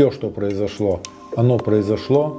все, 0.00 0.10
что 0.10 0.30
произошло, 0.30 1.02
оно 1.36 1.58
произошло 1.58 2.34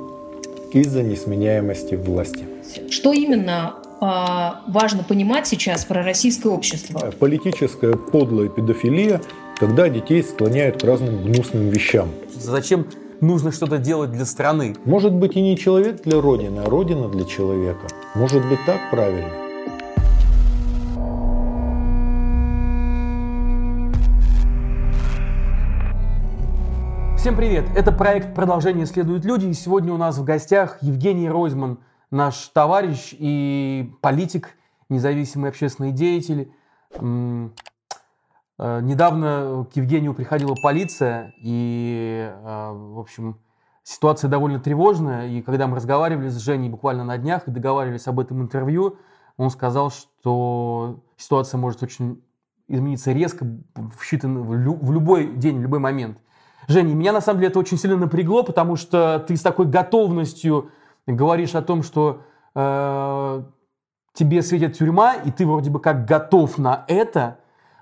из-за 0.71 1.03
несменяемости 1.03 1.93
власти. 1.93 2.47
Что 2.89 3.13
именно 3.13 3.75
а, 3.99 4.63
важно 4.67 5.03
понимать 5.03 5.45
сейчас 5.45 5.85
про 5.85 6.01
российское 6.01 6.49
общество? 6.49 7.13
Политическая 7.19 7.95
подлая 7.95 8.49
педофилия, 8.49 9.21
когда 9.59 9.89
детей 9.89 10.23
склоняют 10.23 10.81
к 10.81 10.83
разным 10.83 11.23
гнусным 11.23 11.69
вещам. 11.69 12.09
Зачем 12.33 12.87
нужно 13.19 13.51
что-то 13.51 13.77
делать 13.77 14.11
для 14.11 14.25
страны? 14.25 14.75
Может 14.85 15.13
быть 15.13 15.35
и 15.35 15.41
не 15.41 15.55
человек 15.55 16.01
для 16.01 16.19
Родины, 16.19 16.61
а 16.65 16.67
Родина 16.67 17.09
для 17.09 17.25
человека. 17.25 17.85
Может 18.15 18.43
быть 18.49 18.59
так 18.65 18.79
правильно? 18.89 19.50
Всем 27.21 27.35
привет! 27.35 27.65
Это 27.75 27.91
проект 27.91 28.33
«Продолжение 28.33 28.83
исследуют 28.83 29.25
люди». 29.25 29.45
И 29.45 29.53
сегодня 29.53 29.93
у 29.93 29.97
нас 29.97 30.17
в 30.17 30.23
гостях 30.23 30.81
Евгений 30.81 31.29
Ройзман, 31.29 31.77
наш 32.09 32.47
товарищ 32.47 33.13
и 33.15 33.93
политик, 34.01 34.55
независимый 34.89 35.51
общественный 35.51 35.91
деятель. 35.91 36.51
Э, 36.95 36.99
недавно 38.57 39.67
к 39.71 39.75
Евгению 39.75 40.15
приходила 40.15 40.55
полиция, 40.63 41.31
и, 41.37 42.27
э, 42.27 42.71
в 42.73 42.99
общем, 42.99 43.37
ситуация 43.83 44.27
довольно 44.27 44.59
тревожная. 44.59 45.27
И 45.27 45.43
когда 45.43 45.67
мы 45.67 45.75
разговаривали 45.75 46.29
с 46.29 46.39
Женей 46.39 46.69
буквально 46.69 47.03
на 47.03 47.19
днях 47.19 47.47
и 47.47 47.51
договаривались 47.51 48.07
об 48.07 48.19
этом 48.19 48.41
интервью, 48.41 48.97
он 49.37 49.51
сказал, 49.51 49.91
что 49.91 51.03
ситуация 51.17 51.59
может 51.59 51.83
очень 51.83 52.23
измениться 52.67 53.11
резко 53.11 53.45
в, 53.75 54.01
считанный, 54.01 54.41
в 54.41 54.91
любой 54.91 55.35
день, 55.35 55.59
в 55.59 55.61
любой 55.61 55.77
момент– 55.77 56.17
Женя, 56.71 56.93
меня 56.93 57.11
на 57.11 57.21
самом 57.21 57.39
деле 57.39 57.49
это 57.49 57.59
очень 57.59 57.77
сильно 57.77 57.97
напрягло, 57.97 58.43
потому 58.43 58.75
что 58.75 59.23
ты 59.27 59.35
с 59.35 59.41
такой 59.41 59.67
готовностью 59.67 60.71
говоришь 61.05 61.55
о 61.55 61.61
том, 61.61 61.83
что 61.83 62.21
э, 62.55 63.43
тебе 64.13 64.41
светит 64.41 64.77
тюрьма, 64.77 65.15
и 65.15 65.31
ты 65.31 65.45
вроде 65.45 65.69
бы 65.69 65.79
как 65.79 66.05
готов 66.05 66.57
на 66.57 66.85
это, 66.87 67.37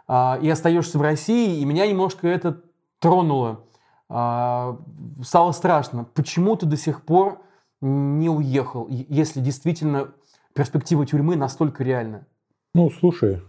э, 0.08 0.41
и 0.41 0.49
остаешься 0.49 0.97
в 0.97 1.02
России, 1.02 1.59
и 1.59 1.66
меня 1.66 1.88
немножко 1.88 2.27
это 2.27 2.61
тронуло. 2.99 3.61
Э, 4.09 4.75
стало 5.23 5.52
страшно. 5.52 6.05
Почему 6.14 6.55
ты 6.55 6.66
до 6.66 6.77
сих 6.77 7.03
пор 7.03 7.42
не 7.81 8.30
уехал, 8.30 8.88
если 8.89 9.39
действительно 9.39 10.09
перспектива 10.53 11.05
тюрьмы 11.05 11.36
настолько 11.36 11.83
реальна? 11.83 12.25
Ну, 12.73 12.89
слушай, 12.92 13.42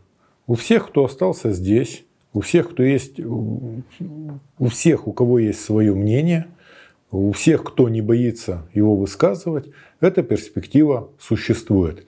у 0.47 0.55
всех, 0.55 0.89
кто 0.89 1.05
остался 1.05 1.50
здесь, 1.50 2.05
у 2.33 2.41
всех, 2.41 2.70
кто 2.70 2.83
есть, 2.83 3.20
у 3.20 3.83
всех, 4.69 5.06
у 5.06 5.12
кого 5.12 5.39
есть 5.39 5.61
свое 5.61 5.95
мнение, 5.95 6.47
у 7.11 7.33
всех, 7.33 7.64
кто 7.64 7.89
не 7.89 8.00
боится 8.00 8.69
его 8.72 8.97
высказывать, 8.97 9.69
эта 10.00 10.22
перспектива 10.22 11.11
существует. 11.19 12.06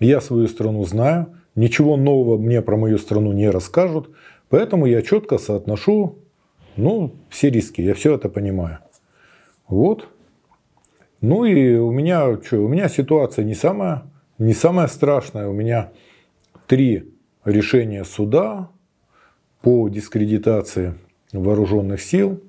Я 0.00 0.20
свою 0.20 0.46
страну 0.48 0.84
знаю, 0.84 1.34
ничего 1.54 1.96
нового 1.96 2.38
мне 2.38 2.62
про 2.62 2.76
мою 2.76 2.98
страну 2.98 3.32
не 3.32 3.50
расскажут, 3.50 4.10
поэтому 4.48 4.86
я 4.86 5.02
четко 5.02 5.38
соотношу 5.38 6.18
ну, 6.76 7.14
все 7.28 7.50
риски, 7.50 7.80
я 7.80 7.94
все 7.94 8.14
это 8.14 8.28
понимаю. 8.28 8.78
Вот. 9.68 10.08
Ну 11.20 11.44
и 11.44 11.76
у 11.76 11.90
меня, 11.90 12.38
что, 12.42 12.58
у 12.58 12.68
меня 12.68 12.88
ситуация 12.88 13.44
не 13.44 13.54
самая, 13.54 14.02
не 14.38 14.52
самая 14.52 14.88
страшная. 14.88 15.48
У 15.48 15.52
меня 15.52 15.92
три 16.66 17.12
решения 17.44 18.04
суда 18.04 18.70
по 19.64 19.88
дискредитации 19.88 20.94
вооруженных 21.32 22.02
сил. 22.02 22.42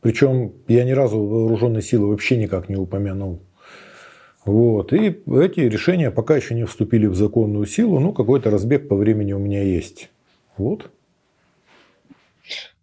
Причем 0.00 0.52
я 0.66 0.82
ни 0.84 0.90
разу 0.90 1.20
вооруженные 1.20 1.82
силы 1.82 2.08
вообще 2.08 2.36
никак 2.36 2.68
не 2.68 2.74
упомянул. 2.74 3.40
Вот. 4.44 4.92
И 4.92 5.22
эти 5.26 5.60
решения 5.60 6.10
пока 6.10 6.34
еще 6.36 6.56
не 6.56 6.66
вступили 6.66 7.06
в 7.06 7.14
законную 7.14 7.64
силу, 7.66 8.00
ну 8.00 8.12
какой-то 8.12 8.50
разбег 8.50 8.88
по 8.88 8.96
времени 8.96 9.32
у 9.32 9.38
меня 9.38 9.62
есть. 9.62 10.10
Вот. 10.56 10.90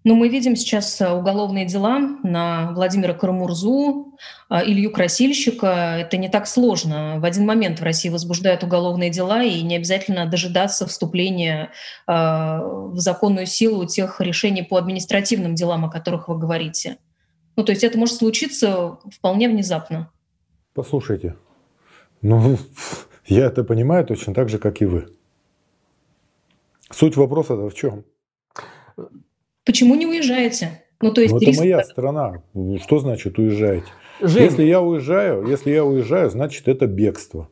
Но 0.06 0.14
мы 0.14 0.30
видим 0.30 0.56
сейчас 0.56 1.02
э, 1.02 1.12
уголовные 1.12 1.66
дела 1.66 1.98
на 2.22 2.72
Владимира 2.74 3.16
Карамурзу, 3.16 4.14
э, 4.52 4.64
Илью 4.64 4.92
Красильщика. 4.92 5.98
Это 6.00 6.18
не 6.18 6.30
так 6.30 6.46
сложно. 6.46 7.20
В 7.20 7.26
один 7.26 7.48
момент 7.48 7.80
в 7.80 7.84
России 7.84 8.10
возбуждают 8.10 8.64
уголовные 8.64 9.10
дела, 9.10 9.42
и 9.42 9.64
не 9.64 9.76
обязательно 9.76 10.28
дожидаться 10.28 10.86
вступления 10.86 11.72
э, 12.08 12.12
в 12.12 13.00
законную 13.00 13.48
силу 13.48 13.88
тех 13.88 14.22
решений 14.22 14.62
по 14.62 14.78
административным 14.78 15.56
делам, 15.56 15.86
о 15.86 15.90
которых 15.90 16.28
вы 16.28 16.38
говорите. 16.38 16.98
Ну, 17.56 17.64
то 17.64 17.72
есть 17.72 17.84
это 17.84 17.98
может 17.98 18.18
случиться 18.18 19.00
вполне 19.12 19.50
внезапно. 19.50 20.12
Послушайте, 20.76 21.36
ну, 22.22 22.60
я 23.26 23.48
это 23.48 23.64
понимаю 23.64 24.06
точно 24.06 24.36
так 24.36 24.50
же, 24.50 24.60
как 24.60 24.84
и 24.84 24.86
вы. 24.86 25.08
Суть 26.92 27.18
вопроса 27.18 27.56
в 27.56 27.74
чем? 27.74 28.04
Почему 29.66 29.96
не 29.96 30.06
уезжаете? 30.06 30.84
Ну, 31.02 31.12
то 31.12 31.22
есть 31.22 31.34
Но 31.34 31.40
риск... 31.40 31.52
это 31.52 31.60
моя 31.60 31.84
страна. 31.84 32.44
Что 32.82 33.00
значит 33.00 33.38
уезжаете? 33.38 33.88
Жень. 34.22 34.44
Если 34.44 34.64
я 34.64 34.82
уезжаю, 34.82 35.46
если 35.48 35.72
я 35.72 35.84
уезжаю, 35.84 36.30
значит 36.30 36.68
это 36.68 36.88
бегство. 36.88 37.50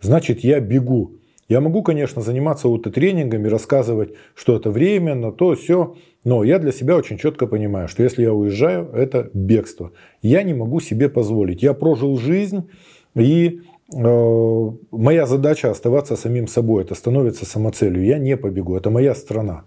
Значит 0.00 0.40
я 0.40 0.60
бегу. 0.60 1.12
Я 1.48 1.60
могу, 1.60 1.82
конечно, 1.82 2.22
заниматься 2.22 2.68
аутотренингами, 2.68 3.48
рассказывать, 3.48 4.10
что 4.34 4.56
это 4.56 4.70
временно, 4.70 5.32
то 5.32 5.54
все. 5.54 5.96
Но 6.24 6.44
я 6.44 6.58
для 6.58 6.72
себя 6.72 6.96
очень 6.96 7.18
четко 7.18 7.46
понимаю, 7.46 7.88
что 7.88 8.02
если 8.02 8.22
я 8.22 8.32
уезжаю, 8.32 8.88
это 8.92 9.30
бегство. 9.34 9.92
Я 10.22 10.42
не 10.42 10.54
могу 10.54 10.80
себе 10.80 11.08
позволить. 11.08 11.62
Я 11.62 11.74
прожил 11.74 12.16
жизнь, 12.18 12.70
и 13.16 13.62
э, 13.92 14.70
моя 14.92 15.26
задача 15.26 15.70
оставаться 15.70 16.16
самим 16.16 16.46
собой. 16.46 16.84
Это 16.84 16.94
становится 16.94 17.44
самоцелью. 17.44 18.04
Я 18.04 18.18
не 18.18 18.36
побегу. 18.36 18.76
Это 18.76 18.90
моя 18.90 19.14
страна. 19.14 19.64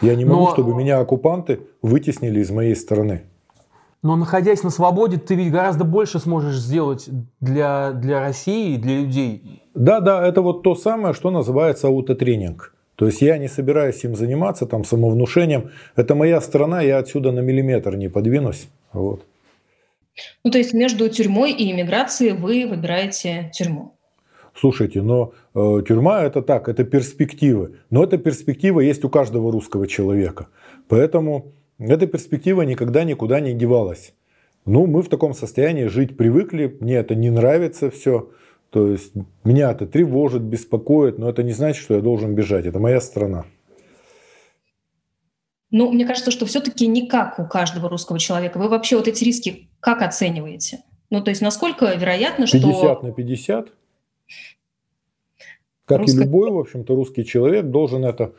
Я 0.00 0.14
не 0.14 0.24
могу, 0.24 0.46
Но... 0.46 0.52
чтобы 0.52 0.74
меня 0.74 0.98
оккупанты 0.98 1.60
вытеснили 1.82 2.40
из 2.40 2.50
моей 2.50 2.74
страны. 2.74 3.22
Но 4.02 4.16
находясь 4.16 4.62
на 4.62 4.70
свободе, 4.70 5.18
ты 5.18 5.34
ведь 5.34 5.52
гораздо 5.52 5.84
больше 5.84 6.18
сможешь 6.18 6.56
сделать 6.56 7.08
для, 7.40 7.92
для 7.92 8.20
России, 8.20 8.76
для 8.76 9.00
людей. 9.00 9.62
Да, 9.74 10.00
да, 10.00 10.26
это 10.26 10.40
вот 10.40 10.62
то 10.62 10.74
самое, 10.74 11.12
что 11.12 11.30
называется 11.30 11.88
аутотренинг. 11.88 12.74
То 12.96 13.06
есть 13.06 13.22
я 13.22 13.38
не 13.38 13.48
собираюсь 13.48 14.02
им 14.04 14.14
заниматься, 14.14 14.66
там, 14.66 14.84
самовнушением. 14.84 15.70
Это 15.96 16.14
моя 16.14 16.40
страна, 16.40 16.80
я 16.80 16.98
отсюда 16.98 17.30
на 17.32 17.40
миллиметр 17.40 17.96
не 17.96 18.08
подвинусь. 18.08 18.68
Вот. 18.92 19.24
Ну, 20.44 20.50
то 20.50 20.58
есть 20.58 20.74
между 20.74 21.08
тюрьмой 21.08 21.52
и 21.52 21.70
иммиграцией 21.72 22.32
вы 22.32 22.66
выбираете 22.66 23.50
тюрьму? 23.54 23.94
Слушайте, 24.60 25.00
но 25.00 25.32
э, 25.54 25.82
тюрьма 25.88 26.22
это 26.22 26.42
так, 26.42 26.68
это 26.68 26.84
перспективы. 26.84 27.78
Но 27.88 28.04
эта 28.04 28.18
перспектива 28.18 28.80
есть 28.80 29.02
у 29.04 29.08
каждого 29.08 29.50
русского 29.50 29.86
человека. 29.86 30.48
Поэтому 30.86 31.54
эта 31.78 32.06
перспектива 32.06 32.60
никогда 32.60 33.04
никуда 33.04 33.40
не 33.40 33.54
девалась. 33.54 34.12
Ну, 34.66 34.86
мы 34.86 35.00
в 35.00 35.08
таком 35.08 35.32
состоянии 35.32 35.86
жить 35.86 36.18
привыкли, 36.18 36.76
мне 36.80 36.96
это 36.96 37.14
не 37.14 37.30
нравится 37.30 37.90
все. 37.90 38.28
То 38.68 38.88
есть 38.88 39.12
меня 39.44 39.70
это 39.70 39.86
тревожит, 39.86 40.42
беспокоит, 40.42 41.18
но 41.18 41.30
это 41.30 41.42
не 41.42 41.52
значит, 41.52 41.82
что 41.82 41.94
я 41.94 42.02
должен 42.02 42.34
бежать. 42.34 42.66
Это 42.66 42.78
моя 42.78 43.00
страна. 43.00 43.46
Ну, 45.70 45.90
мне 45.90 46.04
кажется, 46.04 46.30
что 46.30 46.44
все-таки 46.44 46.86
не 46.86 47.06
как 47.06 47.38
у 47.38 47.46
каждого 47.46 47.88
русского 47.88 48.18
человека. 48.18 48.58
Вы 48.58 48.68
вообще 48.68 48.96
вот 48.96 49.08
эти 49.08 49.24
риски 49.24 49.70
как 49.80 50.02
оцениваете? 50.02 50.80
Ну, 51.08 51.22
то 51.22 51.30
есть 51.30 51.40
насколько 51.40 51.86
вероятно, 51.94 52.44
50 52.44 52.60
что... 52.60 52.68
50 52.68 53.02
на 53.04 53.12
50? 53.12 53.72
Как 55.90 55.98
Русско... 55.98 56.20
и 56.20 56.24
любой, 56.24 56.52
в 56.52 56.58
общем-то, 56.58 56.94
русский 56.94 57.24
человек 57.24 57.66
должен 57.66 58.04
это 58.04 58.32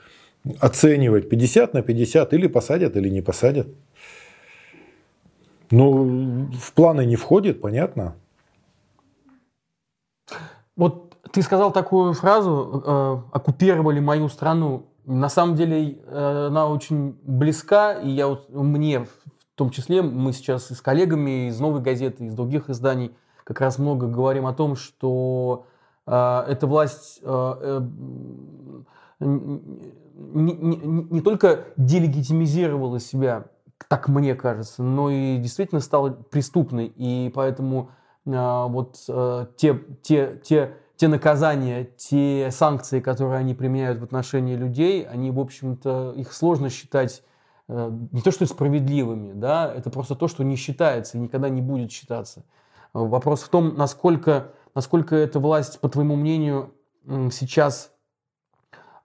оценивать 0.60 1.28
50 1.28 1.74
на 1.74 1.82
50, 1.82 2.34
или 2.34 2.48
посадят, 2.48 2.96
или 2.96 3.10
не 3.10 3.22
посадят. 3.22 3.68
Ну, 5.70 6.50
в 6.58 6.72
планы 6.72 7.06
не 7.06 7.18
входит, 7.18 7.60
понятно. 7.60 8.16
Вот 10.78 11.18
ты 11.34 11.42
сказал 11.42 11.74
такую 11.74 12.14
фразу, 12.14 12.84
э, 12.86 13.18
оккупировали 13.34 14.00
мою 14.00 14.30
страну. 14.30 14.86
На 15.06 15.28
самом 15.28 15.58
деле 15.58 15.98
э, 16.08 16.48
она 16.48 16.70
очень 16.70 17.18
близка, 17.24 18.00
и 18.00 18.10
я 18.12 18.28
вот, 18.28 18.50
мне 18.50 19.02
в 19.02 19.10
том 19.56 19.72
числе, 19.72 20.02
мы 20.02 20.32
сейчас 20.32 20.72
и 20.72 20.74
с 20.74 20.82
коллегами 20.82 21.50
из 21.50 21.60
«Новой 21.60 21.82
газеты», 21.82 22.28
из 22.28 22.34
других 22.34 22.70
изданий 22.70 23.12
как 23.44 23.60
раз 23.60 23.78
много 23.78 24.08
говорим 24.08 24.46
о 24.48 24.54
том, 24.54 24.78
что 24.78 25.66
эта 26.06 26.68
власть 26.68 27.20
а, 27.24 27.58
э, 29.20 29.26
не, 29.26 30.54
не, 30.54 30.78
не 31.10 31.22
только 31.22 31.66
делегитимизировала 31.78 33.00
себя, 33.00 33.46
так 33.88 34.08
мне 34.08 34.36
кажется, 34.36 34.84
но 34.84 35.10
и 35.10 35.38
действительно 35.38 35.82
стала 35.82 36.10
преступной. 36.10 36.88
И 36.96 37.32
поэтому 37.34 37.92
а, 38.28 38.68
вот 38.68 38.98
те, 39.58 39.80
те, 40.02 40.40
те, 40.44 40.74
те 41.02 41.08
наказания, 41.08 41.86
те 41.98 42.52
санкции, 42.52 43.00
которые 43.00 43.40
они 43.40 43.56
применяют 43.56 44.00
в 44.00 44.04
отношении 44.04 44.56
людей, 44.56 45.02
они, 45.02 45.32
в 45.32 45.40
общем-то, 45.40 46.14
их 46.16 46.32
сложно 46.32 46.70
считать 46.70 47.24
э, 47.68 47.92
не 48.12 48.22
то 48.22 48.30
что 48.30 48.46
справедливыми, 48.46 49.34
да, 49.34 49.74
это 49.76 49.90
просто 49.90 50.14
то, 50.14 50.28
что 50.28 50.44
не 50.44 50.56
считается 50.56 51.18
и 51.18 51.22
никогда 51.22 51.50
не 51.50 51.60
будет 51.60 51.92
считаться. 51.92 52.44
Вопрос 52.94 53.42
в 53.42 53.50
том, 53.50 53.74
насколько, 53.76 54.52
насколько 54.76 55.16
эта 55.16 55.40
власть, 55.40 55.80
по 55.80 55.90
твоему 55.90 56.16
мнению, 56.16 56.74
сейчас 57.32 57.92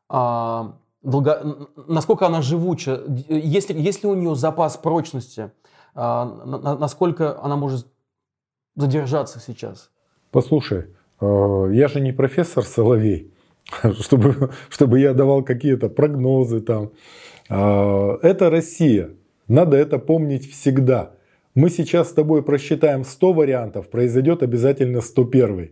а, 0.09 0.77
долго, 1.03 1.69
насколько 1.89 2.27
она 2.27 2.43
живуча, 2.43 3.03
есть 3.29 3.71
ли, 3.71 3.81
есть 3.81 4.03
ли 4.03 4.09
у 4.09 4.15
нее 4.15 4.35
запас 4.35 4.77
прочности, 4.77 5.51
а, 5.95 6.25
насколько 6.79 7.41
она 7.43 7.57
может 7.57 7.87
задержаться 8.75 9.41
сейчас? 9.41 9.91
Послушай, 10.31 10.95
э, 11.21 11.69
я 11.73 11.89
же 11.89 12.01
не 12.01 12.13
профессор 12.13 12.65
Соловей, 12.65 13.33
чтобы, 14.01 14.51
чтобы 14.69 15.01
я 15.01 15.15
давал 15.15 15.43
какие-то 15.43 15.89
прогнозы 15.89 16.61
там. 16.61 16.91
А, 17.49 18.19
это 18.23 18.51
Россия. 18.51 19.11
Надо 19.49 19.77
это 19.77 19.99
помнить 19.99 20.51
всегда. 20.51 21.13
Мы 21.57 21.71
сейчас 21.71 22.11
с 22.11 22.13
тобой 22.13 22.43
просчитаем 22.43 23.03
100 23.03 23.33
вариантов, 23.33 23.89
произойдет 23.89 24.43
обязательно 24.43 25.01
101. 25.01 25.71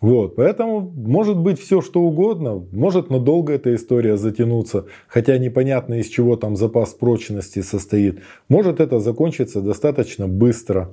Вот, 0.00 0.36
поэтому 0.36 0.80
может 0.80 1.36
быть 1.36 1.58
все 1.58 1.80
что 1.80 2.00
угодно, 2.02 2.64
может 2.70 3.10
надолго 3.10 3.52
эта 3.52 3.74
история 3.74 4.16
затянуться, 4.16 4.86
хотя 5.08 5.36
непонятно 5.38 5.94
из 5.94 6.06
чего 6.06 6.36
там 6.36 6.54
запас 6.54 6.94
прочности 6.94 7.60
состоит. 7.60 8.20
Может 8.48 8.78
это 8.78 9.00
закончится 9.00 9.60
достаточно 9.60 10.28
быстро. 10.28 10.90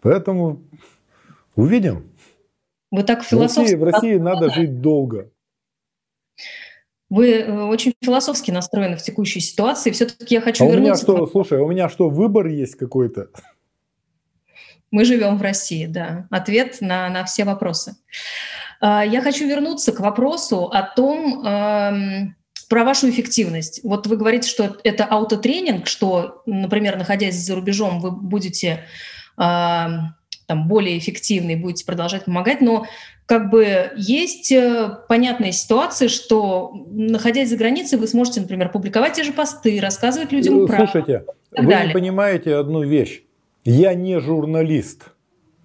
Поэтому 0.00 0.62
увидим. 1.56 2.04
Вы 2.92 3.02
так 3.02 3.24
философски... 3.24 3.74
В 3.74 3.82
России, 3.82 4.06
в 4.06 4.12
России 4.12 4.16
надо 4.18 4.50
жить 4.50 4.80
долго. 4.80 5.32
Вы 7.10 7.40
э, 7.40 7.62
очень 7.64 7.94
философски 8.02 8.50
настроены 8.50 8.96
в 8.96 9.02
текущей 9.02 9.40
ситуации. 9.40 9.90
Все-таки 9.90 10.34
я 10.34 10.40
хочу 10.40 10.64
а 10.64 10.68
вернуться... 10.68 11.10
У 11.10 11.14
меня 11.14 11.24
что, 11.24 11.26
слушай, 11.26 11.58
у 11.58 11.68
меня 11.68 11.88
что, 11.88 12.10
выбор 12.10 12.46
есть 12.46 12.76
какой-то? 12.76 13.28
Мы 14.90 15.04
живем 15.04 15.36
в 15.38 15.42
России, 15.42 15.86
да. 15.86 16.26
Ответ 16.30 16.78
на, 16.80 17.08
на 17.08 17.24
все 17.24 17.44
вопросы. 17.44 17.96
А, 18.80 19.04
я 19.04 19.22
хочу 19.22 19.46
вернуться 19.46 19.92
к 19.92 20.00
вопросу 20.00 20.64
о 20.64 20.82
том, 20.82 21.44
эм, 21.46 22.36
про 22.68 22.84
вашу 22.84 23.08
эффективность. 23.08 23.80
Вот 23.82 24.06
вы 24.06 24.16
говорите, 24.16 24.48
что 24.48 24.76
это 24.84 25.04
аутотренинг, 25.04 25.86
что, 25.86 26.42
например, 26.46 26.96
находясь 26.96 27.36
за 27.36 27.54
рубежом, 27.54 28.00
вы 28.00 28.10
будете 28.10 28.84
эм, 29.38 30.14
там, 30.48 30.66
более 30.66 30.96
эффективны 30.96 31.52
и 31.52 31.56
будете 31.56 31.84
продолжать 31.84 32.24
помогать, 32.24 32.62
но 32.62 32.86
как 33.26 33.50
бы 33.50 33.90
есть 33.96 34.50
э, 34.50 34.96
понятная 35.06 35.52
ситуация, 35.52 36.08
что, 36.08 36.72
находясь 36.90 37.50
за 37.50 37.58
границей, 37.58 37.98
вы 37.98 38.06
сможете, 38.08 38.40
например, 38.40 38.70
публиковать 38.70 39.12
те 39.12 39.24
же 39.24 39.34
посты, 39.34 39.78
рассказывать 39.78 40.32
людям 40.32 40.66
про... 40.66 40.78
Слушайте, 40.78 41.26
вы 41.50 41.66
далее. 41.66 41.88
не 41.88 41.92
понимаете 41.92 42.54
одну 42.54 42.82
вещь. 42.82 43.24
Я 43.66 43.92
не 43.92 44.18
журналист. 44.20 45.10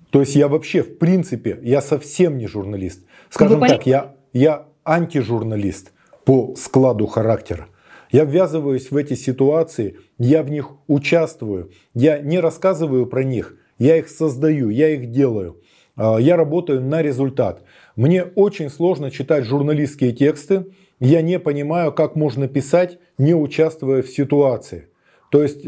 То 0.09 0.19
есть 0.19 0.35
я 0.35 0.49
вообще, 0.49 0.83
в 0.83 0.97
принципе, 0.97 1.57
я 1.63 1.81
совсем 1.81 2.37
не 2.37 2.47
журналист. 2.47 3.05
Скажем 3.29 3.61
так, 3.61 3.85
я, 3.85 4.15
я 4.33 4.65
антижурналист 4.83 5.93
по 6.25 6.55
складу 6.57 7.07
характера. 7.07 7.67
Я 8.11 8.25
ввязываюсь 8.25 8.91
в 8.91 8.97
эти 8.97 9.13
ситуации, 9.13 9.97
я 10.17 10.43
в 10.43 10.49
них 10.51 10.71
участвую, 10.87 11.71
я 11.93 12.19
не 12.19 12.41
рассказываю 12.41 13.05
про 13.05 13.23
них, 13.23 13.55
я 13.79 13.97
их 13.97 14.09
создаю, 14.09 14.69
я 14.69 14.89
их 14.89 15.11
делаю. 15.11 15.61
А, 15.95 16.17
я 16.17 16.35
работаю 16.37 16.81
на 16.81 17.01
результат. 17.01 17.63
Мне 17.95 18.23
очень 18.23 18.69
сложно 18.69 19.11
читать 19.11 19.45
журналистские 19.45 20.11
тексты, 20.11 20.65
я 20.99 21.21
не 21.21 21.39
понимаю, 21.39 21.91
как 21.91 22.15
можно 22.15 22.47
писать, 22.47 22.97
не 23.17 23.35
участвуя 23.35 24.01
в 24.01 24.07
ситуации. 24.07 24.87
То 25.29 25.43
есть 25.43 25.65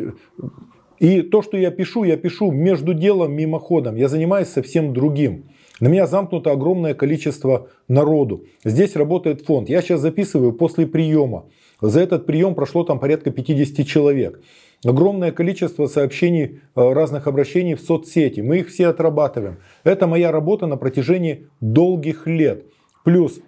и 1.00 1.22
то, 1.22 1.42
что 1.42 1.58
я 1.58 1.72
пишу, 1.72 2.04
я 2.04 2.18
пишу 2.18 2.52
между 2.52 2.94
делом, 2.94 3.34
мимоходом. 3.34 3.96
Я 3.96 4.08
занимаюсь 4.08 4.48
совсем 4.48 4.94
другим. 4.94 5.50
На 5.80 5.88
меня 5.88 6.08
замкнуто 6.08 6.52
огромное 6.52 6.94
количество 6.94 7.68
народу. 7.88 8.46
Здесь 8.64 8.96
работает 8.96 9.42
фонд. 9.42 9.68
Я 9.68 9.82
сейчас 9.82 10.00
записываю 10.00 10.54
после 10.54 10.88
приема. 10.88 11.46
За 11.82 12.00
этот 12.00 12.26
прием 12.26 12.56
прошло 12.56 12.84
там 12.86 13.00
порядка 13.00 13.32
50 13.32 13.86
человек. 13.86 14.40
Огромное 14.86 15.32
количество 15.32 15.88
сообщений, 15.88 16.62
э, 16.76 16.94
разных 16.94 17.26
обращений 17.26 17.74
в 17.74 17.82
соцсети. 17.82 18.42
Мы 18.42 18.60
их 18.60 18.70
все 18.70 18.88
отрабатываем. 18.88 19.58
Это 19.84 20.06
моя 20.06 20.32
работа 20.32 20.68
на 20.68 20.78
протяжении 20.78 21.48
долгих 21.60 22.28
лет. 22.28 22.66
Плюс 23.04 23.40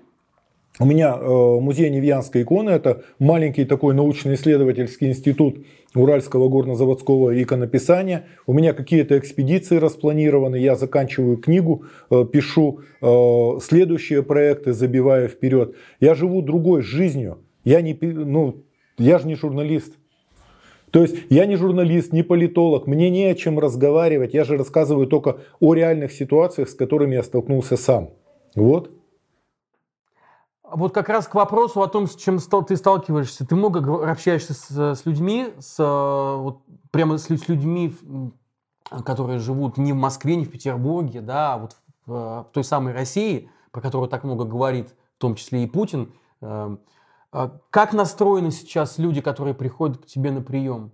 у 0.80 0.86
меня 0.86 1.16
э, 1.16 1.60
музей 1.60 1.92
Невьянской 1.92 2.42
иконы, 2.42 2.72
это 2.72 3.04
маленький 3.20 3.66
такой 3.66 3.94
научно-исследовательский 3.94 5.10
институт 5.10 5.64
Уральского 5.94 6.50
горнозаводского 6.50 7.40
иконописания. 7.40 8.26
У 8.48 8.54
меня 8.54 8.74
какие-то 8.74 9.18
экспедиции 9.20 9.78
распланированы, 9.78 10.56
я 10.56 10.76
заканчиваю 10.76 11.38
книгу, 11.38 11.84
э, 12.10 12.26
пишу 12.32 12.80
следующие 13.00 14.24
проекты, 14.24 14.74
забиваю 14.74 15.30
вперед. 15.30 15.76
Я 16.00 16.16
живу 16.16 16.42
другой 16.42 16.82
жизнью. 16.82 17.44
Я, 17.64 17.82
не, 17.82 17.96
ну, 18.02 18.64
я 18.98 19.20
же 19.20 19.28
не 19.28 19.36
журналист. 19.36 19.94
То 20.98 21.04
есть 21.04 21.16
я 21.30 21.46
не 21.46 21.58
журналист, 21.58 22.12
не 22.12 22.24
политолог, 22.24 22.88
мне 22.88 23.12
не 23.12 23.26
о 23.26 23.36
чем 23.36 23.60
разговаривать, 23.60 24.34
я 24.34 24.44
же 24.44 24.58
рассказываю 24.58 25.06
только 25.06 25.42
о 25.60 25.76
реальных 25.76 26.12
ситуациях, 26.12 26.70
с 26.70 26.74
которыми 26.74 27.14
я 27.14 27.22
столкнулся 27.22 27.78
сам. 27.78 28.10
Вот. 28.56 28.90
Вот 30.64 30.96
как 30.96 31.10
раз 31.10 31.28
к 31.28 31.36
вопросу 31.36 31.84
о 31.84 31.88
том, 31.88 32.08
с 32.08 32.16
чем 32.16 32.40
ты 32.40 32.76
сталкиваешься. 32.76 33.46
Ты 33.46 33.56
много 33.56 34.10
общаешься 34.10 34.56
с, 34.56 34.96
с 34.96 35.06
людьми, 35.06 35.50
с, 35.60 35.78
вот, 35.78 36.62
прямо 36.90 37.20
с, 37.20 37.28
с 37.28 37.48
людьми, 37.48 37.94
которые 39.06 39.38
живут 39.38 39.78
не 39.78 39.94
в 39.94 39.98
Москве, 39.98 40.36
не 40.36 40.46
в 40.46 40.50
Петербурге, 40.50 41.22
да, 41.22 41.54
а 41.54 41.58
вот 41.60 41.76
в, 42.08 42.12
в 42.12 42.48
той 42.54 42.64
самой 42.64 42.94
России, 42.94 43.52
про 43.70 43.82
которую 43.82 44.10
так 44.10 44.24
много 44.24 44.46
говорит, 44.46 44.96
в 45.18 45.22
том 45.22 45.36
числе 45.36 45.64
и 45.64 45.68
Путин. 45.68 46.12
А 47.38 47.60
как 47.70 47.94
настроены 47.94 48.52
сейчас 48.52 48.98
люди, 48.98 49.22
которые 49.22 49.54
приходят 49.54 49.98
к 49.98 50.06
тебе 50.06 50.32
на 50.32 50.42
прием? 50.42 50.92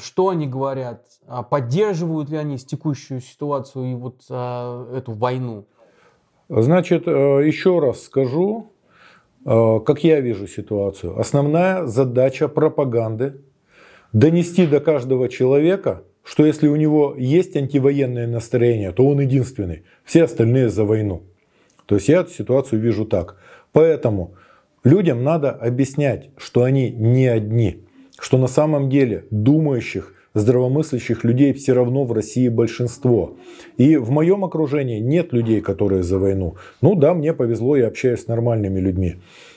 Что 0.00 0.30
они 0.30 0.46
говорят? 0.46 1.04
А 1.26 1.42
поддерживают 1.42 2.30
ли 2.30 2.36
они 2.36 2.58
текущую 2.58 3.20
ситуацию 3.20 3.92
и 3.92 3.94
вот 3.94 4.22
эту 4.24 5.12
войну? 5.12 5.66
Значит, 6.48 7.06
э, 7.06 7.10
еще 7.46 7.78
раз 7.78 8.02
скажу, 8.02 8.72
Э, 9.44 9.80
как 9.84 10.04
я 10.04 10.20
вижу 10.20 10.46
ситуацию, 10.46 11.18
основная 11.18 11.86
задача 11.86 12.48
пропаганды 12.48 13.40
донести 14.12 14.66
до 14.66 14.80
каждого 14.80 15.28
человека, 15.28 16.02
что 16.22 16.44
если 16.44 16.68
у 16.68 16.76
него 16.76 17.14
есть 17.16 17.56
антивоенное 17.56 18.26
настроение, 18.26 18.92
то 18.92 19.06
он 19.06 19.20
единственный, 19.20 19.84
все 20.04 20.24
остальные 20.24 20.68
за 20.68 20.84
войну. 20.84 21.22
То 21.86 21.94
есть 21.94 22.08
я 22.08 22.20
эту 22.20 22.30
ситуацию 22.30 22.80
вижу 22.80 23.06
так. 23.06 23.36
Поэтому 23.72 24.34
людям 24.84 25.22
надо 25.22 25.50
объяснять, 25.50 26.30
что 26.36 26.62
они 26.62 26.90
не 26.90 27.26
одни, 27.26 27.84
что 28.18 28.38
на 28.38 28.46
самом 28.46 28.90
деле 28.90 29.24
думающих, 29.30 30.14
здравомыслящих 30.34 31.24
людей 31.24 31.52
все 31.52 31.72
равно 31.72 32.04
в 32.04 32.12
России 32.12 32.48
большинство. 32.48 33.36
И 33.76 33.96
в 33.96 34.10
моем 34.10 34.44
окружении 34.44 35.00
нет 35.00 35.32
людей, 35.32 35.60
которые 35.60 36.02
за 36.02 36.18
войну. 36.18 36.56
Ну 36.80 36.94
да, 36.94 37.14
мне 37.14 37.32
повезло, 37.32 37.76
я 37.76 37.88
общаюсь 37.88 38.20
с 38.20 38.26
нормальными 38.26 38.78
людьми. 38.78 39.16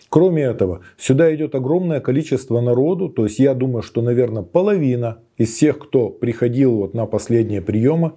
Кроме 0.10 0.44
этого, 0.44 0.82
сюда 0.98 1.34
идет 1.34 1.56
огромное 1.56 2.02
количество 2.02 2.60
народу, 2.60 3.08
то 3.08 3.24
есть 3.24 3.40
я 3.40 3.54
думаю, 3.54 3.82
что, 3.82 4.02
наверное, 4.02 4.44
половина 4.44 5.20
из 5.38 5.54
всех, 5.54 5.80
кто 5.80 6.10
приходил 6.10 6.76
вот 6.76 6.94
на 6.94 7.06
последние 7.06 7.62
приемы, 7.62 8.14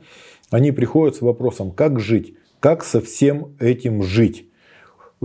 они 0.51 0.73
приходят 0.73 1.15
с 1.15 1.21
вопросом, 1.21 1.71
как 1.71 2.01
жить, 2.01 2.35
как 2.59 2.83
со 2.83 3.01
всем 3.01 3.55
этим 3.61 4.03
жить. 4.03 4.49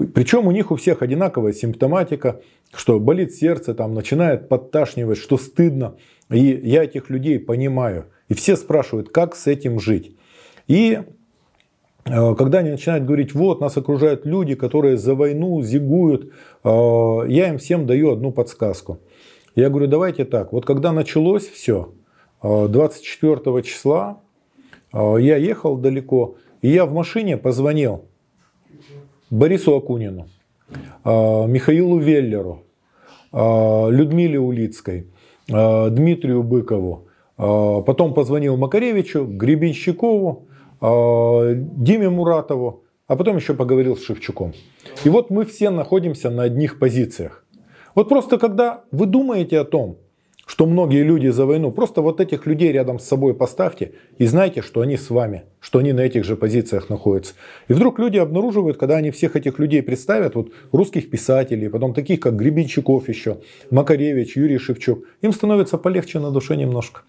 Причем 0.07 0.47
у 0.47 0.51
них 0.51 0.71
у 0.71 0.75
всех 0.75 1.01
одинаковая 1.01 1.53
симптоматика, 1.53 2.41
что 2.73 2.99
болит 2.99 3.33
сердце, 3.33 3.73
там 3.73 3.93
начинает 3.93 4.49
подташнивать, 4.49 5.17
что 5.17 5.37
стыдно. 5.37 5.95
И 6.29 6.39
я 6.39 6.83
этих 6.83 7.09
людей 7.09 7.39
понимаю. 7.39 8.05
И 8.27 8.33
все 8.33 8.55
спрашивают, 8.55 9.09
как 9.09 9.35
с 9.35 9.47
этим 9.47 9.79
жить. 9.79 10.15
И 10.67 10.99
э, 12.05 12.35
когда 12.35 12.59
они 12.59 12.69
начинают 12.69 13.05
говорить, 13.05 13.33
вот, 13.33 13.59
нас 13.59 13.77
окружают 13.77 14.25
люди, 14.25 14.55
которые 14.55 14.97
за 14.97 15.15
войну 15.15 15.61
зигуют, 15.61 16.31
э, 16.63 16.69
я 17.27 17.49
им 17.49 17.57
всем 17.57 17.87
даю 17.87 18.11
одну 18.11 18.31
подсказку. 18.31 18.99
Я 19.55 19.69
говорю, 19.69 19.87
давайте 19.87 20.25
так, 20.25 20.53
вот 20.53 20.65
когда 20.65 20.91
началось 20.91 21.47
все, 21.47 21.91
24 22.43 23.35
э, 23.45 23.61
числа, 23.63 24.21
я 24.93 25.37
ехал 25.37 25.77
далеко, 25.77 26.37
и 26.61 26.69
я 26.69 26.85
в 26.85 26.93
машине 26.93 27.37
позвонил 27.37 28.05
Борису 29.29 29.75
Акунину, 29.75 30.27
Михаилу 31.05 31.99
Веллеру, 31.99 32.63
Людмиле 33.31 34.39
Улицкой, 34.39 35.07
Дмитрию 35.47 36.43
Быкову, 36.43 37.07
потом 37.37 38.13
позвонил 38.13 38.57
Макаревичу, 38.57 39.25
Гребенщикову, 39.25 40.47
Диме 40.81 42.09
Муратову, 42.09 42.83
а 43.07 43.15
потом 43.15 43.37
еще 43.37 43.53
поговорил 43.53 43.97
с 43.97 44.03
Шевчуком. 44.03 44.53
И 45.05 45.09
вот 45.09 45.29
мы 45.29 45.45
все 45.45 45.69
находимся 45.69 46.29
на 46.29 46.43
одних 46.43 46.79
позициях. 46.79 47.45
Вот 47.95 48.09
просто 48.09 48.37
когда 48.37 48.83
вы 48.91 49.05
думаете 49.05 49.59
о 49.59 49.65
том, 49.65 49.97
что 50.49 50.65
многие 50.65 51.03
люди 51.03 51.27
за 51.27 51.45
войну. 51.45 51.71
Просто 51.71 52.01
вот 52.01 52.19
этих 52.19 52.47
людей 52.47 52.71
рядом 52.71 52.97
с 52.97 53.03
собой 53.03 53.35
поставьте 53.35 53.91
и 54.17 54.25
знайте, 54.25 54.63
что 54.63 54.81
они 54.81 54.97
с 54.97 55.11
вами, 55.11 55.43
что 55.59 55.77
они 55.77 55.93
на 55.93 55.99
этих 55.99 56.25
же 56.25 56.35
позициях 56.35 56.89
находятся. 56.89 57.35
И 57.67 57.73
вдруг 57.73 57.99
люди 57.99 58.17
обнаруживают, 58.17 58.77
когда 58.77 58.95
они 58.95 59.11
всех 59.11 59.35
этих 59.35 59.59
людей 59.59 59.83
представят, 59.83 60.33
вот 60.33 60.51
русских 60.71 61.11
писателей, 61.11 61.69
потом 61.69 61.93
таких 61.93 62.19
как 62.19 62.35
Гребенщиков 62.35 63.07
еще, 63.09 63.37
Макаревич, 63.69 64.37
Юрий 64.37 64.57
Шевчук, 64.57 65.05
им 65.21 65.33
становится 65.33 65.77
полегче 65.77 66.17
на 66.17 66.31
душе 66.31 66.55
немножко. 66.55 67.01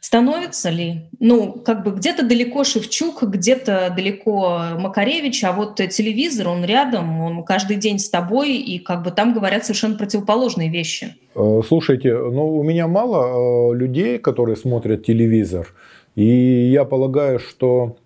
Становится 0.00 0.70
ли? 0.70 1.10
Ну, 1.18 1.52
как 1.52 1.84
бы 1.84 1.90
где-то 1.90 2.26
далеко 2.26 2.64
Шевчук, 2.64 3.22
где-то 3.22 3.92
далеко 3.94 4.62
Макаревич, 4.78 5.44
а 5.44 5.52
вот 5.52 5.76
телевизор, 5.76 6.48
он 6.48 6.64
рядом, 6.64 7.20
он 7.20 7.44
каждый 7.44 7.76
день 7.76 7.98
с 7.98 8.08
тобой, 8.08 8.56
и 8.56 8.78
как 8.78 9.02
бы 9.02 9.10
там 9.10 9.34
говорят 9.34 9.64
совершенно 9.64 9.96
противоположные 9.96 10.70
вещи. 10.70 11.16
Э, 11.34 11.60
слушайте, 11.66 12.16
ну 12.16 12.58
у 12.58 12.62
меня 12.62 12.88
мало 12.88 13.72
э, 13.72 13.76
людей, 13.76 14.18
которые 14.18 14.56
смотрят 14.56 15.04
телевизор, 15.04 15.68
и 16.16 16.24
я 16.24 16.86
полагаю, 16.86 17.38
что 17.38 17.98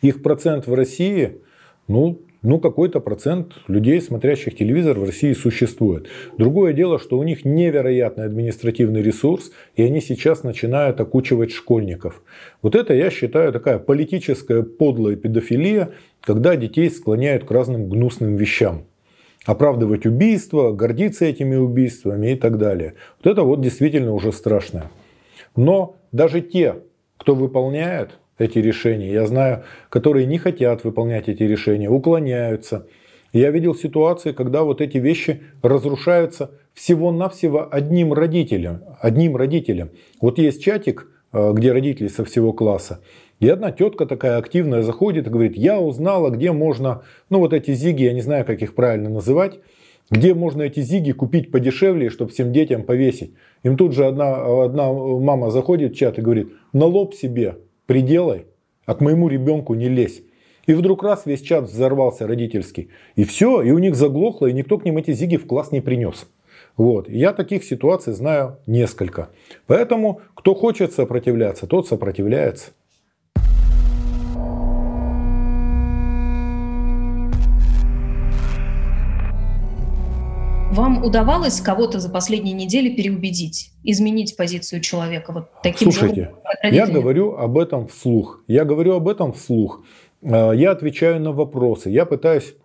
их 0.00 0.22
процент 0.22 0.66
в 0.66 0.72
России, 0.72 1.36
ну, 1.88 2.18
ну, 2.42 2.58
какой-то 2.58 3.00
процент 3.00 3.54
людей, 3.66 4.00
смотрящих 4.00 4.56
телевизор 4.56 4.98
в 4.98 5.04
России 5.04 5.32
существует. 5.32 6.08
Другое 6.38 6.72
дело, 6.72 6.98
что 6.98 7.18
у 7.18 7.22
них 7.22 7.44
невероятный 7.44 8.24
административный 8.24 9.02
ресурс, 9.02 9.50
и 9.74 9.82
они 9.82 10.00
сейчас 10.00 10.42
начинают 10.42 11.00
окучивать 11.00 11.50
школьников. 11.50 12.22
Вот 12.62 12.74
это, 12.74 12.94
я 12.94 13.10
считаю, 13.10 13.52
такая 13.52 13.78
политическая 13.78 14.62
подлая 14.62 15.16
педофилия, 15.16 15.90
когда 16.20 16.56
детей 16.56 16.90
склоняют 16.90 17.44
к 17.44 17.50
разным 17.50 17.88
гнусным 17.88 18.36
вещам. 18.36 18.84
Оправдывать 19.44 20.06
убийства, 20.06 20.72
гордиться 20.72 21.24
этими 21.24 21.54
убийствами 21.56 22.32
и 22.32 22.36
так 22.36 22.58
далее. 22.58 22.94
Вот 23.22 23.30
это 23.30 23.42
вот 23.42 23.60
действительно 23.60 24.12
уже 24.12 24.32
страшно. 24.32 24.90
Но 25.54 25.96
даже 26.12 26.40
те, 26.40 26.76
кто 27.16 27.34
выполняет, 27.34 28.18
эти 28.38 28.58
решения. 28.58 29.12
Я 29.12 29.26
знаю, 29.26 29.64
которые 29.88 30.26
не 30.26 30.38
хотят 30.38 30.84
выполнять 30.84 31.28
эти 31.28 31.42
решения, 31.42 31.88
уклоняются. 31.88 32.86
Я 33.32 33.50
видел 33.50 33.74
ситуации, 33.74 34.32
когда 34.32 34.62
вот 34.62 34.80
эти 34.80 34.98
вещи 34.98 35.42
разрушаются 35.62 36.50
всего-навсего 36.74 37.68
одним 37.70 38.12
родителем. 38.12 38.82
Одним 39.00 39.36
родителем. 39.36 39.90
Вот 40.20 40.38
есть 40.38 40.62
чатик, 40.62 41.08
э, 41.32 41.52
где 41.52 41.72
родители 41.72 42.08
со 42.08 42.24
всего 42.24 42.52
класса. 42.52 43.00
И 43.40 43.48
одна 43.48 43.70
тетка 43.70 44.06
такая 44.06 44.38
активная 44.38 44.82
заходит 44.82 45.26
и 45.26 45.30
говорит, 45.30 45.56
я 45.56 45.78
узнала, 45.78 46.30
где 46.30 46.52
можно, 46.52 47.02
ну 47.28 47.40
вот 47.40 47.52
эти 47.52 47.74
зиги, 47.74 48.04
я 48.04 48.14
не 48.14 48.22
знаю, 48.22 48.46
как 48.46 48.62
их 48.62 48.74
правильно 48.74 49.10
называть, 49.10 49.58
где 50.10 50.34
можно 50.34 50.62
эти 50.62 50.80
зиги 50.80 51.12
купить 51.12 51.50
подешевле, 51.50 52.08
чтобы 52.08 52.30
всем 52.30 52.52
детям 52.52 52.84
повесить. 52.84 53.34
Им 53.62 53.76
тут 53.76 53.92
же 53.92 54.06
одна, 54.06 54.64
одна 54.64 54.90
мама 54.90 55.50
заходит 55.50 55.92
в 55.92 55.96
чат 55.96 56.18
и 56.18 56.22
говорит, 56.22 56.48
на 56.72 56.86
лоб 56.86 57.14
себе 57.14 57.56
приделай, 57.86 58.46
а 58.84 58.94
к 58.94 59.00
моему 59.00 59.28
ребенку 59.28 59.74
не 59.74 59.88
лезь. 59.88 60.22
И 60.66 60.74
вдруг 60.74 61.02
раз 61.02 61.26
весь 61.26 61.42
чат 61.42 61.64
взорвался 61.64 62.26
родительский. 62.26 62.90
И 63.14 63.24
все, 63.24 63.62
и 63.62 63.70
у 63.70 63.78
них 63.78 63.94
заглохло, 63.94 64.48
и 64.48 64.52
никто 64.52 64.78
к 64.78 64.84
ним 64.84 64.98
эти 64.98 65.12
зиги 65.12 65.36
в 65.36 65.46
класс 65.46 65.70
не 65.72 65.80
принес. 65.80 66.26
Вот. 66.76 67.08
Я 67.08 67.32
таких 67.32 67.64
ситуаций 67.64 68.12
знаю 68.12 68.58
несколько. 68.66 69.30
Поэтому, 69.66 70.20
кто 70.34 70.54
хочет 70.54 70.92
сопротивляться, 70.92 71.66
тот 71.66 71.86
сопротивляется. 71.88 72.72
Вам 80.76 81.02
удавалось 81.02 81.62
кого-то 81.62 82.00
за 82.00 82.10
последние 82.10 82.52
недели 82.52 82.94
переубедить, 82.94 83.70
изменить 83.82 84.36
позицию 84.36 84.82
человека 84.82 85.32
вот 85.32 85.48
таким 85.62 85.90
Слушайте, 85.90 86.32
же 86.62 86.74
я 86.74 86.86
говорю 86.86 87.34
об 87.34 87.56
этом 87.56 87.88
вслух. 87.88 88.44
Я 88.46 88.66
говорю 88.66 88.92
об 88.92 89.08
этом 89.08 89.32
вслух. 89.32 89.82
А, 90.22 90.52
я 90.52 90.72
отвечаю 90.72 91.18
на 91.18 91.32
вопросы. 91.32 91.88
Я 91.88 92.04
пытаюсь 92.04 92.56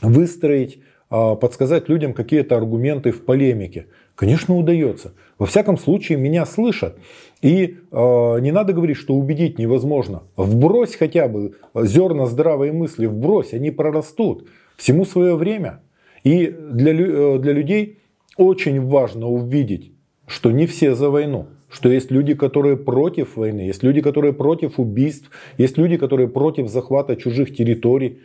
выстроить, 0.00 0.78
а, 1.10 1.34
подсказать 1.34 1.90
людям 1.90 2.14
какие-то 2.14 2.56
аргументы 2.56 3.10
в 3.10 3.22
полемике. 3.22 3.88
Конечно, 4.14 4.56
удается. 4.56 5.12
Во 5.38 5.44
всяком 5.44 5.76
случае, 5.76 6.16
меня 6.16 6.46
слышат. 6.46 6.96
И 7.42 7.76
э, 7.92 8.40
не 8.40 8.50
надо 8.50 8.72
говорить, 8.72 8.96
что 8.96 9.12
убедить 9.12 9.58
невозможно. 9.58 10.22
Вбрось 10.38 10.94
хотя 10.94 11.28
бы 11.28 11.52
зерна 11.74 12.24
здравой 12.24 12.72
мысли, 12.72 13.04
вбрось, 13.04 13.52
они 13.52 13.70
прорастут. 13.70 14.48
Всему 14.78 15.04
свое 15.04 15.36
время. 15.36 15.80
И 16.26 16.48
для, 16.48 16.92
э, 16.92 17.38
для 17.38 17.52
людей 17.52 17.98
очень 18.36 18.80
важно 18.80 19.28
увидеть, 19.28 19.92
что 20.26 20.50
не 20.50 20.66
все 20.66 20.94
за 20.94 21.08
войну. 21.08 21.46
Что 21.68 21.88
есть 21.88 22.10
люди, 22.10 22.34
которые 22.34 22.76
против 22.76 23.36
войны, 23.36 23.60
есть 23.60 23.84
люди, 23.84 24.00
которые 24.00 24.32
против 24.32 24.80
убийств, 24.80 25.30
есть 25.58 25.78
люди, 25.78 25.96
которые 25.96 26.26
против 26.26 26.68
захвата 26.68 27.14
чужих 27.14 27.54
территорий. 27.54 28.18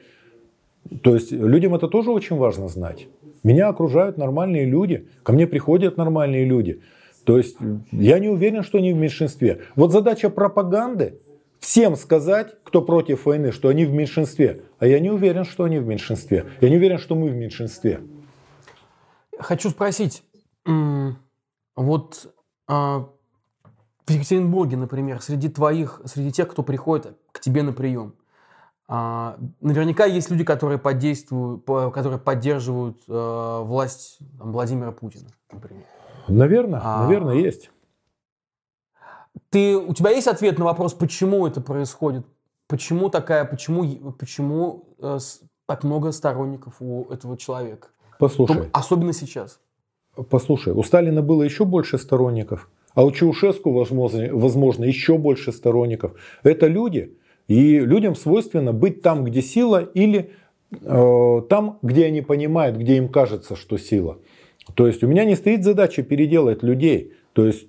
То 1.03 1.13
есть 1.13 1.31
людям 1.31 1.75
это 1.75 1.87
тоже 1.87 2.11
очень 2.11 2.37
важно 2.37 2.67
знать. 2.67 3.07
Меня 3.43 3.67
окружают 3.69 4.17
нормальные 4.17 4.65
люди, 4.65 5.05
ко 5.23 5.33
мне 5.33 5.45
приходят 5.45 5.97
нормальные 5.97 6.45
люди. 6.45 6.79
То 7.23 7.37
есть 7.37 7.57
я 7.91 8.17
не 8.17 8.29
уверен, 8.29 8.63
что 8.63 8.79
они 8.79 8.93
в 8.93 8.97
меньшинстве. 8.97 9.59
Вот 9.75 9.91
задача 9.91 10.31
пропаганды 10.31 11.13
всем 11.61 11.95
сказать, 11.95 12.55
кто 12.63 12.81
против 12.81 13.25
войны, 13.25 13.53
что 13.53 13.69
они 13.69 13.85
в 13.85 13.93
меньшинстве. 13.93 14.65
А 14.79 14.87
я 14.87 14.99
не 14.99 15.09
уверен, 15.09 15.45
что 15.45 15.63
они 15.63 15.79
в 15.79 15.85
меньшинстве. 15.85 16.47
Я 16.59 16.69
не 16.69 16.75
уверен, 16.75 16.97
что 16.97 17.15
мы 17.15 17.29
в 17.29 17.35
меньшинстве. 17.35 18.01
Хочу 19.39 19.69
спросить, 19.69 20.23
вот 21.75 22.33
а, 22.67 23.07
в 24.05 24.09
Екатеринбурге, 24.09 24.77
например, 24.77 25.21
среди 25.21 25.49
твоих, 25.49 26.01
среди 26.05 26.31
тех, 26.31 26.49
кто 26.49 26.63
приходит 26.63 27.17
к 27.31 27.39
тебе 27.39 27.63
на 27.63 27.71
прием, 27.71 28.15
а, 28.87 29.37
наверняка 29.61 30.05
есть 30.05 30.29
люди, 30.29 30.43
которые 30.43 30.77
подействуют, 30.77 31.63
которые 31.65 32.19
поддерживают 32.19 33.01
э, 33.07 33.61
власть 33.63 34.19
там, 34.37 34.51
Владимира 34.51 34.91
Путина, 34.91 35.29
например. 35.49 35.85
Наверное, 36.27 36.81
а, 36.83 37.03
наверное, 37.03 37.35
есть. 37.35 37.71
Ты, 39.51 39.75
у 39.75 39.93
тебя 39.93 40.11
есть 40.11 40.27
ответ 40.27 40.57
на 40.57 40.65
вопрос, 40.65 40.93
почему 40.93 41.45
это 41.45 41.59
происходит? 41.61 42.25
Почему 42.67 43.09
такая, 43.09 43.43
почему, 43.43 43.83
почему 44.17 44.95
э, 44.99 45.17
так 45.67 45.83
много 45.83 46.13
сторонников 46.13 46.75
у 46.79 47.03
этого 47.11 47.37
человека? 47.37 47.89
Послушай. 48.17 48.69
Особенно 48.71 49.11
сейчас. 49.11 49.59
Послушай, 50.29 50.73
у 50.73 50.83
Сталина 50.83 51.21
было 51.21 51.43
еще 51.43 51.65
больше 51.65 51.97
сторонников, 51.97 52.69
а 52.93 53.03
у 53.03 53.11
Чаушеску, 53.11 53.71
возможно, 53.71 54.29
возможно, 54.31 54.85
еще 54.85 55.17
больше 55.17 55.51
сторонников. 55.51 56.13
Это 56.43 56.67
люди, 56.67 57.17
и 57.47 57.79
людям 57.79 58.15
свойственно 58.15 58.71
быть 58.71 59.01
там, 59.01 59.25
где 59.25 59.41
сила, 59.41 59.79
или 59.79 60.31
э, 60.71 61.41
там, 61.49 61.79
где 61.81 62.05
они 62.05 62.21
понимают, 62.21 62.77
где 62.77 62.95
им 62.95 63.09
кажется, 63.09 63.57
что 63.57 63.77
сила. 63.77 64.19
То 64.75 64.87
есть 64.87 65.03
у 65.03 65.07
меня 65.07 65.25
не 65.25 65.35
стоит 65.35 65.65
задача 65.65 66.03
переделать 66.03 66.63
людей. 66.63 67.13
То 67.33 67.45
есть 67.45 67.67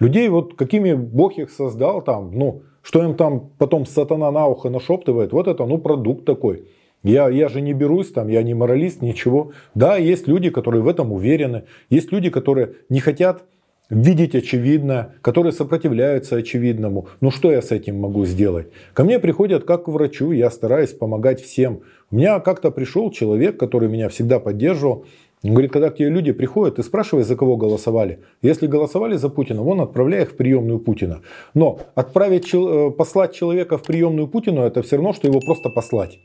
людей, 0.00 0.28
вот 0.28 0.54
какими 0.54 0.94
Бог 0.94 1.38
их 1.38 1.50
создал 1.50 2.02
там, 2.02 2.32
ну, 2.36 2.62
что 2.82 3.04
им 3.04 3.14
там 3.14 3.50
потом 3.58 3.86
сатана 3.86 4.30
на 4.32 4.46
ухо 4.48 4.70
нашептывает, 4.70 5.32
вот 5.32 5.46
это, 5.46 5.64
ну, 5.66 5.78
продукт 5.78 6.24
такой. 6.24 6.64
Я, 7.02 7.28
я 7.30 7.48
же 7.48 7.60
не 7.60 7.72
берусь 7.72 8.12
там, 8.12 8.28
я 8.28 8.42
не 8.42 8.54
моралист, 8.54 9.00
ничего. 9.00 9.52
Да, 9.74 9.96
есть 9.96 10.28
люди, 10.28 10.50
которые 10.50 10.82
в 10.82 10.88
этом 10.88 11.12
уверены. 11.12 11.64
Есть 11.88 12.12
люди, 12.12 12.28
которые 12.28 12.74
не 12.90 13.00
хотят 13.00 13.44
видеть 13.88 14.34
очевидное, 14.34 15.14
которые 15.20 15.52
сопротивляются 15.52 16.36
очевидному. 16.36 17.08
Ну 17.20 17.30
что 17.30 17.50
я 17.50 17.60
с 17.60 17.72
этим 17.72 17.98
могу 17.98 18.24
сделать? 18.24 18.68
Ко 18.92 19.04
мне 19.04 19.18
приходят 19.18 19.64
как 19.64 19.84
к 19.84 19.88
врачу, 19.88 20.30
я 20.30 20.50
стараюсь 20.50 20.92
помогать 20.92 21.40
всем. 21.40 21.80
У 22.10 22.16
меня 22.16 22.38
как-то 22.40 22.70
пришел 22.70 23.10
человек, 23.10 23.58
который 23.58 23.88
меня 23.88 24.08
всегда 24.08 24.38
поддерживал. 24.38 25.06
Говорит, 25.42 25.72
когда 25.72 25.88
к 25.90 25.96
тебе 25.96 26.10
люди 26.10 26.32
приходят, 26.32 26.76
ты 26.76 26.82
спрашивай, 26.82 27.22
за 27.22 27.34
кого 27.34 27.56
голосовали. 27.56 28.18
Если 28.42 28.66
голосовали 28.66 29.16
за 29.16 29.30
Путина, 29.30 29.62
он 29.64 29.80
отправляй 29.80 30.22
их 30.22 30.32
в 30.32 30.36
приемную 30.36 30.78
Путина. 30.78 31.22
Но 31.54 31.80
отправить, 31.94 32.52
э, 32.52 32.90
послать 32.90 33.32
человека 33.34 33.78
в 33.78 33.82
приемную 33.82 34.28
Путину, 34.28 34.60
это 34.62 34.82
все 34.82 34.96
равно, 34.96 35.14
что 35.14 35.28
его 35.28 35.40
просто 35.40 35.70
послать. 35.70 36.18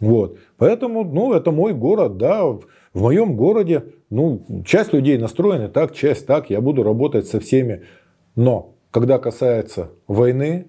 Вот. 0.00 0.38
Поэтому, 0.58 1.02
ну, 1.02 1.32
это 1.32 1.50
мой 1.50 1.72
город, 1.72 2.18
да. 2.18 2.44
В 2.44 2.66
моем 2.94 3.36
городе, 3.36 3.84
ну, 4.10 4.44
часть 4.66 4.92
людей 4.92 5.16
настроены 5.16 5.68
так, 5.68 5.94
часть 5.94 6.26
так. 6.26 6.50
Я 6.50 6.60
буду 6.60 6.82
работать 6.82 7.26
со 7.26 7.40
всеми. 7.40 7.84
Но, 8.36 8.74
когда 8.90 9.18
касается 9.18 9.90
войны, 10.06 10.66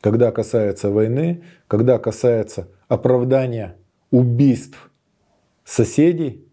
когда 0.00 0.32
касается 0.32 0.90
войны, 0.90 1.42
когда 1.68 1.98
касается 1.98 2.68
оправдания 2.88 3.76
убийств 4.10 4.90
соседей, 5.64 6.47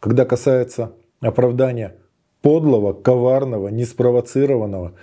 когда 0.00 0.24
касается 0.24 0.92
оправдания 1.20 1.96
подлого, 2.42 2.92
коварного, 2.92 3.68
неспровоцированного 3.68 4.94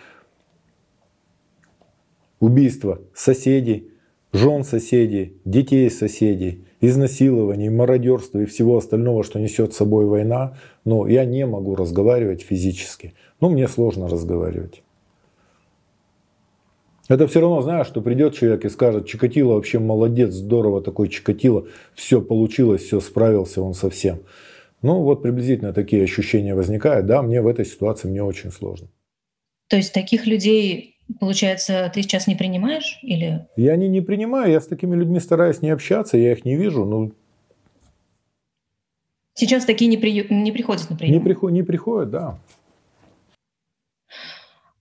убийства 2.40 3.00
соседей, 3.14 3.92
жен 4.34 4.64
соседей, 4.64 5.40
детей 5.46 5.90
соседей 5.90 6.66
изнасилований, 6.80 7.70
мародерства 7.70 8.40
и 8.40 8.46
всего 8.46 8.78
остального, 8.78 9.24
что 9.24 9.40
несет 9.40 9.74
с 9.74 9.78
собой 9.78 10.06
война, 10.06 10.58
но 10.86 11.08
я 11.08 11.26
не 11.26 11.46
могу 11.46 11.76
разговаривать 11.76 12.42
физически. 12.42 13.16
Ну, 13.42 13.50
мне 13.50 13.68
сложно 13.68 14.08
разговаривать. 14.08 14.84
Это 17.08 17.26
все 17.28 17.40
равно, 17.40 17.62
знаешь, 17.62 17.88
что 17.88 18.02
придет 18.02 18.36
человек 18.36 18.66
и 18.66 18.70
скажет, 18.70 19.08
Чикатило 19.08 19.54
вообще 19.54 19.80
молодец, 19.80 20.34
здорово 20.34 20.82
такой 20.82 21.08
Чикатило, 21.08 21.66
все 21.96 22.22
получилось, 22.22 22.84
все 22.84 23.00
справился 23.00 23.62
он 23.62 23.74
совсем. 23.74 24.20
Ну, 24.82 25.02
вот 25.02 25.24
приблизительно 25.24 25.74
такие 25.74 26.04
ощущения 26.04 26.54
возникают. 26.54 27.06
Да, 27.08 27.22
мне 27.22 27.42
в 27.42 27.48
этой 27.48 27.66
ситуации 27.66 28.08
мне 28.08 28.24
очень 28.24 28.52
сложно. 28.52 28.88
То 29.68 29.78
есть 29.78 29.94
таких 29.94 30.28
людей 30.28 30.98
Получается, 31.20 31.90
ты 31.94 32.02
сейчас 32.02 32.28
не 32.28 32.36
принимаешь 32.36 33.00
или? 33.02 33.48
Я 33.56 33.78
не, 33.78 33.88
не 33.88 34.02
принимаю, 34.02 34.52
я 34.52 34.60
с 34.60 34.68
такими 34.68 34.96
людьми 34.96 35.20
стараюсь 35.20 35.62
не 35.62 35.70
общаться, 35.70 36.18
я 36.18 36.34
их 36.34 36.44
не 36.44 36.58
вижу. 36.58 36.84
Ну, 36.84 37.14
сейчас 39.34 39.64
такие 39.64 39.88
не, 39.90 39.98
при... 39.98 40.28
не 40.30 40.52
приходят 40.52 40.90
на 40.90 40.98
прием? 40.98 41.14
Не, 41.14 41.20
приход... 41.22 41.52
не 41.52 41.64
приходят, 41.64 42.10
да. 42.10 42.40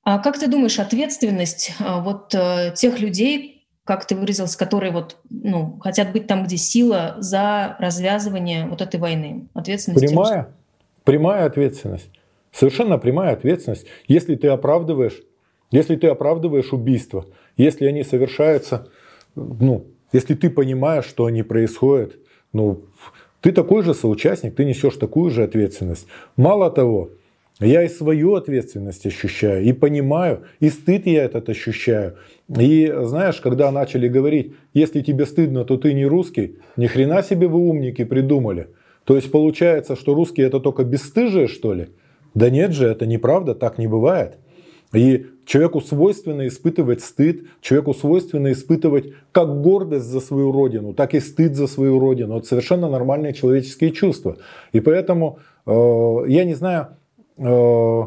А 0.02 0.18
как 0.18 0.38
ты 0.38 0.48
думаешь, 0.48 0.78
ответственность 0.78 1.74
а, 1.78 2.00
вот 2.00 2.34
э, 2.34 2.72
тех 2.76 2.98
людей, 3.00 3.55
как 3.86 4.06
ты 4.06 4.14
выразился, 4.14 4.58
которые 4.58 4.92
вот, 4.92 5.16
ну, 5.30 5.78
хотят 5.80 6.12
быть 6.12 6.26
там, 6.26 6.44
где 6.44 6.58
сила, 6.58 7.16
за 7.18 7.76
развязывание 7.78 8.66
вот 8.66 8.82
этой 8.82 9.00
войны? 9.00 9.46
Ответственность? 9.54 10.06
Прямая, 10.06 10.48
прямая 11.04 11.46
ответственность. 11.46 12.10
Совершенно 12.52 12.98
прямая 12.98 13.32
ответственность. 13.32 13.86
Если 14.08 14.34
ты 14.34 14.48
оправдываешь 14.48 15.22
если 15.70 15.96
ты 15.96 16.06
оправдываешь 16.08 16.72
убийства, 16.72 17.26
если 17.56 17.86
они 17.86 18.04
совершаются, 18.04 18.88
ну, 19.34 19.86
если 20.12 20.34
ты 20.34 20.50
понимаешь, 20.50 21.04
что 21.06 21.26
они 21.26 21.42
происходят, 21.42 22.16
ну, 22.52 22.84
ты 23.40 23.52
такой 23.52 23.82
же 23.82 23.94
соучастник, 23.94 24.54
ты 24.54 24.64
несешь 24.64 24.96
такую 24.96 25.30
же 25.30 25.42
ответственность. 25.42 26.06
Мало 26.36 26.70
того, 26.70 27.10
я 27.58 27.82
и 27.82 27.88
свою 27.88 28.34
ответственность 28.34 29.06
ощущаю, 29.06 29.64
и 29.64 29.72
понимаю, 29.72 30.44
и 30.60 30.68
стыд 30.68 31.06
я 31.06 31.24
этот 31.24 31.48
ощущаю. 31.48 32.16
И 32.48 32.92
знаешь, 33.02 33.40
когда 33.40 33.72
начали 33.72 34.08
говорить, 34.08 34.54
если 34.72 35.00
тебе 35.00 35.26
стыдно, 35.26 35.64
то 35.64 35.76
ты 35.76 35.92
не 35.94 36.06
русский, 36.06 36.58
ни 36.76 36.86
хрена 36.86 37.22
себе 37.22 37.48
вы 37.48 37.58
умники 37.58 38.04
придумали. 38.04 38.68
То 39.04 39.16
есть 39.16 39.30
получается, 39.30 39.96
что 39.96 40.14
русские 40.14 40.46
это 40.46 40.60
только 40.60 40.84
бесстыжие, 40.84 41.48
что 41.48 41.74
ли? 41.74 41.88
Да 42.34 42.50
нет 42.50 42.72
же, 42.72 42.86
это 42.86 43.06
неправда, 43.06 43.54
так 43.54 43.78
не 43.78 43.88
бывает. 43.88 44.38
И 44.92 45.26
человеку 45.44 45.80
свойственно 45.80 46.46
испытывать 46.46 47.02
стыд, 47.02 47.46
человеку 47.60 47.94
свойственно 47.94 48.52
испытывать 48.52 49.12
как 49.32 49.60
гордость 49.60 50.06
за 50.06 50.20
свою 50.20 50.52
родину, 50.52 50.94
так 50.94 51.14
и 51.14 51.20
стыд 51.20 51.56
за 51.56 51.66
свою 51.66 51.98
родину. 51.98 52.38
Это 52.38 52.46
совершенно 52.46 52.88
нормальные 52.88 53.32
человеческие 53.32 53.90
чувства. 53.90 54.36
И 54.72 54.80
поэтому 54.80 55.38
э, 55.66 55.70
я 56.28 56.44
не 56.44 56.54
знаю, 56.54 56.88
э, 57.38 58.02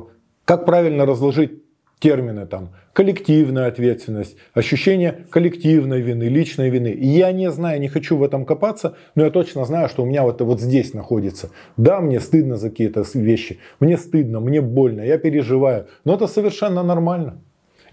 как 0.45 0.65
правильно 0.65 1.05
разложить 1.05 1.63
термины 1.99 2.45
там 2.45 2.69
коллективная 2.99 3.67
ответственность, 3.67 4.35
ощущение 4.53 5.23
коллективной 5.29 6.01
вины, 6.01 6.23
личной 6.23 6.69
вины. 6.69 6.93
Я 6.99 7.31
не 7.31 7.49
знаю, 7.49 7.79
не 7.79 7.87
хочу 7.87 8.17
в 8.17 8.23
этом 8.23 8.43
копаться, 8.43 8.97
но 9.15 9.23
я 9.23 9.31
точно 9.31 9.63
знаю, 9.63 9.87
что 9.87 10.03
у 10.03 10.05
меня 10.05 10.23
вот, 10.23 10.41
вот 10.41 10.59
здесь 10.59 10.93
находится. 10.93 11.49
Да, 11.77 12.01
мне 12.01 12.19
стыдно 12.19 12.57
за 12.57 12.69
какие-то 12.69 13.05
вещи, 13.13 13.59
мне 13.79 13.97
стыдно, 13.97 14.41
мне 14.41 14.59
больно, 14.59 14.99
я 14.99 15.17
переживаю, 15.17 15.87
но 16.03 16.15
это 16.15 16.27
совершенно 16.27 16.83
нормально. 16.83 17.41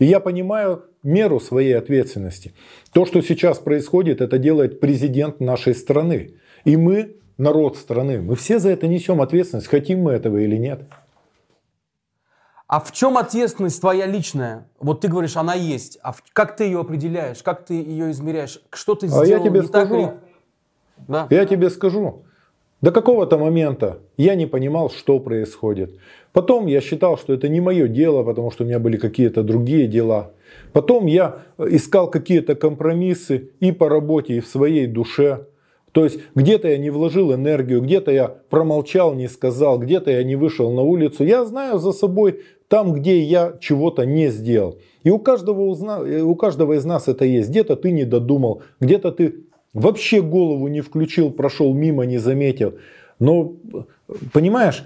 И 0.00 0.06
я 0.06 0.18
понимаю 0.18 0.86
меру 1.04 1.38
своей 1.38 1.78
ответственности. 1.78 2.52
То, 2.92 3.06
что 3.06 3.20
сейчас 3.20 3.58
происходит, 3.58 4.20
это 4.20 4.38
делает 4.38 4.80
президент 4.80 5.38
нашей 5.38 5.76
страны. 5.76 6.32
И 6.64 6.76
мы, 6.76 7.14
народ 7.38 7.76
страны, 7.76 8.20
мы 8.20 8.34
все 8.34 8.58
за 8.58 8.70
это 8.70 8.88
несем 8.88 9.22
ответственность, 9.22 9.68
хотим 9.68 10.00
мы 10.00 10.14
этого 10.14 10.38
или 10.38 10.56
нет. 10.56 10.80
А 12.68 12.80
в 12.80 12.90
чем 12.92 13.16
ответственность 13.16 13.80
твоя 13.80 14.06
личная? 14.06 14.66
Вот 14.80 15.00
ты 15.00 15.08
говоришь, 15.08 15.36
она 15.36 15.54
есть. 15.54 15.98
А 16.02 16.12
в, 16.12 16.22
как 16.32 16.56
ты 16.56 16.64
ее 16.64 16.80
определяешь? 16.80 17.42
Как 17.42 17.64
ты 17.64 17.74
ее 17.74 18.10
измеряешь? 18.10 18.60
Что 18.72 18.96
ты 18.96 19.06
сделал 19.06 19.22
а 19.22 19.26
я 19.26 19.38
тебе 19.38 19.60
не 19.60 19.66
скажу. 19.66 20.02
так? 20.06 20.18
Да? 21.06 21.26
Я 21.30 21.46
тебе 21.46 21.70
скажу. 21.70 22.24
До 22.80 22.90
какого-то 22.90 23.38
момента 23.38 23.98
я 24.16 24.34
не 24.34 24.46
понимал, 24.46 24.90
что 24.90 25.20
происходит. 25.20 25.92
Потом 26.32 26.66
я 26.66 26.80
считал, 26.80 27.16
что 27.16 27.32
это 27.32 27.48
не 27.48 27.60
мое 27.60 27.86
дело, 27.86 28.24
потому 28.24 28.50
что 28.50 28.64
у 28.64 28.66
меня 28.66 28.78
были 28.78 28.96
какие-то 28.96 29.42
другие 29.42 29.86
дела. 29.86 30.32
Потом 30.72 31.06
я 31.06 31.42
искал 31.58 32.10
какие-то 32.10 32.54
компромиссы 32.56 33.50
и 33.60 33.72
по 33.72 33.88
работе, 33.88 34.34
и 34.34 34.40
в 34.40 34.46
своей 34.46 34.86
душе. 34.86 35.46
То 35.92 36.04
есть 36.04 36.20
где-то 36.34 36.68
я 36.68 36.76
не 36.76 36.90
вложил 36.90 37.32
энергию, 37.32 37.80
где-то 37.80 38.10
я 38.10 38.28
промолчал, 38.28 39.14
не 39.14 39.28
сказал, 39.28 39.78
где-то 39.78 40.10
я 40.10 40.22
не 40.24 40.36
вышел 40.36 40.70
на 40.70 40.82
улицу. 40.82 41.24
Я 41.24 41.46
знаю 41.46 41.78
за 41.78 41.92
собой 41.92 42.42
там, 42.68 42.92
где 42.92 43.20
я 43.20 43.54
чего-то 43.60 44.04
не 44.04 44.28
сделал. 44.30 44.78
И 45.02 45.10
у 45.10 45.18
каждого, 45.18 45.60
у 45.62 46.34
каждого 46.34 46.74
из 46.74 46.84
нас 46.84 47.08
это 47.08 47.24
есть. 47.24 47.50
Где-то 47.50 47.76
ты 47.76 47.92
не 47.92 48.04
додумал, 48.04 48.62
где-то 48.80 49.12
ты 49.12 49.44
вообще 49.72 50.20
голову 50.22 50.68
не 50.68 50.80
включил, 50.80 51.30
прошел 51.30 51.72
мимо, 51.74 52.04
не 52.06 52.18
заметил. 52.18 52.74
Но, 53.18 53.54
понимаешь, 54.32 54.84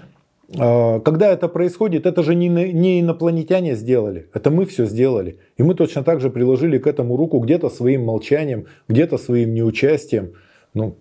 а, 0.59 0.99
когда 0.99 1.31
это 1.31 1.47
происходит, 1.47 2.05
это 2.05 2.23
же 2.23 2.35
не 2.35 2.99
инопланетяне 2.99 3.75
сделали, 3.75 4.29
это 4.33 4.51
мы 4.51 4.65
все 4.65 4.85
сделали. 4.85 5.39
И 5.57 5.63
мы 5.63 5.75
точно 5.75 6.03
так 6.03 6.19
же 6.19 6.29
приложили 6.29 6.77
к 6.77 6.87
этому 6.87 7.17
руку 7.17 7.39
где-то 7.39 7.69
своим 7.69 8.05
молчанием, 8.05 8.65
где-то 8.87 9.17
своим 9.17 9.53
неучастием. 9.53 10.33
Ну. 10.73 10.97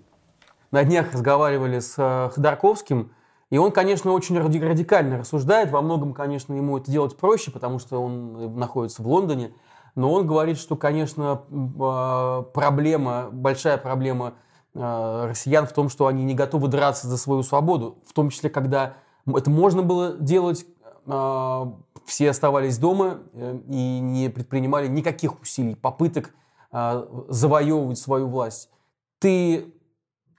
На 0.70 0.84
днях 0.84 1.12
разговаривали 1.12 1.80
с 1.80 1.94
э, 1.98 2.30
Ходорковским, 2.32 3.10
и 3.50 3.58
он, 3.58 3.72
конечно, 3.72 4.12
очень 4.12 4.38
радикально 4.38 5.18
рассуждает. 5.18 5.70
Во 5.70 5.82
многом, 5.82 6.14
конечно, 6.14 6.54
ему 6.54 6.78
это 6.78 6.90
делать 6.90 7.16
проще, 7.16 7.50
потому 7.50 7.80
что 7.80 8.00
он 8.00 8.36
э, 8.36 8.48
находится 8.48 9.02
в 9.02 9.08
Лондоне. 9.08 9.52
Но 9.96 10.12
он 10.12 10.24
говорит, 10.24 10.56
что, 10.56 10.76
конечно, 10.76 11.42
а, 11.80 12.42
проблема, 12.42 13.28
большая 13.32 13.76
проблема 13.76 14.34
а, 14.74 15.26
россиян 15.28 15.66
в 15.66 15.72
том, 15.72 15.88
что 15.88 16.06
они 16.06 16.22
не 16.22 16.34
готовы 16.34 16.68
драться 16.68 17.08
за 17.08 17.18
свою 17.18 17.42
свободу. 17.42 17.98
В 18.06 18.12
том 18.12 18.30
числе, 18.30 18.50
когда 18.50 18.94
это 19.26 19.50
можно 19.50 19.82
было 19.82 20.12
делать, 20.12 20.64
а, 21.06 21.74
все 22.06 22.30
оставались 22.30 22.78
дома 22.78 23.18
э, 23.32 23.58
и 23.68 23.98
не 23.98 24.28
предпринимали 24.28 24.86
никаких 24.86 25.40
усилий, 25.40 25.74
попыток 25.74 26.34
завоевывать 26.72 27.98
свою 27.98 28.28
власть. 28.28 28.70
Ты, 29.18 29.74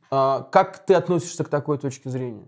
как 0.10 0.86
ты 0.86 0.93
относишься 0.93 1.43
к 1.43 1.50
такой 1.50 1.78
точке 1.78 2.10
зрения? 2.10 2.47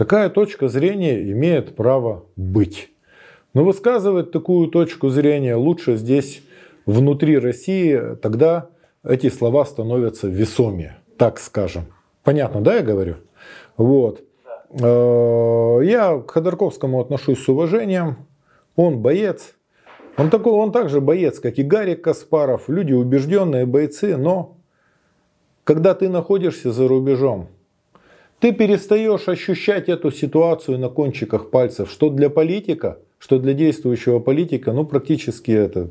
Такая 0.00 0.30
точка 0.30 0.68
зрения 0.68 1.30
имеет 1.30 1.76
право 1.76 2.24
быть. 2.34 2.88
Но 3.52 3.64
высказывать 3.64 4.30
такую 4.30 4.68
точку 4.68 5.10
зрения 5.10 5.56
лучше 5.56 5.96
здесь, 5.96 6.42
внутри 6.86 7.38
России, 7.38 8.16
тогда 8.22 8.70
эти 9.04 9.28
слова 9.28 9.66
становятся 9.66 10.26
весомее, 10.26 10.96
так 11.18 11.38
скажем. 11.38 11.82
Понятно, 12.24 12.62
да, 12.62 12.76
я 12.76 12.80
говорю? 12.80 13.16
Вот. 13.76 14.22
Э, 14.70 15.80
я 15.84 16.18
к 16.18 16.30
Ходорковскому 16.30 16.98
отношусь 16.98 17.44
с 17.44 17.48
уважением. 17.50 18.26
Он 18.76 19.00
боец. 19.00 19.52
Он, 20.16 20.30
такой, 20.30 20.54
он 20.54 20.72
также 20.72 21.02
боец, 21.02 21.40
как 21.40 21.58
и 21.58 21.62
Гарик 21.62 22.00
Каспаров. 22.00 22.70
Люди 22.70 22.94
убежденные 22.94 23.66
бойцы, 23.66 24.16
но 24.16 24.56
когда 25.64 25.92
ты 25.92 26.08
находишься 26.08 26.72
за 26.72 26.88
рубежом, 26.88 27.48
ты 28.40 28.52
перестаешь 28.52 29.28
ощущать 29.28 29.88
эту 29.88 30.10
ситуацию 30.10 30.78
на 30.78 30.88
кончиках 30.88 31.50
пальцев, 31.50 31.90
что 31.90 32.10
для 32.10 32.30
политика, 32.30 32.98
что 33.18 33.38
для 33.38 33.52
действующего 33.52 34.18
политика, 34.18 34.72
ну 34.72 34.84
практически 34.84 35.50
это 35.52 35.90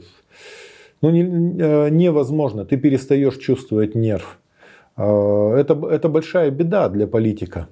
ну, 1.01 1.12
не, 1.12 1.21
э, 1.21 1.89
невозможно. 1.89 2.65
Ты 2.65 2.77
перестаешь 2.77 3.38
чувствовать 3.38 3.95
нерв. 3.95 4.39
А, 4.97 5.55
это, 5.55 5.73
это 5.89 6.09
большая 6.09 6.51
беда 6.51 6.89
для 6.89 7.07
политика. 7.07 7.67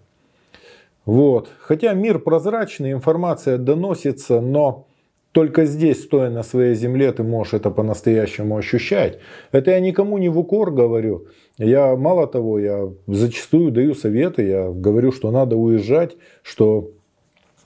Вот. 1.05 1.49
Хотя 1.59 1.93
мир 1.93 2.19
прозрачный, 2.19 2.91
информация 2.91 3.57
доносится, 3.57 4.41
но 4.41 4.87
только 5.31 5.65
здесь, 5.65 6.03
стоя 6.03 6.29
на 6.29 6.43
своей 6.43 6.75
земле, 6.75 7.11
ты 7.11 7.23
можешь 7.23 7.53
это 7.53 7.69
по-настоящему 7.69 8.57
ощущать. 8.57 9.19
Это 9.51 9.71
я 9.71 9.79
никому 9.79 10.17
не 10.17 10.29
в 10.29 10.39
укор 10.39 10.71
говорю. 10.71 11.27
Я, 11.57 11.95
мало 11.95 12.27
того, 12.27 12.59
я 12.59 12.89
зачастую 13.07 13.71
даю 13.71 13.95
советы, 13.95 14.43
я 14.47 14.69
говорю, 14.69 15.11
что 15.11 15.31
надо 15.31 15.55
уезжать, 15.55 16.15
что 16.43 16.91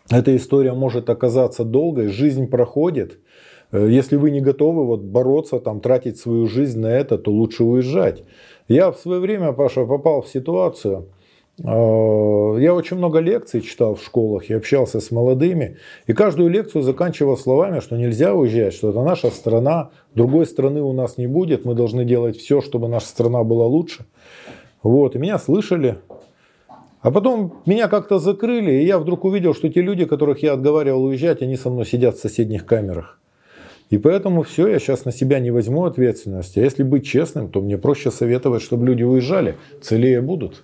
эта 0.09 0.35
история 0.35 0.73
может 0.73 1.09
оказаться 1.09 1.65
долгой, 1.65 2.07
жизнь 2.07 2.47
проходит. 2.47 3.19
Э, 3.71 3.87
если 3.89 4.15
вы 4.15 4.31
не 4.31 4.39
готовы 4.39 4.85
вот 4.85 5.01
бороться, 5.01 5.59
там, 5.59 5.81
тратить 5.81 6.17
свою 6.17 6.47
жизнь 6.47 6.79
на 6.79 6.87
это, 6.87 7.17
то 7.17 7.31
лучше 7.31 7.63
уезжать. 7.63 8.23
Я 8.69 8.91
в 8.91 8.97
свое 8.97 9.19
время, 9.19 9.51
Паша, 9.51 9.85
попал 9.85 10.21
в 10.21 10.27
ситуацию, 10.27 11.09
я 11.63 12.73
очень 12.73 12.97
много 12.97 13.19
лекций 13.19 13.61
читал 13.61 13.95
в 13.95 14.03
школах 14.03 14.49
и 14.49 14.53
общался 14.53 14.99
с 14.99 15.11
молодыми. 15.11 15.77
И 16.07 16.13
каждую 16.13 16.49
лекцию 16.49 16.81
заканчивал 16.81 17.37
словами, 17.37 17.79
что 17.79 17.97
нельзя 17.97 18.33
уезжать, 18.33 18.73
что 18.73 18.89
это 18.89 19.01
наша 19.03 19.29
страна, 19.29 19.91
другой 20.15 20.45
страны 20.45 20.81
у 20.81 20.93
нас 20.93 21.17
не 21.17 21.27
будет, 21.27 21.65
мы 21.65 21.75
должны 21.75 22.05
делать 22.05 22.37
все, 22.37 22.61
чтобы 22.61 22.87
наша 22.87 23.07
страна 23.07 23.43
была 23.43 23.65
лучше. 23.65 24.05
Вот, 24.83 25.15
и 25.15 25.19
меня 25.19 25.37
слышали. 25.37 25.97
А 27.01 27.11
потом 27.11 27.61
меня 27.65 27.87
как-то 27.87 28.19
закрыли, 28.19 28.71
и 28.71 28.85
я 28.85 28.99
вдруг 28.99 29.25
увидел, 29.25 29.55
что 29.55 29.69
те 29.69 29.81
люди, 29.81 30.05
которых 30.05 30.43
я 30.43 30.53
отговаривал 30.53 31.05
уезжать, 31.05 31.41
они 31.41 31.55
со 31.55 31.69
мной 31.69 31.85
сидят 31.85 32.15
в 32.15 32.21
соседних 32.21 32.65
камерах. 32.65 33.19
И 33.89 33.97
поэтому 33.97 34.43
все, 34.43 34.67
я 34.67 34.79
сейчас 34.79 35.03
на 35.03 35.11
себя 35.11 35.39
не 35.39 35.51
возьму 35.51 35.83
ответственности. 35.85 36.59
А 36.59 36.63
если 36.63 36.83
быть 36.83 37.05
честным, 37.05 37.49
то 37.49 37.59
мне 37.59 37.77
проще 37.77 38.09
советовать, 38.09 38.61
чтобы 38.61 38.85
люди 38.85 39.03
уезжали, 39.03 39.57
целее 39.81 40.21
будут. 40.21 40.63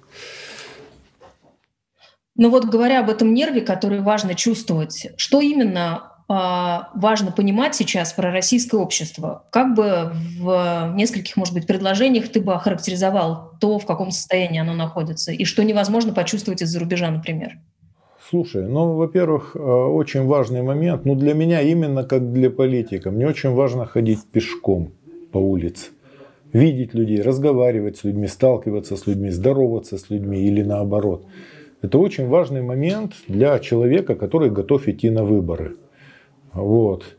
Но 2.37 2.49
вот 2.49 2.65
говоря 2.65 2.99
об 2.99 3.09
этом 3.09 3.33
нерве, 3.33 3.61
который 3.61 3.99
важно 3.99 4.35
чувствовать, 4.35 5.07
что 5.17 5.41
именно 5.41 6.13
а, 6.29 6.89
важно 6.93 7.31
понимать 7.31 7.73
сейчас 7.73 8.13
про 8.13 8.31
российское 8.31 8.77
общество? 8.77 9.45
Как 9.49 9.75
бы 9.75 10.11
в 10.39 10.93
нескольких, 10.95 11.37
может 11.37 11.53
быть, 11.53 11.65
предложениях 11.65 12.29
ты 12.29 12.41
бы 12.41 12.53
охарактеризовал 12.53 13.53
то, 13.59 13.79
в 13.79 13.85
каком 13.85 14.11
состоянии 14.11 14.59
оно 14.59 14.73
находится, 14.73 15.31
и 15.31 15.45
что 15.45 15.63
невозможно 15.63 16.13
почувствовать 16.13 16.61
из-за 16.61 16.79
рубежа, 16.79 17.09
например? 17.09 17.57
Слушай, 18.29 18.67
ну, 18.67 18.95
во-первых, 18.95 19.55
э, 19.55 19.59
очень 19.59 20.25
важный 20.25 20.61
момент, 20.61 21.05
ну, 21.05 21.15
для 21.15 21.33
меня 21.33 21.61
именно 21.61 22.03
как 22.03 22.33
для 22.33 22.49
политика, 22.49 23.09
мне 23.09 23.25
очень 23.25 23.51
важно 23.51 23.85
ходить 23.85 24.19
пешком 24.29 24.91
по 25.31 25.37
улице, 25.37 25.91
видеть 26.51 26.93
людей, 26.93 27.21
разговаривать 27.21 27.97
с 27.97 28.03
людьми, 28.03 28.27
сталкиваться 28.27 28.97
с 28.97 29.07
людьми, 29.07 29.29
здороваться 29.29 29.97
с 29.97 30.09
людьми 30.09 30.39
или 30.39 30.61
наоборот. 30.61 31.25
Это 31.81 31.99
очень 31.99 32.27
важный 32.27 32.61
момент 32.61 33.13
для 33.27 33.59
человека, 33.59 34.15
который 34.15 34.49
готов 34.49 34.87
идти 34.87 35.09
на 35.09 35.23
выборы. 35.23 35.77
Вот. 36.53 37.15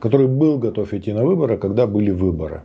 Который 0.00 0.28
был 0.28 0.58
готов 0.58 0.92
идти 0.94 1.12
на 1.12 1.24
выборы, 1.24 1.56
когда 1.58 1.86
были 1.86 2.10
выборы. 2.10 2.62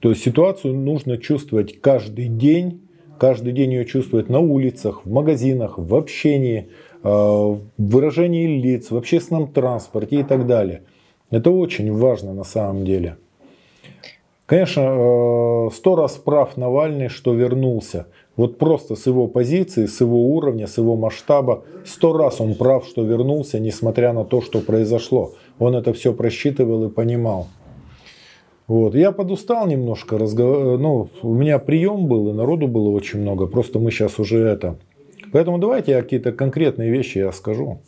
То 0.00 0.10
есть 0.10 0.22
ситуацию 0.22 0.74
нужно 0.74 1.16
чувствовать 1.16 1.80
каждый 1.80 2.28
день 2.28 2.84
каждый 3.18 3.52
день 3.52 3.72
ее 3.72 3.84
чувствует 3.84 4.28
на 4.28 4.40
улицах, 4.40 5.04
в 5.04 5.10
магазинах, 5.10 5.78
в 5.78 5.94
общении, 5.94 6.68
э, 7.02 7.08
в 7.08 7.60
выражении 7.78 8.60
лиц, 8.60 8.90
в 8.90 8.96
общественном 8.96 9.52
транспорте 9.52 10.20
и 10.20 10.22
так 10.22 10.46
далее. 10.46 10.82
Это 11.30 11.50
очень 11.50 11.92
важно 11.92 12.34
на 12.34 12.44
самом 12.44 12.84
деле. 12.84 13.16
Конечно, 14.46 14.80
э, 14.80 15.70
сто 15.72 15.96
раз 15.96 16.12
прав 16.16 16.56
Навальный, 16.56 17.08
что 17.08 17.32
вернулся. 17.32 18.06
Вот 18.36 18.58
просто 18.58 18.94
с 18.94 19.06
его 19.06 19.26
позиции, 19.26 19.86
с 19.86 20.00
его 20.00 20.34
уровня, 20.34 20.66
с 20.66 20.76
его 20.76 20.96
масштаба, 20.96 21.64
сто 21.86 22.16
раз 22.16 22.40
он 22.40 22.54
прав, 22.54 22.84
что 22.84 23.02
вернулся, 23.04 23.58
несмотря 23.58 24.12
на 24.12 24.24
то, 24.24 24.42
что 24.42 24.60
произошло. 24.60 25.32
Он 25.58 25.74
это 25.74 25.92
все 25.94 26.12
просчитывал 26.12 26.84
и 26.84 26.90
понимал. 26.90 27.46
Вот. 28.66 28.94
Я 28.94 29.12
подустал 29.12 29.66
немножко, 29.66 30.18
разговор... 30.18 30.78
ну, 30.78 31.08
у 31.22 31.34
меня 31.34 31.58
прием 31.58 32.06
был, 32.06 32.30
и 32.30 32.32
народу 32.32 32.66
было 32.66 32.90
очень 32.90 33.20
много, 33.20 33.46
просто 33.46 33.78
мы 33.78 33.90
сейчас 33.90 34.18
уже 34.18 34.40
это. 34.40 34.76
Поэтому 35.32 35.58
давайте 35.58 35.92
я 35.92 36.02
какие-то 36.02 36.32
конкретные 36.32 36.90
вещи 36.90 37.18
я 37.18 37.32
скажу. 37.32 37.80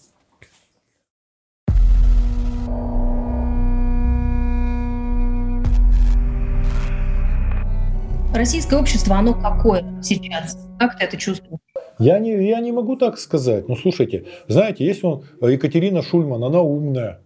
Российское 8.37 8.79
общество, 8.79 9.17
оно 9.17 9.33
какое 9.33 9.83
сейчас? 10.03 10.59
Как 10.79 10.99
ты 10.99 11.05
это 11.07 11.17
чувствуешь? 11.17 11.59
Я 11.99 12.19
не, 12.19 12.47
я 12.47 12.61
не 12.61 12.71
могу 12.71 12.97
так 12.97 13.19
сказать. 13.19 13.67
Ну, 13.67 13.77
слушайте, 13.77 14.27
знаете, 14.47 14.85
если 14.85 15.07
он, 15.07 15.25
Екатерина 15.41 16.03
Шульман, 16.03 16.45
она 16.45 16.61
умная. 16.61 17.21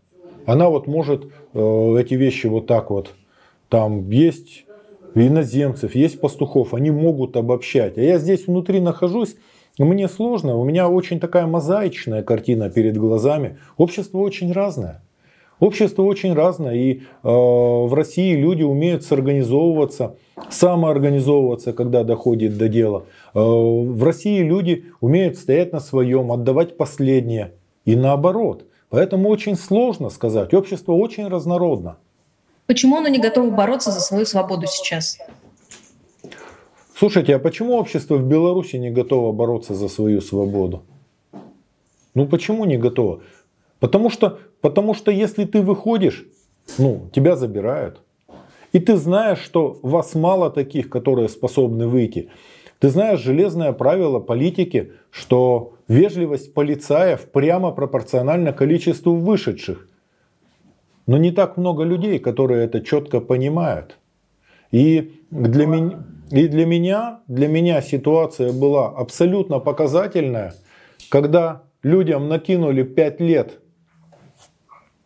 Она 0.46 0.68
вот 0.68 0.86
может 0.86 1.24
э, 1.52 1.96
эти 1.98 2.14
вещи 2.14 2.46
вот 2.46 2.68
так 2.68 2.90
вот 2.90 3.12
там 3.68 4.08
есть 4.10 4.66
иноземцев, 5.16 5.96
есть 5.96 6.20
пастухов, 6.20 6.74
они 6.74 6.92
могут 6.92 7.36
обобщать. 7.36 7.98
А 7.98 8.00
я 8.00 8.18
здесь 8.18 8.46
внутри 8.46 8.80
нахожусь, 8.80 9.34
мне 9.78 10.08
сложно, 10.08 10.56
у 10.56 10.64
меня 10.64 10.88
очень 10.88 11.18
такая 11.18 11.46
мозаичная 11.46 12.22
картина 12.22 12.70
перед 12.70 12.96
глазами. 12.96 13.58
Общество 13.76 14.18
очень 14.18 14.52
разное. 14.52 15.02
Общество 15.60 16.02
очень 16.02 16.32
разное, 16.32 16.74
и 16.74 16.94
э, 16.94 17.00
в 17.22 17.92
России 17.92 18.34
люди 18.34 18.62
умеют 18.62 19.04
сорганизовываться, 19.04 20.16
самоорганизовываться, 20.48 21.74
когда 21.74 22.02
доходит 22.02 22.56
до 22.56 22.68
дела. 22.68 23.04
Э, 23.34 23.40
в 23.40 24.02
России 24.02 24.40
люди 24.40 24.86
умеют 25.00 25.36
стоять 25.36 25.72
на 25.72 25.80
своем, 25.80 26.32
отдавать 26.32 26.78
последнее. 26.78 27.52
И 27.84 27.94
наоборот. 27.94 28.64
Поэтому 28.88 29.28
очень 29.28 29.54
сложно 29.54 30.08
сказать. 30.10 30.54
Общество 30.54 30.92
очень 30.92 31.28
разнородно. 31.28 31.98
Почему 32.66 32.96
оно 32.96 33.08
не 33.08 33.18
готово 33.18 33.50
бороться 33.50 33.90
за 33.90 34.00
свою 34.00 34.24
свободу 34.24 34.66
сейчас? 34.66 35.18
Слушайте, 36.96 37.36
а 37.36 37.38
почему 37.38 37.76
общество 37.76 38.16
в 38.16 38.26
Беларуси 38.26 38.76
не 38.76 38.90
готово 38.90 39.32
бороться 39.32 39.74
за 39.74 39.88
свою 39.88 40.20
свободу? 40.20 40.82
Ну 42.14 42.26
почему 42.26 42.64
не 42.64 42.78
готово? 42.78 43.20
Потому 43.78 44.10
что, 44.10 44.38
потому 44.60 44.94
что 44.94 45.10
если 45.10 45.44
ты 45.44 45.62
выходишь, 45.62 46.26
ну, 46.78 47.08
тебя 47.12 47.36
забирают. 47.36 48.00
И 48.72 48.78
ты 48.78 48.96
знаешь, 48.96 49.40
что 49.40 49.78
вас 49.82 50.14
мало 50.14 50.50
таких, 50.50 50.90
которые 50.90 51.28
способны 51.28 51.88
выйти. 51.88 52.30
Ты 52.78 52.88
знаешь 52.88 53.20
железное 53.20 53.72
правило 53.72 54.20
политики, 54.20 54.92
что 55.10 55.74
вежливость 55.88 56.54
полицаев 56.54 57.30
прямо 57.30 57.72
пропорциональна 57.72 58.52
количеству 58.52 59.16
вышедших. 59.16 59.88
Но 61.06 61.18
не 61.18 61.32
так 61.32 61.56
много 61.56 61.82
людей, 61.82 62.18
которые 62.20 62.64
это 62.64 62.80
четко 62.80 63.20
понимают. 63.20 63.98
И 64.70 65.20
для, 65.30 65.66
меня, 65.66 66.04
и 66.30 66.46
для, 66.46 66.64
меня, 66.64 67.20
для 67.26 67.48
меня 67.48 67.82
ситуация 67.82 68.52
была 68.52 68.88
абсолютно 68.88 69.58
показательная, 69.58 70.54
когда 71.08 71.62
людям 71.82 72.28
накинули 72.28 72.84
5 72.84 73.20
лет 73.20 73.58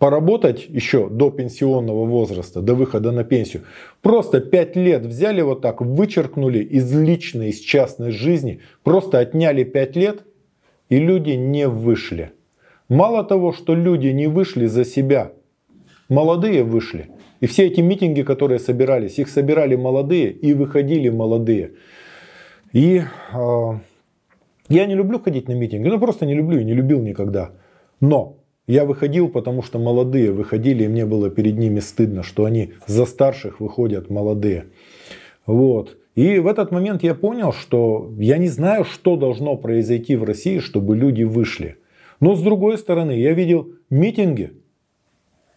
поработать 0.05 0.67
еще 0.69 1.09
до 1.09 1.31
пенсионного 1.31 2.05
возраста, 2.05 2.61
до 2.61 2.75
выхода 2.75 3.11
на 3.11 3.25
пенсию. 3.25 3.63
Просто 4.03 4.41
5 4.41 4.77
лет 4.77 5.07
взяли 5.07 5.41
вот 5.41 5.63
так, 5.63 5.81
вычеркнули 5.81 6.59
из 6.59 6.93
личной, 6.95 7.49
из 7.49 7.61
частной 7.61 8.11
жизни, 8.11 8.61
просто 8.83 9.19
отняли 9.21 9.65
5 9.65 9.97
лет, 9.97 10.25
и 10.91 10.99
люди 10.99 11.31
не 11.31 11.69
вышли. 11.69 12.33
Мало 12.91 13.25
того, 13.25 13.55
что 13.55 13.75
люди 13.75 14.09
не 14.09 14.27
вышли 14.27 14.67
за 14.67 14.85
себя, 14.85 15.33
молодые 16.11 16.65
вышли. 16.65 17.09
И 17.41 17.47
все 17.47 17.65
эти 17.67 17.81
митинги, 17.81 18.21
которые 18.21 18.59
собирались, 18.59 19.19
их 19.19 19.31
собирали 19.31 19.75
молодые 19.75 20.31
и 20.33 20.53
выходили 20.53 21.09
молодые. 21.09 21.71
И 22.75 23.01
э, 23.33 23.79
я 24.69 24.87
не 24.87 24.97
люблю 24.97 25.19
ходить 25.19 25.49
на 25.49 25.55
митинги, 25.55 25.89
ну 25.89 25.99
просто 25.99 26.27
не 26.27 26.35
люблю 26.35 26.59
и 26.59 26.65
не 26.65 26.75
любил 26.75 27.01
никогда. 27.01 27.53
Но 28.01 28.44
я 28.67 28.85
выходил, 28.85 29.29
потому 29.29 29.63
что 29.63 29.79
молодые 29.79 30.33
выходили, 30.33 30.85
и 30.85 30.89
мне 30.89 31.05
было 31.05 31.31
перед 31.31 31.59
ними 31.59 31.81
стыдно, 31.81 32.23
что 32.23 32.45
они 32.45 32.73
за 32.87 33.05
старших 33.05 33.61
выходят 33.61 34.11
молодые. 34.11 34.67
Вот. 35.47 35.99
И 36.15 36.39
в 36.39 36.47
этот 36.47 36.71
момент 36.71 37.03
я 37.03 37.15
понял, 37.15 37.53
что 37.53 38.11
я 38.19 38.39
не 38.39 38.49
знаю, 38.49 38.85
что 38.85 39.17
должно 39.17 39.57
произойти 39.57 40.17
в 40.17 40.25
России, 40.25 40.61
чтобы 40.61 40.97
люди 40.97 41.25
вышли. 41.25 41.77
Но 42.21 42.37
с 42.37 42.43
другой 42.43 42.79
стороны, 42.79 43.13
я 43.13 43.33
видел 43.33 43.73
митинги, 43.91 44.53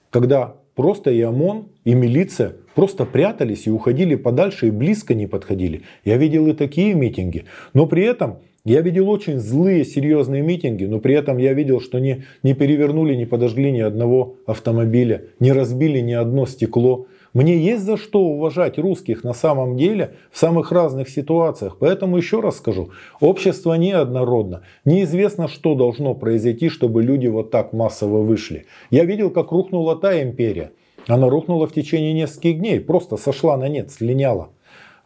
когда 0.10 0.56
просто 0.76 1.12
и 1.12 1.22
ОМОН, 1.22 1.70
и 1.86 1.93
милиция 1.93 2.56
просто 2.76 3.06
прятались 3.06 3.67
и 3.67 3.72
уходили 3.72 4.15
подальше 4.15 4.67
и 4.67 4.72
близко 4.72 5.13
не 5.13 5.28
подходили. 5.28 5.84
Я 6.04 6.17
видел 6.17 6.48
и 6.48 6.54
такие 6.54 6.93
митинги. 6.93 7.46
Но 7.74 7.86
при 7.86 8.04
этом 8.04 8.39
я 8.67 8.82
видел 8.82 9.10
очень 9.10 9.39
злые, 9.39 9.86
серьезные 9.86 10.41
митинги, 10.41 10.84
но 10.84 10.99
при 10.99 11.15
этом 11.15 11.38
я 11.38 11.53
видел, 11.53 11.80
что 11.80 11.99
не, 11.99 12.25
не 12.43 12.53
перевернули, 12.53 13.15
не 13.15 13.25
подожгли 13.25 13.71
ни 13.71 13.80
одного 13.80 14.36
автомобиля, 14.45 15.23
не 15.39 15.53
разбили 15.53 15.99
ни 15.99 16.12
одно 16.12 16.45
стекло. 16.45 17.08
Мне 17.34 17.58
есть 17.58 17.84
за 17.84 17.95
что 17.95 18.19
уважать 18.19 18.77
русских 18.77 19.23
на 19.23 19.34
самом 19.34 19.77
деле 19.77 20.15
в 20.32 20.38
самых 20.38 20.73
разных 20.73 21.08
ситуациях. 21.08 21.77
Поэтому 21.80 22.17
еще 22.17 22.41
раз 22.41 22.58
скажу, 22.58 22.89
общество 23.21 23.73
неоднородно. 23.75 24.63
Неизвестно, 24.84 25.47
что 25.47 25.73
должно 25.73 26.13
произойти, 26.13 26.67
чтобы 26.67 27.03
люди 27.03 27.27
вот 27.27 27.51
так 27.51 27.71
массово 27.71 28.21
вышли. 28.21 28.65
Я 28.91 29.06
видел, 29.06 29.30
как 29.30 29.51
рухнула 29.51 29.95
та 29.95 30.21
империя. 30.21 30.71
Она 31.08 31.30
рухнула 31.30 31.67
в 31.67 31.73
течение 31.73 32.12
нескольких 32.12 32.60
дней, 32.60 32.82
просто 32.82 33.15
сошла 33.15 33.56
на 33.56 33.69
нет, 33.69 33.91
слиняла. 33.91 34.49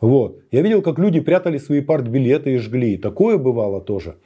Вот. 0.01 0.39
Я 0.51 0.61
видел, 0.61 0.81
как 0.81 0.97
люди 0.99 1.19
прятали 1.19 1.57
свои 1.59 1.81
партбилеты 1.81 2.53
и 2.53 2.57
жгли. 2.57 2.97
Такое 2.97 3.37
бывало 3.37 3.79
тоже. 3.79 4.17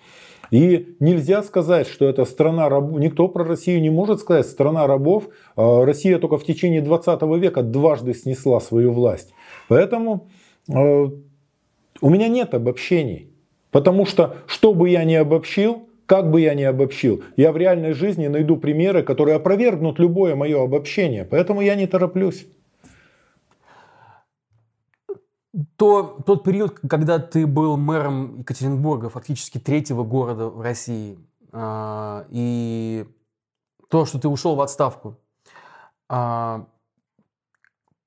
И 0.52 0.96
нельзя 1.00 1.44
сказать, 1.44 1.88
что 1.88 2.08
это 2.08 2.24
страна 2.24 2.70
рабов. 2.70 3.00
Никто 3.00 3.28
про 3.28 3.44
Россию 3.44 3.82
не 3.82 3.90
может 3.90 4.22
сказать, 4.22 4.46
страна 4.46 4.88
рабов. 4.88 5.28
А, 5.56 5.84
Россия 5.86 6.18
только 6.18 6.38
в 6.38 6.46
течение 6.46 6.82
20 6.82 7.22
века 7.40 7.62
дважды 7.62 8.14
снесла 8.14 8.60
свою 8.62 8.94
власть. 8.94 9.34
Поэтому 9.68 10.30
э, 10.70 10.74
у 12.02 12.10
меня 12.10 12.28
нет 12.28 12.54
обобщений. 12.54 13.32
Потому 13.72 14.06
что, 14.06 14.38
что 14.48 14.74
бы 14.74 14.90
я 14.90 15.04
ни 15.04 15.16
обобщил, 15.16 15.90
как 16.06 16.32
бы 16.32 16.40
я 16.40 16.54
ни 16.54 16.64
обобщил, 16.64 17.24
я 17.36 17.52
в 17.52 17.58
реальной 17.58 17.94
жизни 17.94 18.28
найду 18.28 18.56
примеры, 18.56 19.04
которые 19.04 19.36
опровергнут 19.36 20.00
любое 20.00 20.36
мое 20.36 20.64
обобщение. 20.64 21.28
Поэтому 21.30 21.62
я 21.62 21.76
не 21.76 21.88
тороплюсь. 21.88 22.46
То, 25.78 26.22
тот 26.26 26.44
период, 26.44 26.80
когда 26.90 27.18
ты 27.18 27.48
был 27.48 27.78
мэром 27.78 28.40
Екатеринбурга, 28.40 29.10
фактически 29.10 29.58
третьего 29.58 30.04
города 30.04 30.50
в 30.50 30.60
России, 30.60 31.18
а, 31.54 32.26
и 32.30 33.06
то, 33.90 34.06
что 34.06 34.20
ты 34.20 34.28
ушел 34.28 34.56
в 34.56 34.62
отставку, 34.62 35.18
а, 36.10 36.66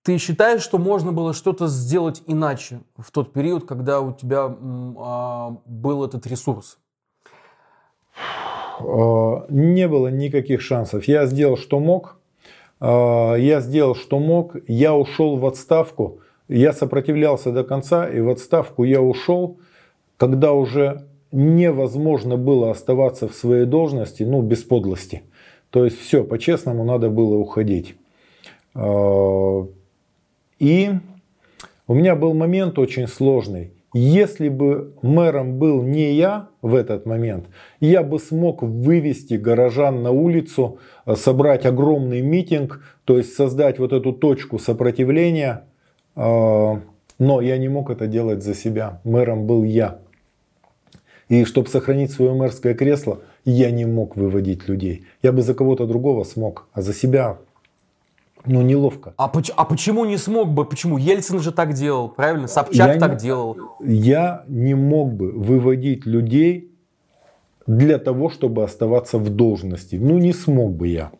ты 0.03 0.19
считаешь, 0.19 0.61
что 0.61 0.77
можно 0.77 1.13
было 1.13 1.33
что-то 1.33 1.69
сделать 1.69 2.23
иначе 2.27 2.83
в 2.99 3.11
тот 3.11 3.33
период, 3.33 3.67
когда 3.67 4.01
у 4.01 4.13
тебя 4.13 4.55
а, 4.99 5.57
был 5.65 6.05
этот 6.05 6.27
ресурс? 6.27 6.79
Не 8.81 9.89
было 9.89 10.09
никаких 10.09 10.61
шансов. 10.61 11.09
Я 11.09 11.27
сделал, 11.27 11.57
что 11.57 11.81
мог. 11.81 12.21
Я 12.81 13.61
сделал, 13.61 13.97
что 13.97 14.21
мог. 14.21 14.55
Я 14.69 14.95
ушел 14.95 15.37
в 15.37 15.45
отставку 15.47 16.21
я 16.49 16.73
сопротивлялся 16.73 17.53
до 17.53 17.63
конца, 17.63 18.09
и 18.09 18.21
в 18.21 18.31
отставку 18.31 18.85
я 18.85 19.03
ушел, 19.03 19.59
когда 20.17 20.53
уже 20.53 21.07
невозможно 21.31 22.37
было 22.37 22.71
оставаться 22.71 23.29
в 23.29 23.35
своей 23.35 23.67
должности, 23.67 24.23
ну, 24.23 24.41
без 24.41 24.63
подлости. 24.63 25.23
То 25.71 25.85
есть 25.85 26.01
все, 26.01 26.25
по-честному 26.25 26.85
надо 26.85 27.11
было 27.11 27.37
уходить. 27.37 27.97
А, 28.75 29.67
и 30.59 30.91
у 31.87 31.95
меня 31.95 32.17
был 32.17 32.33
момент 32.33 32.79
очень 32.79 33.07
сложный. 33.07 33.73
Если 33.95 34.49
бы 34.49 34.93
мэром 35.03 35.59
был 35.59 35.83
не 35.83 36.13
я 36.13 36.49
в 36.61 36.75
этот 36.75 37.07
момент, 37.07 37.47
я 37.81 38.03
бы 38.03 38.19
смог 38.19 38.63
вывести 38.63 39.35
горожан 39.35 40.03
на 40.03 40.11
улицу, 40.11 40.79
собрать 41.15 41.65
огромный 41.65 42.21
митинг, 42.21 42.83
то 43.05 43.19
есть 43.19 43.35
создать 43.35 43.79
вот 43.79 43.93
эту 43.93 44.15
точку 44.15 44.59
сопротивления– 44.59 45.65
а, 45.68 45.68
но 46.19 47.41
я 47.41 47.59
не 47.59 47.69
мог 47.69 47.91
это 47.91 48.07
делать 48.07 48.43
за 48.43 48.55
себя. 48.55 49.01
Мэром 49.05 49.47
был 49.47 49.63
я. 49.63 49.99
И 51.29 51.45
чтобы 51.45 51.69
сохранить 51.69 52.11
свое 52.11 52.33
мэрское 52.33 52.75
кресло, 52.75 53.21
я 53.45 53.71
не 53.71 53.85
мог 53.85 54.17
выводить 54.17 54.69
людей. 54.69 55.05
Я 55.23 55.33
бы 55.33 55.43
за 55.43 55.55
кого-то 55.55 55.87
другого 55.87 56.25
смог, 56.25 56.69
а 56.73 56.83
за 56.83 56.93
себя 56.93 57.39
ну, 58.47 58.63
неловко. 58.63 59.13
А, 59.17 59.29
поч- 59.29 59.53
а 59.57 59.65
почему 59.65 60.05
не 60.07 60.17
смог 60.17 60.49
бы? 60.49 60.65
Почему? 60.65 60.97
Ельцин 60.97 61.41
же 61.41 61.53
так 61.53 61.75
делал, 61.75 62.09
правильно? 62.09 62.49
Собчак 62.49 62.95
я 62.95 62.99
так 62.99 63.13
не, 63.13 63.19
делал. 63.19 63.57
Я 63.81 64.45
не 64.49 64.75
мог 64.75 65.13
бы 65.13 65.33
выводить 65.33 66.07
людей 66.07 66.73
для 67.67 67.99
того, 67.99 68.31
чтобы 68.31 68.65
оставаться 68.65 69.19
в 69.19 69.29
должности. 69.29 69.97
Ну, 69.97 70.19
не 70.19 70.33
смог 70.33 70.73
бы 70.73 70.89
я. 70.89 71.11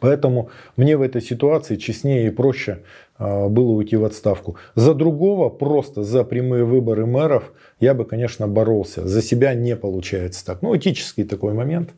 Поэтому 0.00 0.50
мне 0.76 0.96
в 0.96 1.02
этой 1.02 1.20
ситуации 1.20 1.76
честнее 1.76 2.28
и 2.28 2.30
проще 2.30 2.78
а, 3.18 3.48
было 3.48 3.72
уйти 3.72 3.96
в 3.96 4.04
отставку. 4.04 4.56
За 4.74 4.94
другого, 4.94 5.48
просто 5.48 6.02
за 6.02 6.24
прямые 6.24 6.64
выборы 6.64 7.06
мэров, 7.06 7.52
я 7.80 7.94
бы, 7.94 8.04
конечно, 8.04 8.48
боролся. 8.48 9.06
За 9.06 9.22
себя 9.22 9.54
не 9.54 9.76
получается 9.76 10.44
так. 10.44 10.62
Ну, 10.62 10.76
этический 10.76 11.24
такой 11.24 11.54
момент. 11.54 11.90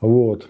Вот. 0.00 0.48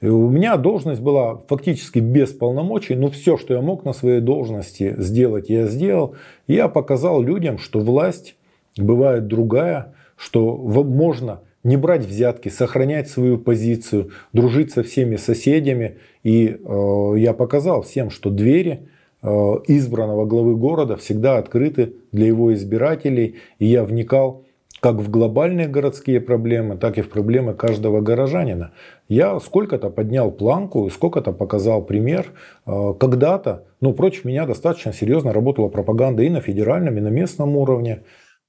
И 0.00 0.08
у 0.08 0.28
меня 0.28 0.56
должность 0.56 1.00
была 1.00 1.36
фактически 1.48 2.00
без 2.00 2.30
полномочий, 2.30 2.96
но 2.96 3.08
все, 3.08 3.36
что 3.36 3.54
я 3.54 3.60
мог 3.60 3.84
на 3.84 3.92
своей 3.92 4.20
должности 4.20 4.94
сделать, 4.98 5.48
я 5.48 5.68
сделал. 5.68 6.16
Я 6.48 6.68
показал 6.68 7.22
людям, 7.22 7.58
что 7.58 7.78
власть 7.78 8.34
бывает 8.76 9.28
другая, 9.28 9.94
что 10.16 10.56
можно 10.56 11.40
не 11.64 11.76
брать 11.76 12.04
взятки, 12.04 12.48
сохранять 12.48 13.08
свою 13.08 13.38
позицию, 13.38 14.10
дружить 14.32 14.72
со 14.72 14.82
всеми 14.82 15.16
соседями. 15.16 15.98
И 16.22 16.48
э, 16.48 17.14
я 17.16 17.32
показал 17.32 17.82
всем, 17.82 18.10
что 18.10 18.30
двери 18.30 18.88
э, 19.22 19.28
избранного 19.68 20.24
главы 20.24 20.56
города 20.56 20.96
всегда 20.96 21.38
открыты 21.38 21.94
для 22.10 22.26
его 22.26 22.52
избирателей. 22.52 23.36
И 23.58 23.66
я 23.66 23.84
вникал 23.84 24.44
как 24.80 24.96
в 24.96 25.08
глобальные 25.08 25.68
городские 25.68 26.20
проблемы, 26.20 26.76
так 26.76 26.98
и 26.98 27.02
в 27.02 27.08
проблемы 27.08 27.54
каждого 27.54 28.00
горожанина. 28.00 28.72
Я 29.08 29.38
сколько-то 29.38 29.90
поднял 29.90 30.32
планку, 30.32 30.90
сколько-то 30.90 31.32
показал 31.32 31.82
пример. 31.82 32.32
Э, 32.66 32.92
когда-то, 32.98 33.62
ну, 33.80 33.92
против 33.92 34.24
меня 34.24 34.46
достаточно 34.46 34.92
серьезно 34.92 35.32
работала 35.32 35.68
пропаганда 35.68 36.24
и 36.24 36.28
на 36.28 36.40
федеральном, 36.40 36.98
и 36.98 37.00
на 37.00 37.08
местном 37.08 37.56
уровне. 37.56 38.02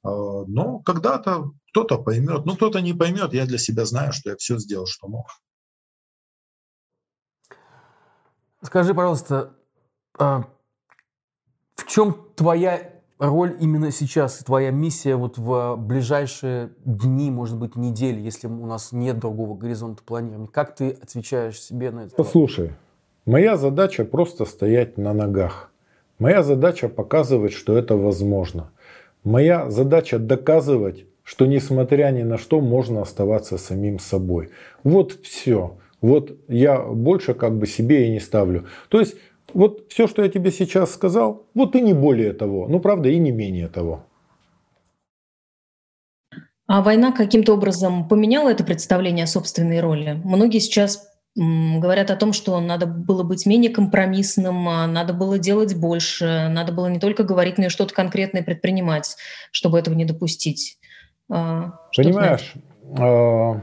Э, 0.04 0.44
но 0.48 0.80
когда-то 0.80 1.52
кто-то 1.72 1.98
поймет, 1.98 2.46
ну 2.46 2.56
кто-то 2.56 2.82
не 2.82 2.94
поймет. 2.94 3.34
Я 3.34 3.46
для 3.46 3.58
себя 3.58 3.86
знаю, 3.86 4.14
что 4.14 4.32
я 4.32 4.36
все 4.38 4.58
сделал, 4.58 4.86
что 4.86 5.08
мог. 5.08 5.28
Скажи, 8.62 8.94
пожалуйста, 8.94 9.56
а 10.18 10.44
в 11.76 11.86
чем 11.88 12.16
твоя 12.36 12.92
роль 13.20 13.58
именно 13.60 13.92
сейчас, 13.92 14.38
твоя 14.40 14.72
миссия 14.72 15.16
вот 15.16 15.38
в 15.38 15.76
ближайшие 15.76 16.72
дни, 16.86 17.32
может 17.32 17.58
быть, 17.58 17.76
недели, 17.76 18.22
если 18.22 18.48
у 18.48 18.66
нас 18.66 18.92
нет 18.92 19.20
другого 19.20 19.58
горизонта 19.58 20.04
планирования? 20.04 20.48
Как 20.48 20.76
ты 20.76 20.92
отвечаешь 20.92 21.60
себе 21.60 21.92
на 21.92 22.02
это? 22.02 22.16
Послушай, 22.16 22.74
моя 23.26 23.58
задача 23.58 24.06
просто 24.06 24.46
стоять 24.46 24.98
на 24.98 25.14
ногах. 25.14 25.72
Моя 26.20 26.44
задача 26.44 26.90
показывать, 26.90 27.54
что 27.54 27.78
это 27.78 27.98
возможно. 27.98 28.72
Моя 29.24 29.70
задача 29.70 30.20
доказывать, 30.20 31.06
что 31.24 31.46
несмотря 31.46 32.12
ни 32.12 32.24
на 32.24 32.38
что 32.38 32.60
можно 32.60 33.02
оставаться 33.02 33.58
самим 33.58 34.00
собой. 34.00 34.50
Вот 34.84 35.14
все. 35.24 35.78
Вот 36.02 36.38
я 36.50 36.82
больше 36.82 37.34
как 37.34 37.58
бы 37.58 37.66
себе 37.66 38.08
и 38.08 38.12
не 38.12 38.20
ставлю. 38.20 38.68
То 38.90 39.00
есть 39.00 39.16
вот 39.54 39.86
все, 39.90 40.08
что 40.08 40.22
я 40.24 40.30
тебе 40.30 40.52
сейчас 40.52 40.94
сказал, 40.94 41.46
вот 41.54 41.76
и 41.76 41.82
не 41.82 41.94
более 41.94 42.34
того. 42.34 42.68
Ну, 42.68 42.80
правда, 42.80 43.10
и 43.10 43.18
не 43.18 43.32
менее 43.32 43.68
того. 43.70 44.06
А 46.68 46.82
война 46.82 47.12
каким-то 47.12 47.54
образом 47.54 48.08
поменяла 48.08 48.50
это 48.50 48.64
представление 48.64 49.24
о 49.24 49.28
собственной 49.28 49.80
роли? 49.80 50.20
Многие 50.24 50.60
сейчас 50.60 51.13
говорят 51.36 52.12
о 52.12 52.16
том, 52.16 52.32
что 52.32 52.60
надо 52.60 52.86
было 52.86 53.24
быть 53.24 53.46
менее 53.46 53.72
компромиссным, 53.72 54.70
а 54.70 54.86
надо 54.86 55.14
было 55.14 55.40
делать 55.40 55.76
больше, 55.76 56.48
надо 56.50 56.72
было 56.72 56.88
не 56.88 57.00
только 57.00 57.24
говорить, 57.24 57.58
но 57.58 57.66
и 57.66 57.70
что-то 57.70 57.94
конкретное 57.94 58.44
предпринимать, 58.44 59.16
чтобы 59.52 59.80
этого 59.80 59.96
не 59.96 60.06
допустить. 60.06 60.78
А, 61.30 61.80
Понимаешь, 61.96 62.54
а, 62.98 63.62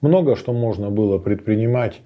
много 0.00 0.36
что 0.36 0.52
можно 0.52 0.90
было 0.90 1.18
предпринимать. 1.18 2.00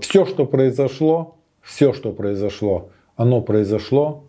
Все, 0.00 0.26
что 0.26 0.44
произошло, 0.46 1.38
все, 1.62 1.92
что 1.92 2.12
произошло, 2.12 2.90
оно 3.16 3.40
произошло 3.40 4.24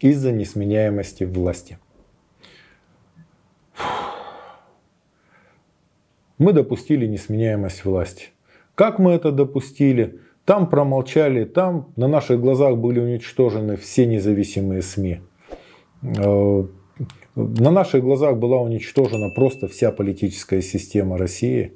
из-за 0.00 0.32
несменяемости 0.32 1.24
власти. 1.24 1.78
Мы 6.40 6.54
допустили 6.54 7.06
несменяемость 7.06 7.84
власти. 7.84 8.28
Как 8.74 8.98
мы 8.98 9.12
это 9.12 9.30
допустили? 9.30 10.20
Там 10.46 10.70
промолчали, 10.70 11.44
там 11.44 11.92
на 11.96 12.08
наших 12.08 12.40
глазах 12.40 12.78
были 12.78 12.98
уничтожены 12.98 13.76
все 13.76 14.06
независимые 14.06 14.80
СМИ. 14.80 15.20
На 16.00 17.70
наших 17.70 18.02
глазах 18.02 18.38
была 18.38 18.58
уничтожена 18.58 19.34
просто 19.36 19.68
вся 19.68 19.92
политическая 19.92 20.62
система 20.62 21.18
России. 21.18 21.74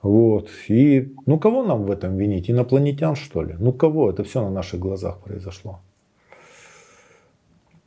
Вот. 0.00 0.48
И 0.68 1.12
ну 1.26 1.40
кого 1.40 1.64
нам 1.64 1.82
в 1.82 1.90
этом 1.90 2.16
винить? 2.16 2.48
Инопланетян 2.48 3.16
что 3.16 3.42
ли? 3.42 3.56
Ну 3.58 3.72
кого? 3.72 4.10
Это 4.10 4.22
все 4.22 4.42
на 4.42 4.50
наших 4.50 4.78
глазах 4.78 5.18
произошло. 5.24 5.80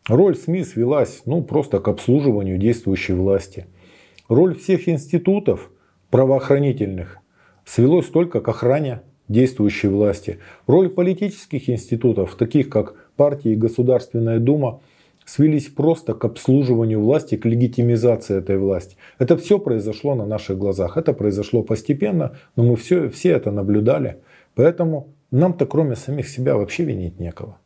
Роль 0.09 0.35
СМИ 0.35 0.65
свелась 0.65 1.21
ну, 1.25 1.41
просто 1.41 1.79
к 1.79 1.87
обслуживанию 1.87 2.57
действующей 2.57 3.13
власти. 3.13 3.67
Роль 4.27 4.55
всех 4.55 4.89
институтов 4.89 5.71
правоохранительных 6.11 7.17
свелась 7.65 8.07
только 8.07 8.41
к 8.41 8.47
охране 8.47 9.01
действующей 9.27 9.89
власти. 9.89 10.39
Роль 10.67 10.89
политических 10.89 11.69
институтов, 11.69 12.35
таких 12.35 12.69
как 12.69 12.95
партии 13.15 13.51
и 13.51 13.55
Государственная 13.55 14.39
Дума, 14.39 14.81
свелись 15.25 15.67
просто 15.67 16.13
к 16.13 16.25
обслуживанию 16.25 17.01
власти, 17.01 17.37
к 17.37 17.45
легитимизации 17.45 18.37
этой 18.37 18.57
власти. 18.57 18.97
Это 19.17 19.37
все 19.37 19.57
произошло 19.57 20.15
на 20.15 20.25
наших 20.25 20.57
глазах. 20.57 20.97
Это 20.97 21.13
произошло 21.13 21.63
постепенно, 21.63 22.37
но 22.55 22.63
мы 22.63 22.75
все, 22.75 23.09
все 23.09 23.31
это 23.31 23.51
наблюдали. 23.51 24.17
Поэтому 24.55 25.13
нам-то 25.31 25.65
кроме 25.65 25.95
самих 25.95 26.27
себя 26.27 26.57
вообще 26.57 26.83
винить 26.83 27.19
некого. 27.19 27.60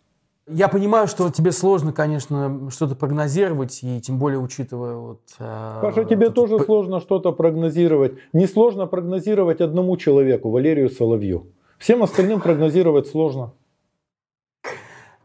Я 0.48 0.68
понимаю, 0.68 1.08
что 1.08 1.32
тебе 1.32 1.52
сложно, 1.52 1.92
конечно, 1.92 2.70
что-то 2.70 2.96
прогнозировать, 2.96 3.80
и 3.82 4.00
тем 4.00 4.20
более 4.20 4.40
учитывая 4.40 4.96
вот... 4.96 5.22
Э, 5.40 5.80
Паша, 5.82 6.06
тебе 6.06 6.28
вот 6.28 6.36
тоже 6.36 6.60
сложно 6.60 7.00
что-то 7.00 7.32
прогнозировать. 7.32 8.14
Не 8.32 8.46
сложно 8.46 8.86
прогнозировать 8.86 9.60
одному 9.60 9.98
человеку, 9.98 10.52
Валерию 10.52 10.92
Соловью. 10.92 11.48
Всем 11.80 12.04
остальным 12.04 12.42
прогнозировать 12.42 13.08
сложно. 13.08 13.54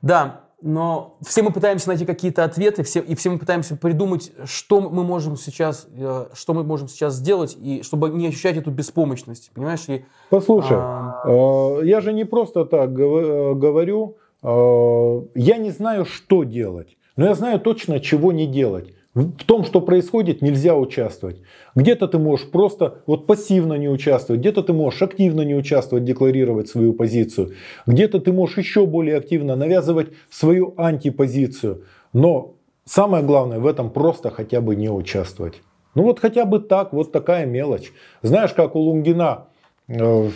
Да, 0.00 0.46
но 0.62 1.18
все 1.20 1.42
мы 1.42 1.52
пытаемся 1.52 1.88
найти 1.88 2.06
какие-то 2.06 2.42
ответы, 2.42 2.83
все, 2.83 3.00
и 3.00 3.14
все 3.14 3.28
мы 3.28 3.38
пытаемся 3.38 3.76
придумать, 3.76 4.33
что 4.44 4.80
мы 4.80 5.04
можем 5.04 5.37
сейчас, 5.37 5.87
э, 5.92 6.28
что 6.33 6.54
мы 6.54 6.64
можем 6.64 6.88
сейчас 6.88 7.14
сделать, 7.16 7.59
и 7.61 7.83
чтобы 7.83 8.09
не 8.09 8.28
ощущать 8.28 8.56
эту 8.56 8.70
беспомощность, 8.70 9.50
понимаешь? 9.52 9.87
И, 9.88 10.06
Послушай, 10.30 10.78
а... 10.80 11.22
э, 11.26 11.80
я 11.85 12.00
же 12.00 12.14
не 12.14 12.24
просто 12.24 12.64
так 12.64 12.94
говорю, 12.94 14.16
я 14.42 15.57
не 15.59 15.70
знаю, 15.70 16.05
что 16.05 16.44
делать, 16.44 16.96
но 17.16 17.26
я 17.26 17.35
знаю 17.35 17.61
точно, 17.61 18.00
чего 18.00 18.33
не 18.33 18.46
делать. 18.46 18.94
В 19.12 19.44
том, 19.44 19.64
что 19.64 19.81
происходит, 19.81 20.40
нельзя 20.40 20.76
участвовать. 20.76 21.42
Где-то 21.74 22.07
ты 22.07 22.18
можешь 22.18 22.48
просто 22.48 23.03
вот 23.07 23.26
пассивно 23.26 23.74
не 23.74 23.88
участвовать, 23.88 24.40
где-то 24.40 24.62
ты 24.62 24.72
можешь 24.72 25.03
активно 25.03 25.40
не 25.40 25.57
участвовать, 25.57 26.05
декларировать 26.05 26.68
свою 26.68 26.92
позицию, 26.92 27.55
где-то 27.87 28.20
ты 28.20 28.33
можешь 28.33 28.59
еще 28.59 28.87
более 28.87 29.16
активно 29.16 29.57
навязывать 29.57 30.11
свою 30.31 30.74
антипозицию. 30.76 31.83
Но 32.12 32.55
самое 32.85 33.24
главное 33.24 33.59
в 33.59 33.66
этом 33.66 33.90
просто 33.90 34.31
хотя 34.31 34.61
бы 34.61 34.76
не 34.76 34.88
участвовать. 34.88 35.61
Ну 35.96 36.05
вот 36.05 36.20
хотя 36.20 36.44
бы 36.44 36.61
так, 36.61 36.92
вот 36.92 37.11
такая 37.11 37.46
мелочь. 37.46 37.92
Знаешь, 38.22 38.53
как 38.53 38.76
у 38.76 38.79
Лунгина, 38.79 39.48
э, 39.88 40.31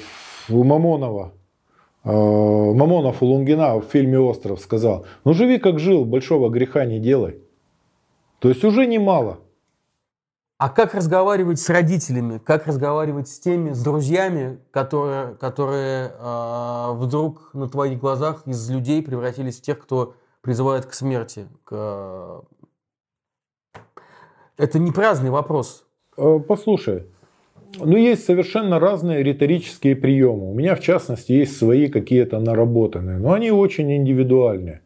у 0.49 0.65
Мамонова, 0.65 1.33
э, 1.33 1.44
Мамонов 2.05 3.23
у 3.23 3.27
Лунгина 3.27 3.77
в 3.77 3.85
фильме 3.85 4.19
«Остров» 4.19 4.61
сказал, 4.61 5.07
ну 5.25 5.33
живи 5.33 5.59
как 5.59 5.79
жил, 5.79 6.05
большого 6.05 6.51
греха 6.51 6.85
не 6.85 6.99
делай. 6.99 7.41
То 8.41 8.51
есть 8.51 8.63
уже 8.63 8.87
немало. 8.87 9.39
А 10.59 10.69
как 10.69 10.95
разговаривать 10.95 11.59
с 11.59 11.69
родителями? 11.69 12.39
Как 12.39 12.67
разговаривать 12.67 13.29
с 13.29 13.41
теми, 13.41 13.73
с 13.73 13.83
друзьями, 13.83 14.61
которые, 14.71 15.35
которые 15.35 16.13
э, 16.17 16.93
вдруг 16.95 17.53
на 17.55 17.69
твоих 17.69 17.99
глазах 17.99 18.47
из 18.47 18.71
людей 18.71 19.03
превратились 19.03 19.59
в 19.59 19.63
тех, 19.63 19.79
кто 19.79 20.15
призывает 20.43 20.87
к 20.87 20.95
смерти? 20.95 21.49
К... 21.65 22.43
Это 24.57 24.79
не 24.79 24.93
праздный 24.93 25.31
вопрос. 25.31 25.85
Э, 26.17 26.39
послушай, 26.39 27.09
ну 27.79 27.97
есть 27.97 28.25
совершенно 28.25 28.79
разные 28.79 29.23
риторические 29.23 29.97
приемы. 29.97 30.51
У 30.51 30.55
меня, 30.55 30.75
в 30.75 30.81
частности, 30.81 31.33
есть 31.33 31.57
свои 31.57 31.89
какие-то 31.89 32.41
наработанные, 32.41 33.19
но 33.19 33.33
они 33.33 33.51
очень 33.51 33.93
индивидуальные. 33.93 34.81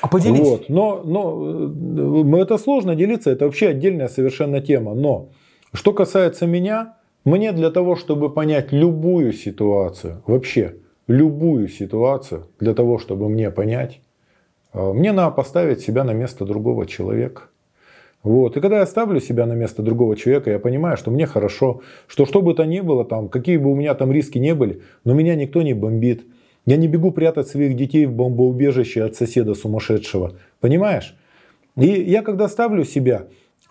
А 0.00 0.08
поделись. 0.08 0.40
Вот. 0.40 0.68
Но, 0.68 1.02
но 1.04 2.38
это 2.38 2.58
сложно 2.58 2.94
делиться, 2.94 3.30
это 3.30 3.44
вообще 3.44 3.68
отдельная 3.68 4.08
совершенно 4.08 4.60
тема. 4.60 4.94
Но 4.94 5.30
что 5.72 5.92
касается 5.92 6.46
меня, 6.46 6.96
мне 7.24 7.52
для 7.52 7.70
того, 7.70 7.96
чтобы 7.96 8.32
понять 8.32 8.72
любую 8.72 9.32
ситуацию, 9.32 10.22
вообще 10.26 10.76
любую 11.06 11.68
ситуацию, 11.68 12.46
для 12.58 12.72
того, 12.72 12.98
чтобы 12.98 13.28
мне 13.28 13.50
понять, 13.50 14.00
э, 14.72 14.92
мне 14.92 15.12
надо 15.12 15.32
поставить 15.32 15.80
себя 15.80 16.04
на 16.04 16.12
место 16.12 16.44
другого 16.44 16.86
человека. 16.86 17.42
Вот. 18.22 18.56
И 18.56 18.60
когда 18.60 18.80
я 18.80 18.86
ставлю 18.86 19.20
себя 19.20 19.46
на 19.46 19.54
место 19.54 19.82
другого 19.82 20.14
человека, 20.14 20.50
я 20.50 20.58
понимаю, 20.58 20.96
что 20.96 21.10
мне 21.10 21.26
хорошо, 21.26 21.80
что 22.06 22.26
что 22.26 22.42
бы 22.42 22.54
то 22.54 22.64
ни 22.64 22.80
было, 22.80 23.04
там, 23.04 23.28
какие 23.28 23.56
бы 23.56 23.70
у 23.70 23.74
меня 23.74 23.94
там 23.94 24.12
риски 24.12 24.38
не 24.38 24.54
были, 24.54 24.82
но 25.04 25.14
меня 25.14 25.34
никто 25.34 25.62
не 25.62 25.72
бомбит. 25.72 26.24
Я 26.66 26.76
не 26.76 26.88
бегу 26.88 27.10
прятать 27.10 27.48
своих 27.48 27.74
детей 27.74 28.04
в 28.04 28.12
бомбоубежище 28.12 29.02
от 29.02 29.16
соседа 29.16 29.54
сумасшедшего. 29.54 30.34
Понимаешь? 30.60 31.16
И 31.76 31.86
я 31.86 32.22
когда 32.22 32.48
ставлю 32.48 32.84
себя, 32.84 33.26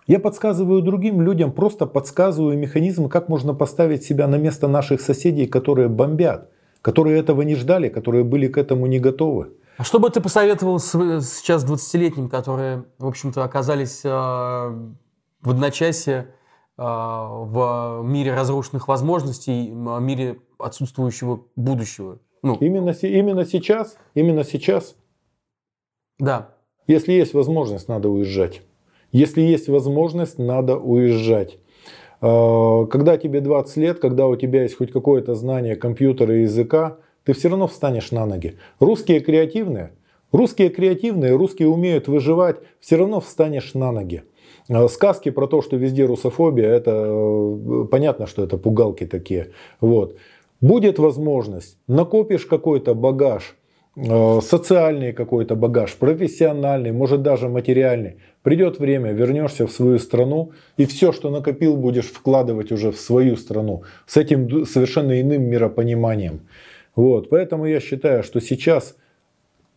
я 0.08 0.18
подсказываю 0.18 0.82
другим 0.82 1.22
людям, 1.22 1.52
просто 1.52 1.86
подсказываю 1.86 2.58
механизмы, 2.58 3.08
как 3.08 3.28
можно 3.28 3.54
поставить 3.54 4.02
себя 4.02 4.26
на 4.26 4.36
место 4.36 4.66
наших 4.66 5.00
соседей, 5.00 5.46
которые 5.46 5.88
бомбят, 5.88 6.48
которые 6.82 7.20
этого 7.20 7.42
не 7.42 7.54
ждали, 7.54 7.88
которые 7.88 8.24
были 8.24 8.48
к 8.48 8.58
этому 8.58 8.86
не 8.86 8.98
готовы. 8.98 9.50
А 9.80 9.82
что 9.82 9.98
бы 9.98 10.10
ты 10.10 10.20
посоветовал 10.20 10.78
сейчас 10.78 11.64
20-летним, 11.64 12.28
которые, 12.28 12.84
в 12.98 13.06
общем-то, 13.06 13.42
оказались 13.42 14.02
э, 14.04 14.08
в 14.10 15.50
одночасье 15.50 16.34
э, 16.76 16.82
в 16.82 18.02
мире 18.04 18.34
разрушенных 18.34 18.88
возможностей, 18.88 19.70
в 19.72 19.98
мире 20.00 20.38
отсутствующего 20.58 21.46
будущего? 21.56 22.18
Ну. 22.42 22.56
Именно, 22.60 22.90
именно 22.90 23.46
сейчас, 23.46 23.96
именно 24.12 24.44
сейчас. 24.44 24.96
Да. 26.18 26.50
Если 26.86 27.14
есть 27.14 27.32
возможность, 27.32 27.88
надо 27.88 28.10
уезжать. 28.10 28.60
Если 29.12 29.40
есть 29.40 29.70
возможность, 29.70 30.38
надо 30.38 30.76
уезжать. 30.76 31.56
А, 32.20 32.84
когда 32.84 33.16
тебе 33.16 33.40
20 33.40 33.76
лет, 33.78 33.98
когда 33.98 34.26
у 34.26 34.36
тебя 34.36 34.64
есть 34.64 34.76
хоть 34.76 34.92
какое-то 34.92 35.34
знание 35.34 35.74
компьютера 35.74 36.36
и 36.36 36.42
языка, 36.42 36.98
ты 37.30 37.38
все 37.38 37.48
равно 37.48 37.68
встанешь 37.68 38.10
на 38.10 38.26
ноги. 38.26 38.56
Русские 38.80 39.20
креативные, 39.20 39.92
русские 40.32 40.68
креативные, 40.68 41.36
русские 41.36 41.68
умеют 41.68 42.08
выживать, 42.08 42.56
все 42.80 42.96
равно 42.96 43.20
встанешь 43.20 43.74
на 43.74 43.92
ноги. 43.92 44.24
А, 44.68 44.88
сказки 44.88 45.30
про 45.30 45.46
то, 45.46 45.62
что 45.62 45.76
везде 45.76 46.06
русофобия, 46.06 46.68
это 46.68 46.90
э, 46.90 47.86
понятно, 47.88 48.26
что 48.26 48.42
это 48.42 48.58
пугалки 48.58 49.06
такие. 49.06 49.50
Вот. 49.80 50.16
Будет 50.60 50.98
возможность, 50.98 51.78
накопишь 51.86 52.46
какой-то 52.46 52.94
багаж, 52.94 53.54
э, 53.94 54.40
социальный 54.42 55.12
какой-то 55.12 55.54
багаж, 55.54 55.94
профессиональный, 55.94 56.90
может 56.90 57.22
даже 57.22 57.48
материальный. 57.48 58.16
Придет 58.42 58.80
время, 58.80 59.12
вернешься 59.12 59.68
в 59.68 59.70
свою 59.70 60.00
страну 60.00 60.50
и 60.76 60.84
все, 60.84 61.12
что 61.12 61.30
накопил, 61.30 61.76
будешь 61.76 62.06
вкладывать 62.06 62.72
уже 62.72 62.90
в 62.90 62.98
свою 62.98 63.36
страну 63.36 63.84
с 64.06 64.16
этим 64.16 64.66
совершенно 64.66 65.20
иным 65.20 65.44
миропониманием. 65.44 66.40
Вот, 67.00 67.30
поэтому 67.30 67.64
я 67.64 67.80
считаю, 67.80 68.22
что 68.22 68.42
сейчас 68.42 68.94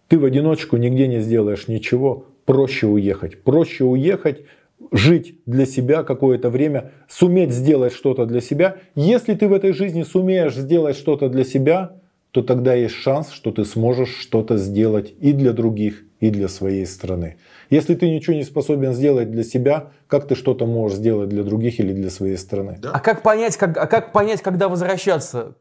ты 0.10 0.20
в 0.20 0.26
одиночку 0.26 0.76
нигде 0.76 1.08
не 1.08 1.22
сделаешь 1.22 1.70
ничего, 1.70 2.26
проще 2.44 2.86
уехать. 2.86 3.44
Проще 3.44 3.86
уехать, 3.86 4.42
жить 4.92 5.40
для 5.46 5.66
себя 5.66 6.04
какое-то 6.04 6.50
время, 6.50 6.92
суметь 7.08 7.54
сделать 7.54 7.94
что-то 7.94 8.26
для 8.26 8.42
себя. 8.42 8.76
Если 8.96 9.36
ты 9.36 9.48
в 9.48 9.54
этой 9.54 9.72
жизни 9.72 10.04
сумеешь 10.04 10.54
сделать 10.54 10.98
что-то 10.98 11.30
для 11.30 11.46
себя, 11.46 11.94
то 12.32 12.44
тогда 12.44 12.74
есть 12.74 12.96
шанс, 12.96 13.32
что 13.32 13.54
ты 13.54 13.64
сможешь 13.64 14.18
что-то 14.18 14.58
сделать 14.58 15.14
и 15.22 15.32
для 15.32 15.54
других, 15.54 16.04
и 16.20 16.30
для 16.30 16.50
своей 16.50 16.86
страны. 16.86 17.38
Если 17.70 17.96
ты 17.96 18.10
ничего 18.10 18.36
не 18.36 18.44
способен 18.44 18.94
сделать 18.94 19.32
для 19.32 19.46
себя, 19.46 19.92
как 20.08 20.28
ты 20.28 20.36
что-то 20.36 20.66
можешь 20.66 20.98
сделать 20.98 21.30
для 21.30 21.44
других 21.44 21.80
или 21.80 21.94
для 21.94 22.10
своей 22.10 22.36
страны? 22.36 22.80
Да. 22.82 22.92
А 22.92 23.00
как 23.00 23.24
понять, 23.24 23.56
как, 23.56 23.78
а 23.78 23.88
как 23.88 24.12
понять, 24.12 24.42
когда 24.42 24.68
возвращаться? 24.68 25.56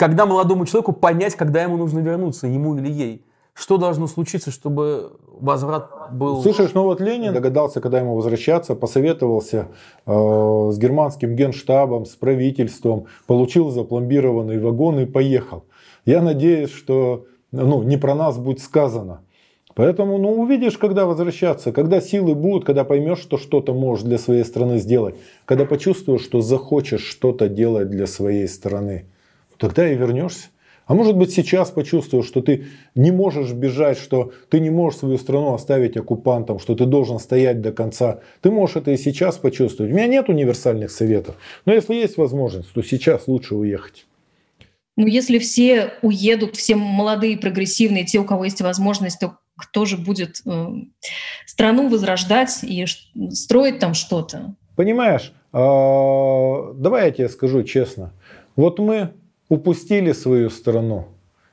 Когда 0.00 0.24
молодому 0.24 0.64
человеку 0.64 0.94
понять, 0.94 1.34
когда 1.34 1.62
ему 1.62 1.76
нужно 1.76 1.98
вернуться, 1.98 2.46
ему 2.46 2.74
или 2.74 2.90
ей? 2.90 3.26
Что 3.52 3.76
должно 3.76 4.06
случиться, 4.06 4.50
чтобы 4.50 5.12
возврат 5.38 5.90
был... 6.12 6.40
Слышишь, 6.40 6.72
ну 6.72 6.84
вот 6.84 7.02
Ленин 7.02 7.34
догадался, 7.34 7.82
когда 7.82 7.98
ему 7.98 8.14
возвращаться, 8.14 8.74
посоветовался 8.74 9.68
э, 10.06 10.70
с 10.72 10.78
германским 10.78 11.36
генштабом, 11.36 12.06
с 12.06 12.16
правительством, 12.16 13.08
получил 13.26 13.68
запломбированный 13.68 14.58
вагон 14.58 15.00
и 15.00 15.04
поехал. 15.04 15.64
Я 16.06 16.22
надеюсь, 16.22 16.72
что 16.72 17.26
ну, 17.52 17.82
не 17.82 17.98
про 17.98 18.14
нас 18.14 18.38
будет 18.38 18.60
сказано. 18.60 19.20
Поэтому, 19.74 20.16
ну, 20.16 20.32
увидишь, 20.40 20.78
когда 20.78 21.04
возвращаться, 21.04 21.72
когда 21.72 22.00
силы 22.00 22.34
будут, 22.34 22.64
когда 22.64 22.84
поймешь, 22.84 23.18
что 23.18 23.36
что-то 23.36 23.74
можешь 23.74 24.06
для 24.06 24.16
своей 24.16 24.46
страны 24.46 24.78
сделать, 24.78 25.16
когда 25.44 25.66
почувствуешь, 25.66 26.22
что 26.22 26.40
захочешь 26.40 27.04
что-то 27.04 27.50
делать 27.50 27.90
для 27.90 28.06
своей 28.06 28.48
страны, 28.48 29.04
тогда 29.60 29.88
и 29.90 29.96
вернешься. 29.96 30.48
А 30.86 30.94
может 30.94 31.16
быть 31.16 31.32
сейчас 31.32 31.70
почувствовал, 31.70 32.24
что 32.24 32.42
ты 32.42 32.66
не 32.96 33.12
можешь 33.12 33.52
бежать, 33.52 33.96
что 33.96 34.32
ты 34.48 34.58
не 34.58 34.70
можешь 34.70 34.98
свою 34.98 35.18
страну 35.18 35.54
оставить 35.54 35.96
оккупантом, 35.96 36.58
что 36.58 36.74
ты 36.74 36.84
должен 36.84 37.20
стоять 37.20 37.60
до 37.60 37.70
конца. 37.70 38.18
Ты 38.40 38.50
можешь 38.50 38.74
это 38.74 38.90
и 38.90 38.96
сейчас 38.96 39.38
почувствовать. 39.38 39.92
У 39.92 39.94
меня 39.94 40.08
нет 40.08 40.28
универсальных 40.28 40.90
советов. 40.90 41.36
Но 41.64 41.72
если 41.72 41.94
есть 41.94 42.16
возможность, 42.16 42.72
то 42.72 42.82
сейчас 42.82 43.28
лучше 43.28 43.54
уехать. 43.54 44.06
Ну, 44.96 45.06
если 45.06 45.38
все 45.38 45.92
уедут, 46.02 46.56
все 46.56 46.74
молодые, 46.74 47.38
прогрессивные, 47.38 48.04
те, 48.04 48.18
у 48.18 48.24
кого 48.24 48.44
есть 48.44 48.60
возможность, 48.60 49.20
то 49.20 49.36
кто 49.56 49.84
же 49.84 49.96
будет 49.96 50.42
э, 50.44 50.66
страну 51.46 51.88
возрождать 51.88 52.64
и 52.64 52.84
строить 53.30 53.78
там 53.78 53.94
что-то? 53.94 54.56
Понимаешь, 54.74 55.32
э, 55.52 55.56
давай 56.76 57.06
я 57.06 57.10
тебе 57.12 57.28
скажу 57.28 57.62
честно. 57.62 58.12
Вот 58.56 58.80
мы 58.80 59.10
упустили 59.50 60.12
свою 60.12 60.48
страну. 60.48 61.08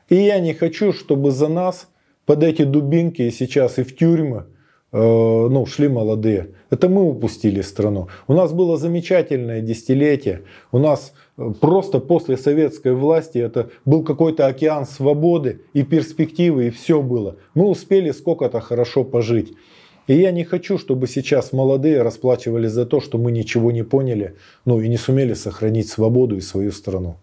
И 0.08 0.16
я 0.16 0.40
не 0.40 0.54
хочу, 0.54 0.94
чтобы 0.94 1.32
за 1.32 1.50
нас 1.50 1.90
под 2.26 2.44
эти 2.44 2.64
дубинки 2.64 3.24
и 3.24 3.32
сейчас 3.32 3.80
и 3.80 3.84
в 3.84 3.98
тюрьмы 3.98 4.46
э, 4.94 4.98
ну, 4.98 5.66
шли 5.66 5.90
молодые. 5.90 6.52
Это 6.70 6.88
мы 6.88 7.04
упустили 7.04 7.62
страну. 7.62 8.08
У 8.28 8.34
нас 8.34 8.54
было 8.54 8.78
замечательное 8.78 9.62
десятилетие. 9.62 10.44
У 10.72 10.78
нас 10.78 11.14
э, 11.38 11.52
просто 11.60 12.00
после 12.00 12.38
советской 12.38 12.94
власти 12.94 13.40
это 13.40 13.72
был 13.84 14.04
какой-то 14.04 14.46
океан 14.46 14.86
свободы 14.86 15.62
и 15.74 15.84
перспективы, 15.84 16.68
и 16.68 16.70
все 16.70 17.02
было. 17.02 17.38
Мы 17.56 17.66
успели 17.66 18.12
сколько-то 18.12 18.62
хорошо 18.62 19.04
пожить. 19.04 19.54
И 20.06 20.14
я 20.14 20.32
не 20.32 20.46
хочу, 20.46 20.78
чтобы 20.78 21.08
сейчас 21.08 21.52
молодые 21.52 22.02
расплачивались 22.02 22.72
за 22.72 22.86
то, 22.86 23.02
что 23.02 23.18
мы 23.18 23.32
ничего 23.32 23.72
не 23.72 23.84
поняли, 23.84 24.36
ну 24.66 24.80
и 24.80 24.88
не 24.88 24.98
сумели 24.98 25.34
сохранить 25.34 25.90
свободу 25.90 26.38
и 26.38 26.42
свою 26.42 26.72
страну. 26.72 27.18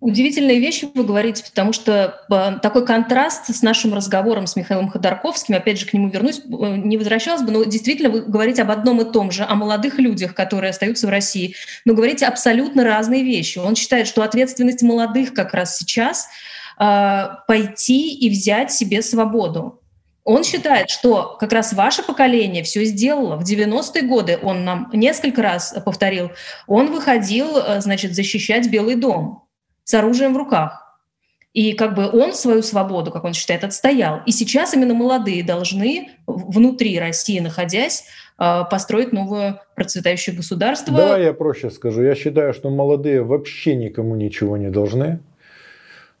Удивительные 0.00 0.60
вещи 0.60 0.88
вы 0.94 1.02
говорите, 1.02 1.42
потому 1.42 1.72
что 1.72 2.22
э, 2.30 2.60
такой 2.62 2.86
контраст 2.86 3.52
с 3.52 3.62
нашим 3.62 3.94
разговором 3.94 4.46
с 4.46 4.54
Михаилом 4.54 4.90
Ходорковским, 4.90 5.56
опять 5.56 5.80
же, 5.80 5.86
к 5.86 5.92
нему 5.92 6.08
вернусь, 6.08 6.38
э, 6.38 6.76
не 6.76 6.96
возвращалась 6.96 7.42
бы, 7.42 7.50
но 7.50 7.64
действительно 7.64 8.08
вы 8.08 8.20
говорите 8.20 8.62
об 8.62 8.70
одном 8.70 9.00
и 9.00 9.12
том 9.12 9.32
же, 9.32 9.42
о 9.42 9.56
молодых 9.56 9.98
людях, 9.98 10.34
которые 10.34 10.70
остаются 10.70 11.08
в 11.08 11.10
России, 11.10 11.56
но 11.84 11.94
говорите 11.94 12.26
абсолютно 12.26 12.84
разные 12.84 13.24
вещи. 13.24 13.58
Он 13.58 13.74
считает, 13.74 14.06
что 14.06 14.22
ответственность 14.22 14.82
молодых 14.82 15.34
как 15.34 15.52
раз 15.52 15.76
сейчас 15.76 16.28
э, 16.78 17.24
пойти 17.48 18.14
и 18.14 18.30
взять 18.30 18.70
себе 18.70 19.02
свободу. 19.02 19.82
Он 20.22 20.44
считает, 20.44 20.90
что 20.90 21.36
как 21.40 21.52
раз 21.52 21.72
ваше 21.72 22.04
поколение 22.04 22.62
все 22.62 22.84
сделало. 22.84 23.36
В 23.36 23.42
90-е 23.42 24.02
годы, 24.02 24.38
он 24.40 24.64
нам 24.64 24.90
несколько 24.92 25.42
раз 25.42 25.74
повторил, 25.84 26.30
он 26.68 26.92
выходил, 26.92 27.80
значит, 27.80 28.14
защищать 28.14 28.70
Белый 28.70 28.94
дом 28.94 29.47
с 29.88 29.94
оружием 29.94 30.34
в 30.34 30.36
руках. 30.36 30.98
И 31.54 31.72
как 31.72 31.94
бы 31.94 32.10
он 32.10 32.34
свою 32.34 32.60
свободу, 32.60 33.10
как 33.10 33.24
он 33.24 33.32
считает, 33.32 33.64
отстоял. 33.64 34.20
И 34.26 34.32
сейчас 34.32 34.74
именно 34.74 34.92
молодые 34.92 35.42
должны 35.42 36.10
внутри 36.26 36.98
России, 36.98 37.40
находясь, 37.40 38.04
а, 38.36 38.64
построить 38.64 39.12
новое 39.14 39.62
процветающее 39.74 40.36
государство. 40.36 40.94
Давай 40.94 41.24
я 41.24 41.32
проще 41.32 41.70
скажу. 41.70 42.02
Я 42.02 42.14
считаю, 42.14 42.52
что 42.52 42.68
молодые 42.68 43.22
вообще 43.22 43.76
никому 43.76 44.14
ничего 44.14 44.58
не 44.58 44.68
должны. 44.68 45.20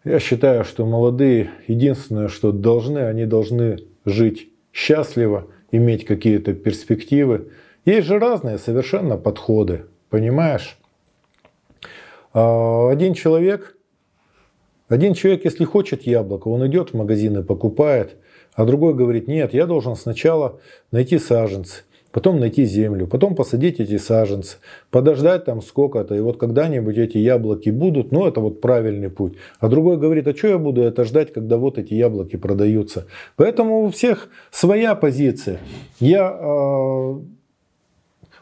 Я 0.02 0.18
считаю, 0.18 0.64
что 0.64 0.86
молодые 0.86 1.50
единственное, 1.66 2.28
что 2.28 2.52
должны, 2.52 3.00
они 3.00 3.26
должны 3.26 3.80
жить 4.06 4.48
счастливо, 4.72 5.46
иметь 5.72 6.06
какие-то 6.06 6.54
перспективы. 6.54 7.48
Есть 7.84 8.06
же 8.06 8.18
разные 8.18 8.56
совершенно 8.56 9.18
подходы, 9.18 9.84
понимаешь? 10.08 10.77
А, 12.32 12.90
один 12.90 13.14
человек, 13.14 13.76
один 14.88 15.14
человек, 15.14 15.44
если 15.44 15.64
хочет 15.64 16.02
яблоко, 16.02 16.48
он 16.48 16.66
идет 16.66 16.90
в 16.90 16.94
магазин 16.94 17.38
и 17.38 17.42
покупает, 17.42 18.16
а 18.54 18.64
другой 18.64 18.94
говорит, 18.94 19.28
нет, 19.28 19.54
я 19.54 19.66
должен 19.66 19.96
сначала 19.96 20.60
найти 20.90 21.18
саженцы, 21.18 21.82
потом 22.10 22.40
найти 22.40 22.64
землю, 22.64 23.06
потом 23.06 23.34
посадить 23.34 23.80
эти 23.80 23.98
саженцы, 23.98 24.56
подождать 24.90 25.44
там 25.44 25.62
сколько-то, 25.62 26.14
и 26.14 26.20
вот 26.20 26.38
когда-нибудь 26.38 26.96
эти 26.96 27.18
яблоки 27.18 27.70
будут, 27.70 28.12
ну 28.12 28.26
это 28.26 28.40
вот 28.40 28.60
правильный 28.60 29.10
путь. 29.10 29.34
А 29.60 29.68
другой 29.68 29.98
говорит, 29.98 30.26
а 30.26 30.34
что 30.34 30.48
я 30.48 30.58
буду 30.58 30.82
это 30.82 31.04
ждать, 31.04 31.32
когда 31.32 31.56
вот 31.56 31.78
эти 31.78 31.94
яблоки 31.94 32.36
продаются. 32.36 33.06
Поэтому 33.36 33.84
у 33.84 33.90
всех 33.90 34.28
своя 34.50 34.94
позиция. 34.94 35.58
Я 36.00 36.36
э, 36.40 37.14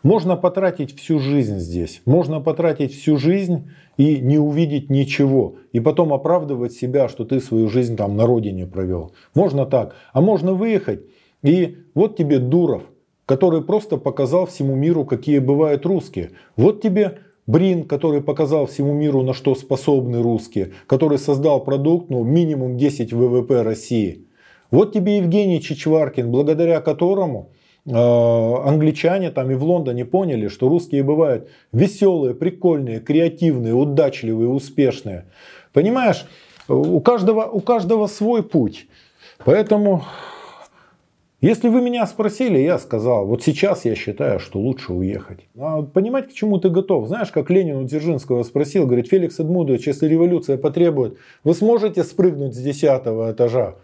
можно 0.03 0.37
потратить 0.37 0.99
всю 0.99 1.19
жизнь 1.19 1.59
здесь, 1.59 2.03
можно 2.05 2.41
потратить 2.41 2.95
всю 2.95 3.17
жизнь 3.17 3.71
и 3.97 4.19
не 4.19 4.39
увидеть 4.39 4.91
ничего, 4.91 5.57
и 5.73 5.81
потом 5.81 6.13
оправдывать 6.13 6.73
себя, 6.73 7.09
что 7.09 7.25
ты 7.25 7.41
свою 7.41 7.69
жизнь 7.69 7.97
там 7.97 8.17
на 8.17 8.27
родине 8.27 8.67
провел. 8.67 9.13
Можно 9.35 9.67
так, 9.67 9.95
а 10.13 10.21
можно 10.21 10.53
выехать, 10.53 11.01
и 11.43 11.79
вот 11.95 12.17
тебе 12.17 12.39
Дуров, 12.39 12.83
который 13.27 13.63
просто 13.63 13.97
показал 13.97 14.47
всему 14.47 14.75
миру, 14.75 15.05
какие 15.05 15.39
бывают 15.39 15.85
русские. 15.85 16.33
Вот 16.57 16.81
тебе 16.81 17.19
Брин, 17.47 17.87
который 17.87 18.23
показал 18.23 18.67
всему 18.67 18.93
миру, 18.93 19.23
на 19.23 19.33
что 19.33 19.55
способны 19.55 20.21
русские, 20.21 20.73
который 20.87 21.19
создал 21.19 21.63
продукт, 21.63 22.11
ну, 22.11 22.25
минимум 22.25 22.77
10 22.77 23.13
ВВП 23.13 23.63
России. 23.63 24.27
Вот 24.73 24.93
тебе 24.93 25.19
Евгений 25.19 25.61
Чичваркин, 25.61 26.31
благодаря 26.31 26.81
которому 26.81 27.53
англичане 27.89 29.31
там 29.31 29.51
и 29.51 29.55
в 29.55 29.63
Лондоне 29.63 30.05
поняли, 30.05 30.49
что 30.49 30.69
русские 30.69 31.03
бывают 31.03 31.49
веселые, 31.73 32.35
прикольные, 32.35 33.01
креативные, 33.01 33.75
удачливые, 33.75 34.49
успешные. 34.49 35.27
Понимаешь, 35.73 36.27
у 36.69 37.01
каждого, 37.01 37.45
у 37.45 37.61
каждого 37.61 38.07
свой 38.09 38.43
путь. 38.43 38.89
Поэтому, 39.45 40.03
если 41.41 41.69
вы 41.69 41.81
меня 41.81 42.07
спросили, 42.07 42.59
я 42.59 42.79
сказал, 42.79 43.27
вот 43.27 43.45
сейчас 43.45 43.85
я 43.85 43.95
считаю, 43.95 44.41
что 44.41 44.59
лучше 44.59 44.93
уехать. 44.93 45.47
А 45.57 45.83
понимать, 45.83 46.29
к 46.29 46.33
чему 46.33 46.59
ты 46.59 46.71
готов. 46.71 47.07
Знаешь, 47.07 47.31
как 47.31 47.51
Ленин 47.51 47.77
у 47.77 47.85
Дзержинского 47.85 48.43
спросил, 48.43 48.87
говорит, 48.87 49.09
Феликс 49.09 49.39
Эдмудович, 49.39 49.87
если 49.87 50.09
революция 50.09 50.57
потребует, 50.57 51.19
вы 51.45 51.55
сможете 51.55 52.03
спрыгнуть 52.03 52.55
с 52.55 52.59
десятого 52.59 53.31
этажа? 53.31 53.77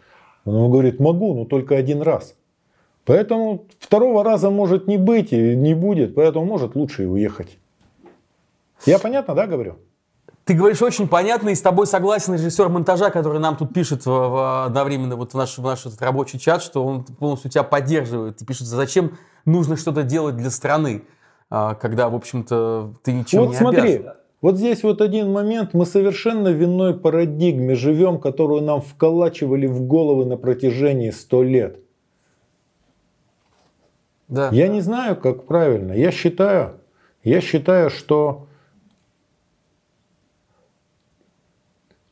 Он 0.44 0.72
говорит, 0.72 0.98
могу, 0.98 1.34
но 1.34 1.44
только 1.44 1.76
один 1.76 2.02
раз. 2.02 2.34
Поэтому 3.04 3.66
второго 3.80 4.22
раза 4.22 4.50
может 4.50 4.86
не 4.86 4.96
быть 4.96 5.32
и 5.32 5.56
не 5.56 5.74
будет, 5.74 6.14
поэтому 6.14 6.44
может 6.44 6.76
лучше 6.76 7.02
и 7.04 7.06
уехать. 7.06 7.58
Я 8.86 8.98
понятно, 8.98 9.34
да, 9.34 9.46
говорю? 9.46 9.76
Ты 10.44 10.54
говоришь 10.54 10.82
очень 10.82 11.06
понятно, 11.06 11.50
и 11.50 11.54
с 11.54 11.60
тобой 11.60 11.86
согласен 11.86 12.34
режиссер 12.34 12.68
монтажа, 12.68 13.10
который 13.10 13.38
нам 13.38 13.56
тут 13.56 13.72
пишет 13.72 14.06
в, 14.06 14.08
в, 14.08 14.64
одновременно 14.66 15.14
вот 15.14 15.32
в 15.32 15.36
наш, 15.36 15.56
в 15.56 15.62
наш 15.62 15.86
этот 15.86 16.02
рабочий 16.02 16.38
чат, 16.40 16.62
что 16.62 16.84
он 16.84 17.04
полностью 17.04 17.50
тебя 17.50 17.62
поддерживает 17.62 18.42
и 18.42 18.44
пишет, 18.44 18.66
зачем 18.66 19.18
нужно 19.44 19.76
что-то 19.76 20.02
делать 20.02 20.36
для 20.36 20.50
страны, 20.50 21.04
а, 21.48 21.74
когда, 21.74 22.08
в 22.08 22.16
общем-то, 22.16 22.94
ты 23.04 23.12
ничего 23.12 23.44
вот 23.44 23.50
не 23.52 23.56
смотри, 23.56 23.94
обязан. 23.94 24.12
Вот 24.40 24.56
здесь 24.56 24.82
вот 24.82 25.00
один 25.00 25.30
момент, 25.30 25.74
мы 25.74 25.86
совершенно 25.86 26.50
в 26.50 26.64
иной 26.64 26.98
парадигме 26.98 27.76
живем, 27.76 28.18
которую 28.18 28.62
нам 28.62 28.80
вколачивали 28.80 29.68
в 29.68 29.86
головы 29.86 30.24
на 30.24 30.36
протяжении 30.36 31.10
сто 31.10 31.44
лет. 31.44 31.78
Да. 34.32 34.48
Я 34.50 34.68
не 34.68 34.80
знаю, 34.80 35.16
как 35.16 35.44
правильно. 35.44 35.92
Я 35.92 36.10
считаю, 36.10 36.80
я 37.22 37.42
считаю, 37.42 37.90
что 37.90 38.46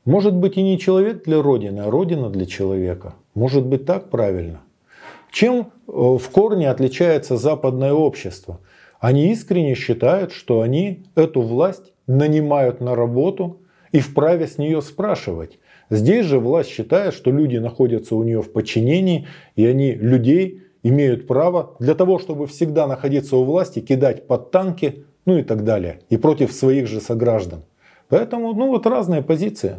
может 0.05 0.35
быть 0.35 0.59
и 0.59 0.63
не 0.63 0.79
человек 0.79 1.25
для 1.25 1.41
Родины, 1.41 1.81
а 1.81 1.91
Родина 1.91 2.29
для 2.29 2.45
человека. 2.45 3.15
Может 3.35 3.65
быть 3.65 3.87
так 3.87 4.11
правильно. 4.11 4.61
Чем 5.33 5.61
э, 5.61 5.63
в 5.87 6.29
корне 6.31 6.69
отличается 6.69 7.39
западное 7.39 7.95
общество? 7.95 8.61
Они 8.99 9.33
искренне 9.33 9.75
считают, 9.75 10.33
что 10.33 10.61
они 10.61 11.05
эту 11.15 11.41
власть 11.41 11.95
нанимают 12.07 12.83
на 12.83 12.95
работу 12.95 13.63
и 13.93 14.01
вправе 14.01 14.47
с 14.47 14.59
нее 14.59 14.83
спрашивать. 14.83 15.59
Здесь 15.89 16.27
же 16.27 16.39
власть 16.39 16.69
считает, 16.69 17.15
что 17.15 17.31
люди 17.31 17.57
находятся 17.57 18.15
у 18.15 18.25
нее 18.25 18.43
в 18.43 18.53
подчинении, 18.53 19.27
и 19.57 19.65
они 19.65 19.93
людей 19.93 20.65
имеют 20.83 21.27
право 21.27 21.77
для 21.79 21.95
того, 21.95 22.19
чтобы 22.19 22.47
всегда 22.47 22.87
находиться 22.87 23.37
у 23.37 23.45
власти, 23.45 23.81
кидать 23.81 24.27
под 24.27 24.51
танки, 24.51 25.05
ну 25.25 25.39
и 25.39 25.43
так 25.43 25.65
далее. 25.65 26.01
И 26.09 26.17
против 26.17 26.53
своих 26.53 26.87
же 26.87 27.01
сограждан. 27.01 27.65
Поэтому, 28.09 28.53
ну 28.55 28.69
вот 28.69 28.87
разные 28.87 29.23
позиции. 29.23 29.77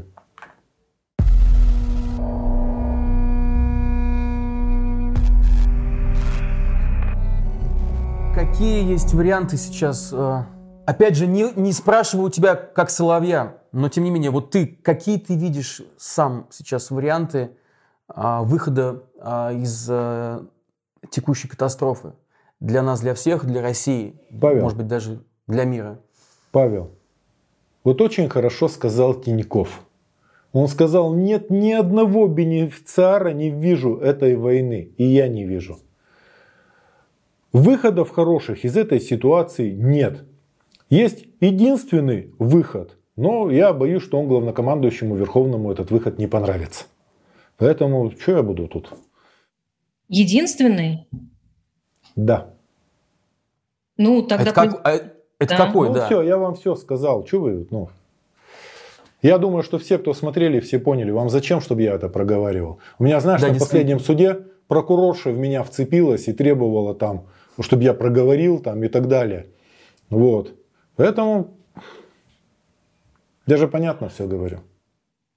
Какие 8.34 8.90
есть 8.90 9.14
варианты 9.14 9.58
сейчас? 9.58 10.12
Э, 10.14 10.44
опять 10.86 11.16
же, 11.16 11.28
не, 11.28 11.52
не 11.56 11.74
спрашиваю 11.74 12.28
у 12.28 12.30
тебя 12.30 12.56
как 12.56 12.90
соловья, 12.90 13.58
но 13.72 13.90
тем 13.90 14.04
не 14.04 14.12
менее, 14.12 14.32
вот 14.32 14.52
ты, 14.52 14.66
какие 14.66 15.18
ты 15.20 15.36
видишь 15.36 15.82
сам 15.98 16.48
сейчас 16.50 16.92
варианты 16.92 17.52
а, 18.08 18.44
выхода 18.44 19.04
а, 19.20 19.52
из 19.52 19.88
а, 19.90 20.46
текущей 21.12 21.48
катастрофы 21.48 22.14
для 22.60 22.82
нас, 22.82 23.02
для 23.02 23.14
всех, 23.14 23.46
для 23.46 23.62
России, 23.62 24.16
Павел, 24.40 24.64
может 24.64 24.78
быть, 24.78 24.88
даже 24.88 25.24
для 25.46 25.66
мира. 25.66 26.00
Павел, 26.52 26.92
вот 27.84 28.02
очень 28.02 28.30
хорошо 28.30 28.68
сказал 28.68 29.14
Тиньков. 29.14 29.82
Он 30.54 30.68
сказал, 30.68 31.14
нет 31.14 31.50
ни 31.50 31.72
одного 31.72 32.28
бенефициара 32.28 33.30
не 33.30 33.50
вижу 33.50 33.98
этой 33.98 34.36
войны, 34.36 34.92
и 34.98 35.06
я 35.06 35.28
не 35.28 35.46
вижу. 35.46 35.80
Выходов 37.54 38.10
хороших 38.10 38.66
из 38.66 38.76
этой 38.78 39.00
ситуации 39.00 39.72
нет. 39.72 40.26
Есть 40.90 41.26
единственный 41.40 42.34
выход, 42.38 42.98
но 43.16 43.50
я 43.50 43.74
боюсь, 43.74 44.04
что 44.04 44.20
он 44.20 44.28
главнокомандующему 44.28 45.16
Верховному 45.16 45.72
этот 45.72 45.90
выход 45.92 46.18
не 46.18 46.28
понравится. 46.28 46.86
Поэтому 47.58 48.12
что 48.12 48.32
я 48.34 48.44
буду 48.44 48.68
тут 48.68 48.94
Единственный? 50.12 51.08
Да. 52.18 52.50
Ну, 53.96 54.22
тогда... 54.22 54.44
Это, 54.44 54.54
как, 54.54 54.82
а, 54.86 54.92
это 54.92 55.14
да. 55.40 55.56
какой, 55.56 55.88
ну, 55.88 55.94
да? 55.94 56.06
все, 56.06 56.22
я 56.22 56.38
вам 56.38 56.56
все 56.56 56.76
сказал. 56.76 57.26
Что 57.26 57.40
вы, 57.40 57.68
ну... 57.72 57.90
Я 59.22 59.38
думаю, 59.38 59.64
что 59.64 59.80
все, 59.80 59.98
кто 59.98 60.14
смотрели, 60.14 60.60
все 60.60 60.80
поняли. 60.80 61.12
Вам 61.12 61.30
зачем, 61.30 61.62
чтобы 61.62 61.84
я 61.84 61.94
это 61.94 62.10
проговаривал? 62.10 62.80
У 63.00 63.06
меня, 63.06 63.22
знаешь, 63.22 63.40
да, 63.40 63.54
на 63.54 63.60
последнем 63.60 64.02
суде 64.02 64.40
прокурорша 64.68 65.30
в 65.30 65.38
меня 65.38 65.64
вцепилась 65.64 66.28
и 66.28 66.34
требовала 66.34 66.94
там, 66.94 67.28
чтобы 67.62 67.84
я 67.84 67.94
проговорил 67.94 68.60
там 68.60 68.84
и 68.84 68.90
так 68.90 69.08
далее. 69.08 69.48
Вот. 70.10 70.54
Поэтому 70.98 71.56
даже 73.48 73.70
понятно 73.70 74.10
все 74.10 74.28
говорю. 74.28 74.60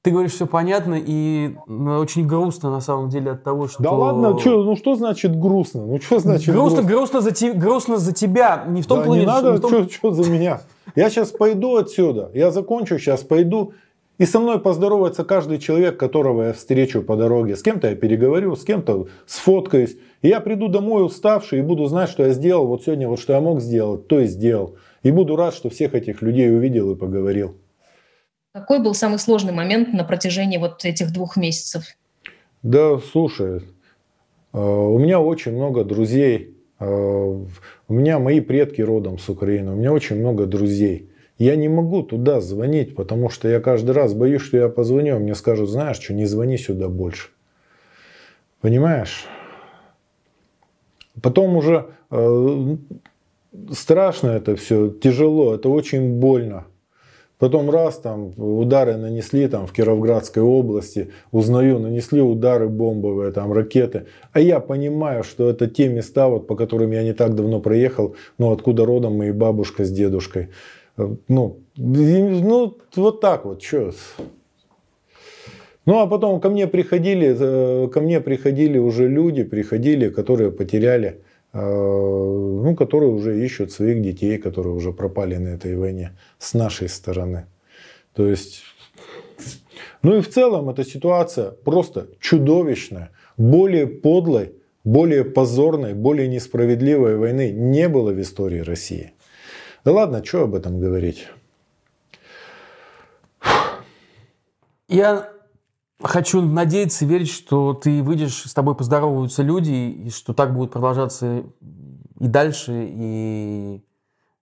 Ты 0.05 0.11
говоришь, 0.11 0.33
все 0.33 0.47
понятно, 0.47 1.01
и 1.03 1.55
очень 1.67 2.27
грустно 2.27 2.71
на 2.71 2.83
самом 2.83 3.09
деле 3.09 3.31
от 3.31 3.43
того, 3.43 3.69
что... 3.69 3.83
Да 3.83 3.91
ладно, 3.91 4.39
чё, 4.39 4.63
ну 4.63 4.77
что 4.77 4.97
значит 4.97 5.35
грустно? 5.41 5.87
Ну 5.87 5.99
что 5.99 6.19
значит 6.19 6.55
грустно? 6.55 6.83
Грустно, 6.83 6.91
грустно, 6.91 7.21
за, 7.23 7.31
те, 7.31 7.53
грустно 7.55 7.97
за 7.97 8.13
тебя, 8.13 8.67
не 8.69 8.83
в 8.83 8.87
том 8.87 8.99
да, 8.99 9.05
плане... 9.07 9.21
не 9.23 9.27
надо, 9.27 9.57
что 9.57 9.87
том... 10.03 10.13
за 10.13 10.31
меня. 10.31 10.61
Я 10.95 11.09
сейчас 11.09 11.31
пойду 11.31 11.77
отсюда, 11.77 12.31
я 12.35 12.51
закончу 12.51 12.99
сейчас, 12.99 13.23
пойду, 13.23 13.73
И 14.19 14.27
со 14.27 14.41
мной 14.41 14.61
поздоровается 14.61 15.25
каждый 15.25 15.59
человек, 15.59 15.97
которого 15.97 16.49
я 16.49 16.53
встречу 16.53 17.01
по 17.01 17.17
дороге. 17.17 17.57
С 17.57 17.63
кем-то 17.63 17.89
я 17.89 17.97
переговорю, 17.97 18.57
с 18.57 18.65
кем-то 18.65 19.07
сфоткаюсь. 19.25 19.97
И 20.21 20.29
я 20.29 20.41
приду 20.41 20.69
домой 20.69 21.03
уставший 21.07 21.61
и 21.61 21.63
буду 21.63 21.87
знать, 21.87 22.11
что 22.11 22.27
я 22.27 22.35
сделал 22.35 22.67
вот 22.67 22.83
сегодня, 22.83 23.09
вот 23.09 23.21
что 23.21 23.33
я 23.33 23.41
мог 23.41 23.63
сделать, 23.63 24.07
то 24.07 24.21
и 24.21 24.27
сделал. 24.27 24.77
И 25.03 25.11
буду 25.11 25.35
рад, 25.35 25.55
что 25.55 25.71
всех 25.71 25.95
этих 25.95 26.21
людей 26.21 26.55
увидел 26.55 26.93
и 26.93 26.95
поговорил. 26.95 27.55
Какой 28.55 28.79
был 28.79 28.95
самый 28.95 29.19
сложный 29.19 29.53
момент 29.53 29.93
на 29.93 30.05
протяжении 30.05 30.59
вот 30.59 30.85
этих 30.85 31.13
двух 31.13 31.37
месяцев? 31.37 31.87
Да, 32.63 32.99
слушай, 32.99 33.63
э, 34.53 34.59
у 34.59 34.97
меня 34.97 35.19
очень 35.21 35.57
много 35.57 35.83
друзей. 35.83 36.57
Э, 36.79 36.87
у 36.87 37.93
меня 37.93 38.21
мои 38.21 38.41
предки 38.41 38.81
родом 38.81 39.19
с 39.19 39.29
Украины. 39.29 39.73
У 39.73 39.75
меня 39.75 39.93
очень 39.93 40.21
много 40.21 40.47
друзей. 40.47 41.11
Я 41.37 41.57
не 41.57 41.69
могу 41.69 42.05
туда 42.05 42.41
звонить, 42.41 42.95
потому 42.95 43.29
что 43.29 43.49
я 43.49 43.59
каждый 43.59 43.91
раз 43.91 44.15
боюсь, 44.15 44.43
что 44.43 44.57
я 44.57 44.69
позвоню, 44.69 45.17
а 45.17 45.19
мне 45.19 45.35
скажут, 45.35 45.69
знаешь 45.69 45.99
что, 45.99 46.15
не 46.15 46.25
звони 46.25 46.57
сюда 46.57 46.89
больше. 46.89 47.31
Понимаешь? 48.61 49.27
Потом 51.21 51.57
уже 51.57 51.89
э, 52.13 52.77
страшно 53.73 54.29
это 54.29 54.55
все, 54.55 54.91
тяжело, 54.91 55.57
это 55.57 55.69
очень 55.69 56.21
больно. 56.21 56.67
Потом 57.39 57.69
раз 57.69 57.99
там 57.99 58.33
удары 58.37 58.97
нанесли 58.97 59.49
там 59.49 59.67
в 59.67 59.73
Кировградской 59.73 60.43
области, 60.43 61.11
узнаю, 61.33 61.81
нанесли 61.81 62.21
удары 62.21 62.69
бомбовые, 62.69 63.33
там 63.33 63.53
ракеты. 63.53 64.07
А 64.33 64.41
я 64.41 64.61
понимаю, 64.61 65.25
что 65.25 65.51
это 65.51 65.67
те 65.67 65.89
места, 65.89 66.29
вот, 66.29 66.47
по 66.47 66.55
которым 66.55 66.93
я 66.93 67.03
не 67.03 67.13
так 67.13 67.35
давно 67.35 67.61
проехал, 67.61 68.15
ну 68.39 68.53
откуда 68.53 68.85
родом 68.85 69.19
мои 69.19 69.33
бабушка 69.33 69.85
с 69.85 69.91
дедушкой. 69.91 70.51
Ну, 70.97 71.59
ну 71.77 72.77
вот 72.95 73.21
так 73.21 73.45
вот, 73.45 73.63
что. 73.63 73.91
Ну, 75.87 76.01
а 76.01 76.07
потом 76.07 76.41
ко 76.41 76.49
мне 76.49 76.67
приходили, 76.67 77.37
э, 77.39 77.89
ко 77.89 78.01
мне 78.01 78.21
приходили 78.21 78.79
уже 78.79 79.07
люди, 79.07 79.43
приходили, 79.43 80.09
которые 80.09 80.51
потеряли, 80.51 81.21
ну, 81.55 82.75
которые 82.77 83.13
уже 83.13 83.45
ищут 83.45 83.71
своих 83.71 84.03
детей, 84.03 84.39
которые 84.39 84.75
уже 84.75 84.93
пропали 84.93 85.37
на 85.37 85.49
этой 85.49 85.77
войне 85.77 86.19
с 86.39 86.53
нашей 86.53 86.89
стороны. 86.89 87.47
То 88.13 88.27
есть, 88.27 88.63
ну 90.03 90.17
и 90.17 90.21
в 90.21 90.29
целом 90.29 90.69
эта 90.69 90.85
ситуация 90.85 91.53
просто 91.53 92.09
чудовищная. 92.21 93.11
Более 93.37 93.87
подлой, 93.87 94.55
более 94.85 95.25
позорной, 95.25 95.95
более 95.95 96.29
несправедливой 96.29 97.17
войны 97.17 97.53
не 97.53 97.89
было 97.89 98.11
в 98.11 98.21
истории 98.21 98.61
России. 98.61 99.13
Да 99.85 99.93
ладно, 99.93 100.25
что 100.25 100.43
об 100.43 100.55
этом 100.55 100.81
говорить? 100.81 101.29
Я 104.89 105.34
хочу 106.05 106.41
надеяться 106.41 107.05
и 107.05 107.09
верить, 107.09 107.31
что 107.31 107.75
ты 107.75 108.03
выйдешь, 108.03 108.45
с 108.45 108.55
тобой 108.55 108.75
поздороваются 108.75 109.43
люди, 109.43 109.73
и 109.73 110.11
что 110.11 110.33
так 110.35 110.55
будет 110.55 110.73
продолжаться 110.73 111.45
и 112.21 112.27
дальше, 112.27 112.87
и 112.89 113.85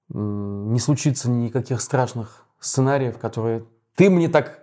не 0.09 0.79
случится 0.79 1.31
никаких 1.31 1.81
страшных 1.81 2.47
сценариев, 2.61 3.19
которые 3.19 3.65
ты 3.97 4.11
мне 4.11 4.29
так 4.29 4.63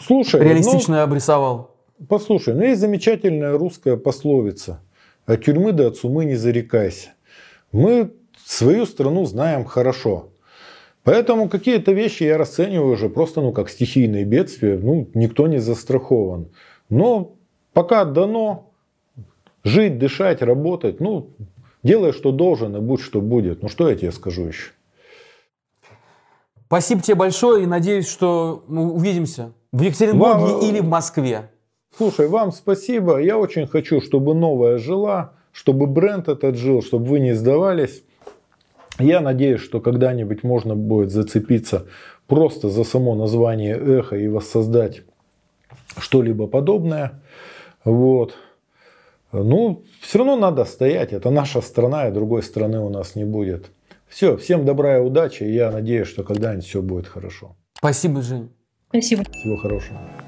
Слушай, 0.00 0.42
реалистично 0.42 0.96
ну, 0.96 1.02
обрисовал. 1.02 1.76
Послушай, 2.08 2.54
ну 2.54 2.62
есть 2.62 2.80
замечательная 2.80 3.56
русская 3.56 3.96
пословица. 3.96 4.80
От 5.24 5.44
тюрьмы 5.44 5.72
до 5.72 5.88
от 5.88 5.96
сумы 5.96 6.24
не 6.24 6.36
зарекайся. 6.36 7.10
Мы 7.72 8.14
свою 8.44 8.86
страну 8.86 9.24
знаем 9.24 9.64
хорошо. 9.64 10.30
Поэтому 11.06 11.48
какие-то 11.48 11.92
вещи 11.92 12.24
я 12.24 12.36
расцениваю 12.36 12.94
уже 12.94 13.08
просто 13.08 13.40
ну, 13.40 13.52
как 13.52 13.70
стихийные 13.70 14.24
бедствия. 14.24 14.76
Ну, 14.76 15.08
никто 15.14 15.46
не 15.46 15.58
застрахован. 15.58 16.48
Но 16.88 17.36
пока 17.72 18.04
дано 18.04 18.72
жить, 19.62 20.00
дышать, 20.00 20.42
работать, 20.42 20.98
ну, 20.98 21.30
делай, 21.84 22.10
что 22.10 22.32
должен, 22.32 22.74
и 22.74 22.80
будь, 22.80 23.00
что 23.00 23.20
будет. 23.20 23.62
Ну, 23.62 23.68
что 23.68 23.88
я 23.88 23.94
тебе 23.94 24.10
скажу 24.10 24.46
еще? 24.46 24.72
Спасибо 26.66 27.02
тебе 27.02 27.14
большое 27.14 27.62
и 27.62 27.66
надеюсь, 27.66 28.08
что 28.08 28.64
мы 28.66 28.92
увидимся 28.92 29.52
в 29.70 29.80
Екатеринбурге 29.82 30.54
вам... 30.54 30.60
или 30.60 30.80
в 30.80 30.88
Москве. 30.88 31.52
Слушай, 31.96 32.26
вам 32.26 32.50
спасибо. 32.50 33.18
Я 33.18 33.38
очень 33.38 33.68
хочу, 33.68 34.00
чтобы 34.00 34.34
новая 34.34 34.78
жила, 34.78 35.34
чтобы 35.52 35.86
бренд 35.86 36.26
этот 36.26 36.56
жил, 36.56 36.82
чтобы 36.82 37.04
вы 37.04 37.20
не 37.20 37.32
сдавались. 37.32 38.02
Я 38.98 39.20
надеюсь, 39.20 39.60
что 39.60 39.80
когда-нибудь 39.80 40.42
можно 40.42 40.74
будет 40.74 41.10
зацепиться 41.10 41.86
просто 42.26 42.68
за 42.68 42.84
само 42.84 43.14
название 43.14 43.76
эхо 43.76 44.16
и 44.16 44.28
воссоздать 44.28 45.02
что-либо 45.98 46.46
подобное. 46.46 47.20
Вот. 47.84 48.34
Ну, 49.32 49.84
все 50.00 50.18
равно 50.18 50.36
надо 50.36 50.64
стоять. 50.64 51.12
Это 51.12 51.30
наша 51.30 51.60
страна, 51.60 52.08
и 52.08 52.12
другой 52.12 52.42
страны 52.42 52.80
у 52.80 52.88
нас 52.88 53.14
не 53.14 53.24
будет. 53.24 53.70
Все, 54.08 54.36
всем 54.36 54.64
добра 54.64 54.98
и 54.98 55.00
удачи. 55.00 55.42
Я 55.42 55.70
надеюсь, 55.70 56.08
что 56.08 56.22
когда-нибудь 56.22 56.64
все 56.64 56.80
будет 56.80 57.06
хорошо. 57.06 57.56
Спасибо, 57.74 58.22
Жень. 58.22 58.50
Спасибо. 58.88 59.24
Всего 59.24 59.56
хорошего. 59.56 60.25